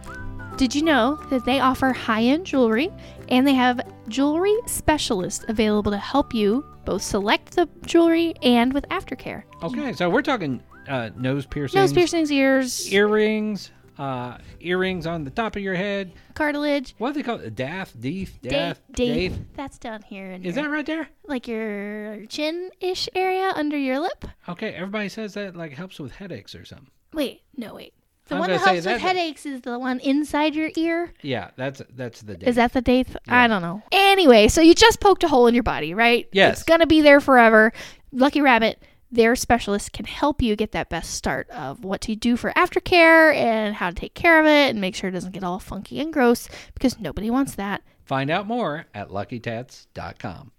Did 0.58 0.74
you 0.74 0.82
know 0.82 1.18
that 1.30 1.46
they 1.46 1.60
offer 1.60 1.94
high 1.94 2.24
end 2.24 2.48
jewelry 2.48 2.90
and 3.30 3.46
they 3.46 3.54
have 3.54 3.80
jewelry 4.08 4.58
specialists 4.66 5.46
available 5.48 5.92
to 5.92 6.00
help 6.00 6.34
you 6.34 6.66
both 6.90 7.02
select 7.04 7.56
the 7.56 7.70
jewelry 7.86 8.34
and 8.42 8.74
with 8.74 8.88
aftercare? 8.90 9.44
Okay, 9.62 9.94
so 9.94 10.10
we're 10.10 10.24
talking 10.24 10.62
uh, 10.88 11.10
nose 11.16 11.46
piercings, 11.46 11.76
Nose 11.76 11.94
piercings, 11.94 12.32
ears, 12.32 12.92
earrings, 12.92 13.70
uh, 14.00 14.38
earrings 14.60 15.06
on 15.06 15.24
the 15.24 15.30
top 15.30 15.56
of 15.56 15.62
your 15.62 15.76
head. 15.76 16.12
cartilage. 16.34 16.96
What 16.98 17.14
do 17.14 17.20
they 17.20 17.24
call 17.24 17.36
it? 17.42 17.54
Dave, 17.54 17.94
dath, 18.42 18.82
Dave, 18.92 19.34
Dave. 19.34 19.40
that's 19.56 19.78
down 19.78 20.02
here. 20.02 20.32
In 20.32 20.44
Is 20.44 20.56
your- 20.56 20.66
that 20.66 20.72
right 20.72 20.86
there? 20.86 21.10
like 21.28 21.48
your 21.48 22.26
chin 22.28 22.72
ish 22.80 23.08
area 23.14 23.52
under 23.56 23.78
your 23.78 24.00
lip? 24.00 24.26
Okay, 24.48 24.72
everybody 24.72 25.10
says 25.10 25.36
that 25.36 25.56
like 25.56 25.74
helps 25.74 26.00
with 26.00 26.14
headaches 26.14 26.56
or 26.56 26.66
something. 26.66 26.90
Wait, 27.14 27.42
no, 27.56 27.76
wait. 27.76 27.94
The 28.30 28.36
I'm 28.36 28.42
one 28.42 28.50
that 28.52 28.62
helps 28.62 28.86
with 28.86 29.02
headaches 29.02 29.46
is 29.48 29.62
the 29.62 29.80
one 29.80 30.00
inside 30.00 30.54
your 30.54 30.70
ear. 30.76 31.12
Yeah, 31.24 31.50
that's 31.56 31.82
that's 31.96 32.22
the 32.22 32.38
Is 32.48 32.58
that 32.58 32.74
the 32.74 32.82
date? 32.82 33.08
I 33.28 33.48
don't 33.48 33.64
know. 33.64 33.82
Anyway, 33.92 34.48
so 34.48 34.62
you 34.62 34.76
just 34.76 35.00
poked 35.00 35.24
a 35.24 35.28
hole 35.28 35.48
in 35.48 35.56
your 35.56 35.64
body, 35.64 35.96
right? 35.96 36.30
Yes. 36.32 36.60
It's 36.60 36.64
going 36.64 36.82
to 36.82 36.88
be 36.88 37.02
there 37.02 37.20
forever. 37.20 37.74
Lucky 38.12 38.42
Rabbit, 38.42 38.84
their 39.12 39.36
specialists 39.36 39.90
can 39.90 40.06
help 40.06 40.44
you 40.44 40.56
get 40.56 40.72
that 40.74 40.90
best 40.90 41.16
start 41.16 41.50
of 41.50 41.84
what 41.84 42.02
to 42.02 42.16
do 42.16 42.38
for 42.38 42.52
aftercare 42.52 43.34
and 43.34 43.76
how 43.76 43.90
to 43.90 43.96
take 43.96 44.14
care 44.14 44.40
of 44.40 44.46
it 44.46 44.70
and 44.70 44.80
make 44.80 44.94
sure 44.94 45.10
it 45.10 45.14
doesn't 45.14 45.32
get 45.32 45.44
all 45.44 45.60
funky 45.60 46.00
and 46.00 46.14
gross 46.14 46.48
because 46.76 47.00
nobody 47.00 47.32
wants 47.32 47.56
that. 47.56 47.82
Find 48.06 48.30
out 48.30 48.46
more 48.48 48.86
at 48.94 49.10
luckytats.com. 49.10 50.52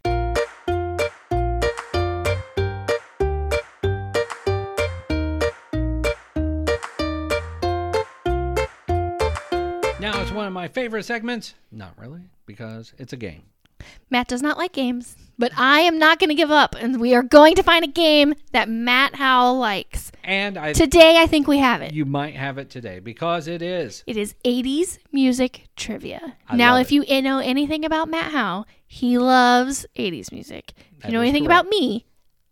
my 10.60 10.68
favorite 10.68 11.04
segments. 11.04 11.54
Not 11.72 11.94
really, 11.98 12.20
because 12.44 12.92
it's 12.98 13.14
a 13.14 13.16
game. 13.16 13.44
Matt 14.10 14.28
does 14.28 14.42
not 14.42 14.58
like 14.58 14.72
games, 14.74 15.16
but 15.38 15.52
I 15.56 15.80
am 15.80 15.98
not 15.98 16.18
going 16.18 16.28
to 16.28 16.34
give 16.34 16.50
up, 16.50 16.76
and 16.78 17.00
we 17.00 17.14
are 17.14 17.22
going 17.22 17.54
to 17.54 17.62
find 17.62 17.82
a 17.82 17.88
game 17.88 18.34
that 18.52 18.68
Matt 18.68 19.14
Howell 19.14 19.56
likes. 19.58 20.12
And 20.22 20.58
I 20.58 20.74
Today, 20.74 21.16
I 21.18 21.26
think 21.26 21.46
we 21.48 21.56
have 21.60 21.80
it. 21.80 21.94
you 21.94 22.04
might 22.04 22.34
have 22.36 22.58
it 22.58 22.68
today 22.68 22.98
because 23.00 23.48
it 23.48 23.62
is. 23.62 24.04
It 24.06 24.18
is 24.18 24.34
80s 24.44 24.98
music 25.12 25.64
trivia. 25.76 26.36
I 26.46 26.56
now, 26.56 26.76
if 26.76 26.92
you 26.92 27.06
know 27.22 27.38
anything 27.38 27.86
about 27.86 28.10
Matt 28.10 28.32
Howe, 28.32 28.66
he 28.86 29.16
loves 29.16 29.86
80s 29.96 30.30
music. 30.30 30.74
If 30.76 31.00
That 31.04 31.08
you 31.08 31.14
know 31.14 31.22
anything 31.22 31.46
correct. 31.46 31.60
about 31.62 31.70
me, 31.70 32.04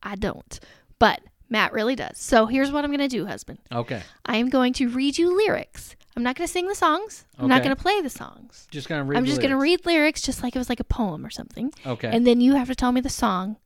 I 0.03 0.15
don't. 0.15 0.59
But 0.99 1.21
Matt 1.51 1.75
really 1.75 1.95
does. 1.95 2.17
So 2.17 2.47
here's 2.47 2.73
what 2.73 2.85
I'm 2.85 2.91
going 2.91 3.07
to 3.07 3.09
do, 3.09 3.27
husband. 3.27 3.59
Okay. 3.71 4.01
I 4.25 4.39
am 4.39 4.49
going 4.49 4.73
to 4.75 4.89
read 4.89 5.19
you 5.19 5.37
lyrics. 5.37 5.95
I'm 6.19 6.25
not 6.25 6.35
going 6.35 6.49
to 6.49 6.53
sing 6.53 6.67
the 6.67 6.75
songs. 6.75 7.25
I'm 7.39 7.47
not 7.47 7.63
going 7.63 7.75
to 7.75 7.81
play 7.81 8.01
the 8.01 8.11
songs. 8.11 8.67
Just 8.73 8.89
gonna 8.89 9.05
read. 9.05 9.17
I'm 9.17 9.25
just 9.25 9.41
going 9.41 9.53
to 9.53 9.57
read 9.57 9.87
lyrics 9.87 10.21
just 10.21 10.43
like 10.43 10.57
it 10.57 10.59
was 10.59 10.69
like 10.69 10.81
a 10.81 10.85
poem 10.85 11.25
or 11.25 11.31
something. 11.31 11.73
Okay. 11.87 12.09
And 12.13 12.27
then 12.27 12.41
you 12.41 12.55
have 12.57 12.67
to 12.67 12.75
tell 12.75 12.91
me 12.91 13.01
the 13.01 13.09
song 13.09 13.57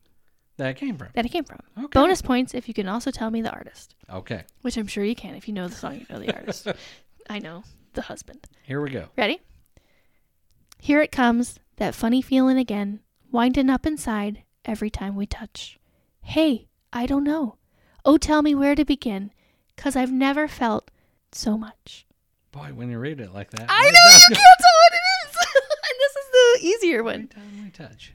that 0.59 0.69
it 0.69 0.77
came 0.77 0.99
from. 0.99 1.09
that 1.15 1.25
it 1.25 1.31
came 1.31 1.45
from. 1.45 1.61
Okay. 1.79 1.99
Bonus 1.99 2.21
points 2.21 2.53
if 2.53 2.69
you 2.69 2.75
can 2.75 2.89
also 2.89 3.11
tell 3.11 3.31
me 3.31 3.41
the 3.41 3.51
artist, 3.51 3.95
Okay. 4.13 4.43
which 4.61 4.77
I'm 4.77 4.87
sure 4.87 5.03
you 5.03 5.15
can. 5.15 5.35
If 5.35 5.49
you 5.49 5.55
know 5.55 5.67
the 5.67 5.75
song, 5.75 5.95
you 6.01 6.07
know 6.11 6.19
the 6.21 6.35
artist. 6.35 6.69
I 7.31 7.39
know 7.39 7.65
the 7.95 8.03
husband. 8.03 8.47
Here 8.65 8.83
we 8.83 8.91
go. 8.91 9.07
Ready? 9.17 9.41
Here 10.79 11.01
it 11.01 11.11
comes, 11.11 11.59
that 11.79 11.95
funny 11.95 12.21
feeling 12.21 12.59
again, 12.59 13.01
winding 13.31 13.71
up 13.71 13.87
inside 13.87 14.43
every 14.67 14.91
time 14.91 15.17
we 15.17 15.25
touch. 15.25 15.79
Hey, 16.21 16.69
I 16.93 17.07
don't 17.07 17.25
know. 17.25 17.57
Oh, 18.05 18.19
tell 18.19 18.43
me 18.43 18.55
where 18.55 18.75
to 18.75 18.85
begin, 18.85 19.31
'cause 19.79 19.97
I've 19.97 20.13
never 20.13 20.49
felt 20.49 20.91
so 21.33 21.57
much. 21.57 22.07
Boy, 22.53 22.71
when 22.75 22.91
you 22.91 22.99
read 22.99 23.21
it 23.21 23.33
like 23.33 23.51
that, 23.51 23.67
I 23.69 23.83
know 23.83 23.89
you 23.89 24.29
good. 24.29 24.37
can't 24.37 24.59
tell 24.61 24.73
what 24.73 24.93
it 24.93 25.31
is. 25.31 25.37
and 25.89 25.99
this 25.99 26.17
is 26.17 26.31
the 26.33 26.67
easier 26.67 27.03
one. 27.03 27.15
Every 27.15 27.27
time 27.29 27.65
we 27.65 27.71
touch. 27.71 28.13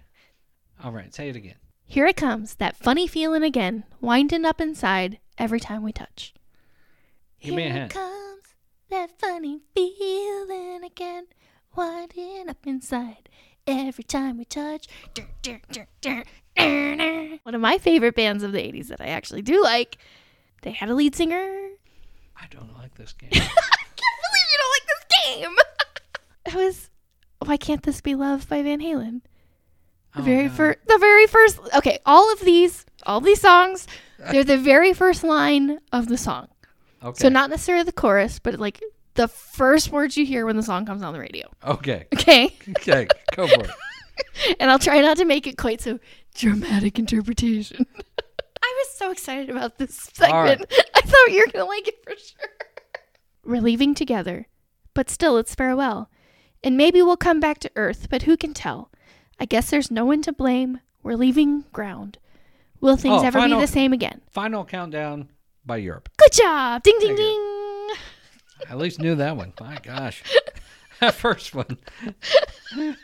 All 0.83 0.91
right, 0.91 1.13
say 1.13 1.29
it 1.29 1.35
again. 1.35 1.55
Here 1.85 2.05
it 2.05 2.17
comes, 2.17 2.55
that 2.55 2.75
funny 2.75 3.07
feeling 3.07 3.43
again, 3.43 3.83
winding 4.01 4.45
up 4.45 4.61
inside 4.61 5.19
every 5.37 5.59
time 5.59 5.83
we 5.83 5.91
touch. 5.91 6.33
Give 7.41 7.55
me 7.55 7.63
a 7.63 7.65
Here 7.65 7.73
hint. 7.73 7.91
it 7.91 7.95
comes, 7.95 8.43
that 8.89 9.19
funny 9.19 9.61
feeling 9.73 10.83
again, 10.83 11.27
winding 11.75 12.49
up 12.49 12.67
inside 12.67 13.29
every 13.65 14.03
time 14.03 14.37
we 14.37 14.45
touch. 14.45 14.87
Dur, 15.13 15.27
dur, 15.41 15.61
dur, 15.71 15.87
dur, 16.01 16.23
dur, 16.55 16.95
dur. 16.95 17.37
One 17.43 17.55
of 17.55 17.61
my 17.61 17.77
favorite 17.79 18.15
bands 18.15 18.43
of 18.43 18.51
the 18.51 18.59
80s 18.59 18.87
that 18.89 19.01
I 19.01 19.07
actually 19.07 19.41
do 19.41 19.63
like, 19.63 19.97
they 20.61 20.71
had 20.71 20.89
a 20.89 20.93
lead 20.95 21.15
singer. 21.15 21.69
I 22.35 22.45
don't 22.51 22.75
like 22.77 22.93
this 22.95 23.13
game. 23.17 23.29
I 23.31 23.37
can't 23.39 23.49
believe 23.49 24.47
you 24.51 24.57
don't 25.41 25.55
like 25.55 25.65
this 25.77 26.53
game. 26.53 26.53
it 26.53 26.55
was 26.55 26.89
Why 27.45 27.57
Can't 27.57 27.83
This 27.83 28.01
Be 28.01 28.15
Love 28.15 28.47
by 28.49 28.61
Van 28.63 28.79
Halen. 28.81 29.21
The 30.15 30.21
Oh, 30.21 30.23
very 30.23 30.47
God. 30.47 30.57
first, 30.57 30.79
the 30.87 30.97
very 30.99 31.27
first. 31.27 31.59
Okay, 31.75 31.99
all 32.05 32.31
of 32.33 32.39
these, 32.39 32.85
all 33.05 33.21
these 33.21 33.41
songs, 33.41 33.85
they're 34.31 34.43
the 34.43 34.57
very 34.57 34.93
first 34.93 35.23
line 35.23 35.79
of 35.91 36.07
the 36.07 36.17
song. 36.17 36.47
Okay. 37.03 37.19
So 37.21 37.29
not 37.29 37.49
necessarily 37.51 37.83
the 37.83 37.91
chorus, 37.91 38.39
but 38.39 38.57
like 38.59 38.81
the 39.13 39.27
first 39.27 39.91
words 39.91 40.17
you 40.17 40.25
hear 40.25 40.45
when 40.45 40.57
the 40.57 40.63
song 40.63 40.85
comes 40.85 41.03
on 41.03 41.13
the 41.13 41.19
radio. 41.19 41.47
Okay. 41.63 42.07
Okay, 42.13 42.55
Okay. 42.77 43.07
Go 43.35 43.47
for 43.47 43.63
it. 43.65 43.69
and 44.59 44.71
I'll 44.71 44.79
try 44.79 44.99
not 45.01 45.17
to 45.17 45.25
make 45.25 45.45
it 45.45 45.57
quite 45.57 45.81
so 45.81 45.99
dramatic 46.35 46.97
interpretation. 46.97 47.85
I 48.63 48.73
was 48.85 48.97
so 48.97 49.11
excited 49.11 49.49
about 49.51 49.77
this 49.77 49.93
segment. 50.13 50.33
All 50.33 50.43
right. 50.43 50.61
I 50.95 51.01
thought 51.01 51.31
you 51.31 51.43
were 51.45 51.51
gonna 51.51 51.65
like 51.65 51.87
it 51.87 51.95
for 52.03 52.11
sure. 52.15 52.49
We're 53.45 53.61
leaving 53.61 53.93
together, 53.93 54.47
but 54.97 55.11
still 55.11 55.37
it's 55.37 55.53
farewell. 55.53 56.09
And 56.63 56.75
maybe 56.75 57.03
we'll 57.03 57.17
come 57.17 57.39
back 57.39 57.59
to 57.59 57.71
Earth, 57.75 58.07
but 58.09 58.23
who 58.23 58.35
can 58.35 58.55
tell? 58.55 58.89
I 59.39 59.45
guess 59.45 59.69
there's 59.69 59.91
no 59.91 60.05
one 60.05 60.23
to 60.23 60.33
blame. 60.33 60.79
We're 61.03 61.13
leaving 61.15 61.65
ground. 61.71 62.17
Will 62.81 62.97
things 62.97 63.21
Oh, 63.21 63.25
ever 63.25 63.37
final- 63.37 63.59
be 63.59 63.65
the 63.65 63.71
same 63.71 63.93
again? 63.93 64.21
Final 64.31 64.65
countdown 64.65 65.29
by 65.63 65.77
Europe. 65.77 66.09
Good 66.17 66.31
job! 66.31 66.81
Ding 66.81 66.97
ding 66.99 67.09
Thank 67.09 67.19
ding! 67.19 67.39
I 68.67 68.71
at 68.71 68.77
least 68.79 68.99
knew 68.99 69.13
that 69.13 69.37
one. 69.37 69.53
My 69.61 69.77
gosh. 69.83 70.23
That 70.99 71.13
first 71.13 71.53
one. 71.53 71.77
I 72.75 72.95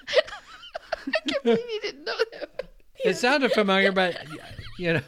can't 1.28 1.44
believe 1.44 1.60
you 1.60 1.82
didn't 1.82 2.06
know 2.06 2.18
that. 2.32 2.64
It 3.06 3.18
sounded 3.18 3.52
familiar, 3.52 3.92
but 3.92 4.18
you 4.80 4.94
know, 4.94 5.02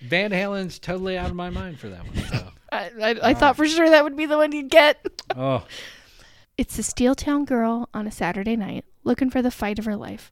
Van 0.00 0.30
Halen's 0.30 0.78
totally 0.78 1.18
out 1.18 1.28
of 1.28 1.36
my 1.36 1.50
mind 1.50 1.78
for 1.78 1.90
that 1.90 2.06
one. 2.06 2.16
So. 2.28 2.49
I, 2.72 2.90
I, 3.00 3.18
I 3.30 3.34
thought 3.34 3.56
for 3.56 3.66
sure 3.66 3.88
that 3.90 4.04
would 4.04 4.16
be 4.16 4.26
the 4.26 4.36
one 4.36 4.52
you'd 4.52 4.70
get. 4.70 5.04
Oh, 5.36 5.64
It's 6.58 6.76
the 6.76 6.82
Steel 6.82 7.14
Town 7.14 7.46
girl 7.46 7.88
on 7.94 8.06
a 8.06 8.10
Saturday 8.10 8.54
night 8.54 8.84
looking 9.02 9.30
for 9.30 9.40
the 9.40 9.50
fight 9.50 9.78
of 9.78 9.86
her 9.86 9.96
life. 9.96 10.30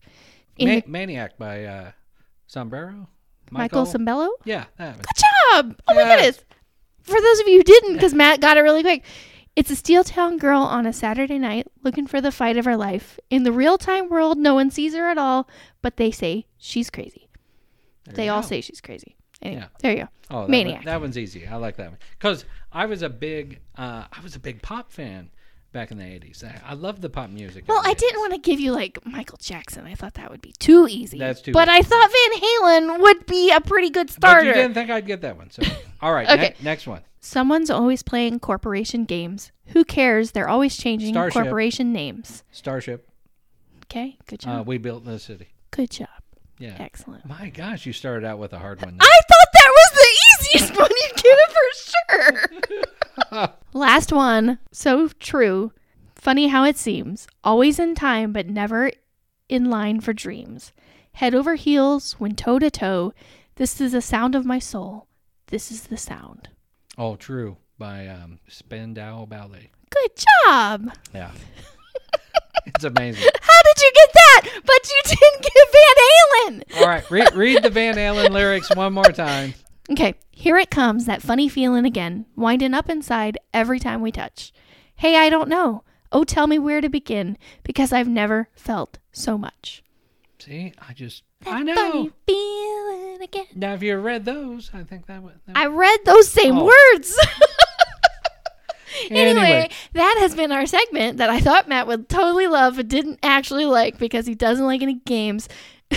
In 0.59 0.68
Ma- 0.68 0.74
the- 0.80 0.84
Maniac 0.86 1.39
by 1.39 1.64
uh, 1.64 1.91
Sombrero. 2.47 3.09
Michael 3.51 3.86
Sembello? 3.86 4.28
Yeah, 4.45 4.64
that 4.76 4.97
one. 4.97 4.99
Good 4.99 5.22
job! 5.72 5.80
Oh 5.89 5.95
my 5.95 6.03
Yeah. 6.03 6.16
goodness. 6.16 6.45
For 7.03 7.18
those 7.18 7.41
of 7.41 7.49
you 7.49 7.57
who 7.59 7.62
didn't, 7.64 7.95
because 7.95 8.12
Matt 8.12 8.41
got 8.43 8.59
it 8.59 8.61
really 8.61 8.82
quick, 8.82 9.05
it's 9.57 9.70
a 9.70 9.76
Steel 9.76 10.05
Town 10.05 10.36
girl 10.36 10.61
on 10.61 10.84
a 10.84 10.93
Saturday 10.93 11.39
night 11.39 11.66
looking 11.82 12.07
for 12.07 12.20
the 12.20 12.30
fight 12.30 12.59
of 12.59 12.66
her 12.66 12.76
life. 12.76 13.18
In 13.30 13.45
the 13.45 13.53
real 13.53 13.78
time 13.78 14.11
world, 14.11 14.36
no 14.36 14.55
one 14.55 14.70
sees 14.70 14.95
her 14.95 15.09
at 15.09 15.16
all, 15.16 15.49
but 15.80 15.97
they 15.97 16.11
say 16.11 16.47
she's 16.59 16.91
crazy. 16.91 17.30
There 18.05 18.14
They 18.16 18.24
you 18.26 18.32
all 18.32 18.43
go. 18.43 18.49
say 18.49 18.61
she's 18.61 18.82
crazy. 18.82 19.16
Anyway, 19.43 19.61
Yeah. 19.62 19.68
there 19.80 19.93
you 19.93 19.99
go. 20.05 20.09
Oh, 20.30 20.41
that 20.43 20.51
Maniac. 20.51 20.76
One, 20.78 20.84
that 20.86 21.01
one's 21.01 21.16
easy. 21.18 21.47
I 21.47 21.57
like 21.57 21.76
that 21.76 21.89
one 21.91 21.99
because 22.18 22.45
I 22.72 22.86
was 22.86 23.03
a 23.03 23.09
big, 23.09 23.61
uh, 23.76 24.05
I 24.12 24.20
was 24.22 24.34
a 24.36 24.41
big 24.41 24.61
pop 24.62 24.91
fan 24.93 25.30
back 25.72 25.91
in 25.91 25.99
the 25.99 26.05
'80s. 26.05 26.43
I, 26.45 26.61
I 26.70 26.74
loved 26.74 27.03
the 27.03 27.09
pop 27.09 27.30
music. 27.30 27.64
Well, 27.68 27.80
I 27.84 27.95
didn't 27.95 28.18
want 28.20 28.32
to 28.34 28.39
give 28.41 28.59
you 28.59 28.72
like 28.72 28.99
Michael 29.07 29.39
Jackson. 29.41 29.86
I 29.86 29.95
thought 29.95 30.14
that 30.14 30.30
would 30.30 30.41
be 30.43 30.53
too 30.59 30.86
easy. 30.91 31.18
That's 31.18 31.41
too 31.41 31.53
But 31.53 31.68
easy. 31.68 31.78
I 31.78 31.82
thought 31.82 32.11
Van 32.11 32.41
Halen 32.97 33.01
would 33.01 33.26
be 33.26 33.51
a 33.53 33.61
pretty 33.61 33.91
good 33.91 34.09
But 34.09 34.14
starter. 34.14 34.47
you 34.47 34.55
didn't 34.55 34.74
think 34.74 34.91
I'd 34.91 35.07
get 35.07 35.20
that 35.22 35.36
one. 35.36 35.51
So, 35.51 35.62
all 36.03 36.12
right. 36.12 36.28
Okay. 36.28 36.55
ne- 36.59 36.64
next 36.64 36.86
one. 36.86 37.03
Someone's 37.20 37.70
always 37.70 38.03
playing 38.03 38.41
corporation 38.41 39.05
games. 39.05 39.51
Who 39.68 39.84
cares? 39.84 40.30
They're 40.32 40.49
always 40.49 40.76
changing 40.76 41.14
Starship. 41.14 41.43
corporation 41.43 41.93
names. 41.93 42.43
Starship. 42.53 43.09
Okay, 43.86 44.18
good 44.26 44.41
Uh, 44.45 44.59
job. 44.59 44.66
we 44.66 44.78
built 44.78 45.05
the 45.05 45.18
city. 45.18 45.49
good 45.70 45.91
job. 45.91 46.09
Yeah. 46.59 46.76
Excellent. 46.78 47.24
My 47.26 47.50
gosh, 47.50 47.86
you 47.86 47.92
started 47.92 48.26
out 48.26 48.38
with 48.38 48.52
a 48.52 48.59
hard 48.59 48.82
one. 48.82 48.96
I 49.00 49.18
thought 49.28 49.48
that 49.54 49.70
was 49.70 49.92
the 49.94 50.56
easiest 50.59 50.76
one 50.78 50.90
you'd 50.90 51.16
get 51.16 51.38
it 51.38 52.50
for 53.30 53.32
sure. 53.32 53.48
Last 53.72 54.12
one. 54.12 54.59
So 54.72 55.09
true. 55.20 55.72
Funny 56.14 56.48
how 56.48 56.64
it 56.64 56.76
seems. 56.76 57.28
Always 57.44 57.78
in 57.78 57.94
time, 57.94 58.32
but 58.32 58.48
never 58.48 58.90
in 59.48 59.70
line 59.70 60.00
for 60.00 60.12
dreams. 60.12 60.72
Head 61.12 61.34
over 61.34 61.54
heels 61.54 62.12
when 62.18 62.34
toe 62.34 62.59
to 62.59 62.70
toe. 62.70 63.12
This 63.56 63.80
is 63.80 63.92
the 63.92 64.02
sound 64.02 64.34
of 64.34 64.44
my 64.44 64.59
soul. 64.59 65.06
This 65.48 65.70
is 65.70 65.84
the 65.84 65.96
sound. 65.96 66.48
Oh, 66.96 67.16
true. 67.16 67.56
By 67.78 68.09
um, 68.09 68.40
Spandau 68.48 69.26
Ballet. 69.26 69.70
Good 69.90 70.11
job. 70.44 70.90
Yeah. 71.14 71.30
it's 72.66 72.84
amazing. 72.84 73.28
How 73.40 73.62
did 73.62 73.82
you 73.82 73.92
get 73.94 74.12
that? 74.28 74.60
But 74.64 74.90
you 74.90 75.00
didn't 75.04 75.42
get 75.42 75.68
Van 75.72 76.60
Halen. 76.60 76.80
All 76.80 76.86
right. 76.88 77.10
Read, 77.10 77.34
read 77.34 77.62
the 77.62 77.70
Van 77.70 77.94
Halen 77.96 78.30
lyrics 78.30 78.74
one 78.74 78.92
more 78.92 79.04
time. 79.04 79.54
Okay, 79.90 80.14
here 80.30 80.58
it 80.58 80.70
comes, 80.70 81.06
that 81.06 81.22
funny 81.22 81.48
feeling 81.48 81.86
again, 81.86 82.26
winding 82.36 82.74
up 82.74 82.90
inside 82.90 83.38
every 83.54 83.78
time 83.80 84.02
we 84.02 84.12
touch. 84.12 84.52
Hey, 84.96 85.16
I 85.16 85.30
don't 85.30 85.48
know. 85.48 85.82
Oh, 86.12 86.24
tell 86.24 86.46
me 86.46 86.58
where 86.58 86.80
to 86.82 86.88
begin, 86.90 87.38
because 87.62 87.90
I've 87.92 88.08
never 88.08 88.48
felt 88.52 88.98
so 89.12 89.38
much. 89.38 89.82
See, 90.38 90.72
I 90.86 90.92
just, 90.92 91.22
That 91.40 91.54
I 91.54 91.62
know. 91.62 91.74
funny 91.74 92.10
feeling 92.26 93.22
again. 93.22 93.46
Now, 93.54 93.74
if 93.74 93.82
you 93.82 93.96
read 93.96 94.24
those, 94.26 94.70
I 94.74 94.82
think 94.84 95.06
that 95.06 95.22
would. 95.22 95.34
That 95.46 95.56
I 95.56 95.66
read 95.66 96.00
those 96.04 96.28
same 96.28 96.58
Oh. 96.58 96.64
words. 96.66 97.18
anyway, 99.11 99.30
Anyway. 99.30 99.70
that 99.94 100.16
has 100.20 100.34
been 100.34 100.53
our 100.53 100.66
segment 100.66 101.18
that 101.18 101.30
I 101.30 101.40
thought 101.40 101.68
Matt 101.68 101.86
would 101.86 102.09
totally 102.09 102.46
love, 102.46 102.76
but 102.76 102.88
didn't 102.88 103.18
actually 103.22 103.64
like 103.66 103.99
because 103.99 104.26
he 104.26 104.34
doesn't 104.34 104.64
like 104.66 104.82
any 104.82 104.94
games. 105.07 105.49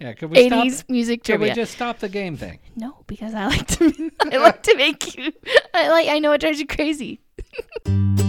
yeah, 0.00 0.12
could 0.14 0.30
we 0.30 0.48
80s 0.50 0.72
stop? 0.72 0.88
music 0.90 1.24
Could 1.24 1.40
we 1.40 1.46
trivia. 1.48 1.54
just 1.54 1.72
stop 1.74 1.98
the 1.98 2.08
game 2.08 2.36
thing? 2.36 2.58
No, 2.76 2.96
because 3.06 3.34
I 3.34 3.46
like 3.46 3.66
to 3.78 4.10
I 4.32 4.36
like 4.36 4.62
to 4.64 4.76
make 4.76 5.16
you 5.16 5.32
I 5.74 5.88
like 5.88 6.08
I 6.08 6.18
know 6.18 6.32
it 6.32 6.40
drives 6.40 6.60
you 6.60 6.66
crazy. 6.66 7.20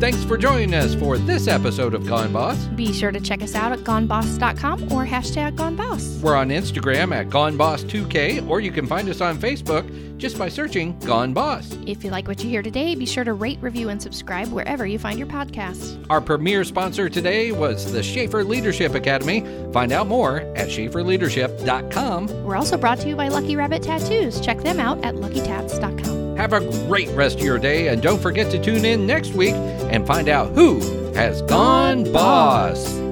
Thanks 0.00 0.22
for 0.24 0.36
joining 0.36 0.74
us 0.74 0.94
for 0.94 1.16
this 1.16 1.48
episode 1.48 1.94
of 1.94 2.06
Gone 2.06 2.32
Boss. 2.32 2.62
Be 2.76 2.92
sure 2.92 3.10
to 3.10 3.20
check 3.20 3.42
us 3.42 3.54
out 3.54 3.72
at 3.72 3.78
goneboss.com 3.80 4.92
or 4.92 5.06
hashtag 5.06 5.56
goneboss. 5.56 6.20
We're 6.20 6.36
on 6.36 6.50
Instagram 6.50 7.14
at 7.14 7.28
GoneBoss2K, 7.28 8.46
or 8.48 8.60
you 8.60 8.70
can 8.70 8.86
find 8.86 9.08
us 9.08 9.20
on 9.20 9.38
Facebook 9.38 10.18
just 10.18 10.38
by 10.38 10.48
searching 10.48 10.98
Gone 11.00 11.32
Boss. 11.32 11.76
If 11.86 12.04
you 12.04 12.10
like 12.10 12.28
what 12.28 12.42
you 12.42 12.50
hear 12.50 12.62
today, 12.62 12.94
be 12.94 13.06
sure 13.06 13.24
to 13.24 13.32
rate, 13.32 13.58
review, 13.62 13.88
and 13.88 14.02
subscribe 14.02 14.48
wherever 14.48 14.86
you 14.86 14.98
find 14.98 15.18
your 15.18 15.28
podcasts. 15.28 16.04
Our 16.10 16.20
premier 16.20 16.64
sponsor 16.64 17.08
today 17.08 17.52
was 17.52 17.90
the 17.90 18.02
Schaefer 18.02 18.44
Leadership 18.44 18.94
Academy. 18.94 19.40
Find 19.72 19.92
out 19.92 20.06
more 20.06 20.40
at 20.56 20.68
schaeferleadership.com. 20.68 22.44
We're 22.44 22.56
also 22.56 22.76
brought 22.76 22.98
to 23.00 23.08
you 23.08 23.16
by 23.16 23.28
Lucky 23.28 23.56
Rabbit 23.56 23.82
Tattoos. 23.82 24.40
Check 24.40 24.58
them 24.58 24.80
out 24.80 25.02
at 25.04 25.14
luckytats.com. 25.14 26.03
Have 26.36 26.52
a 26.52 26.60
great 26.86 27.08
rest 27.10 27.38
of 27.38 27.44
your 27.44 27.58
day, 27.58 27.88
and 27.88 28.02
don't 28.02 28.20
forget 28.20 28.50
to 28.50 28.62
tune 28.62 28.84
in 28.84 29.06
next 29.06 29.34
week 29.34 29.54
and 29.54 30.06
find 30.06 30.28
out 30.28 30.50
who 30.52 30.80
has 31.14 31.42
gone 31.42 32.12
boss. 32.12 33.03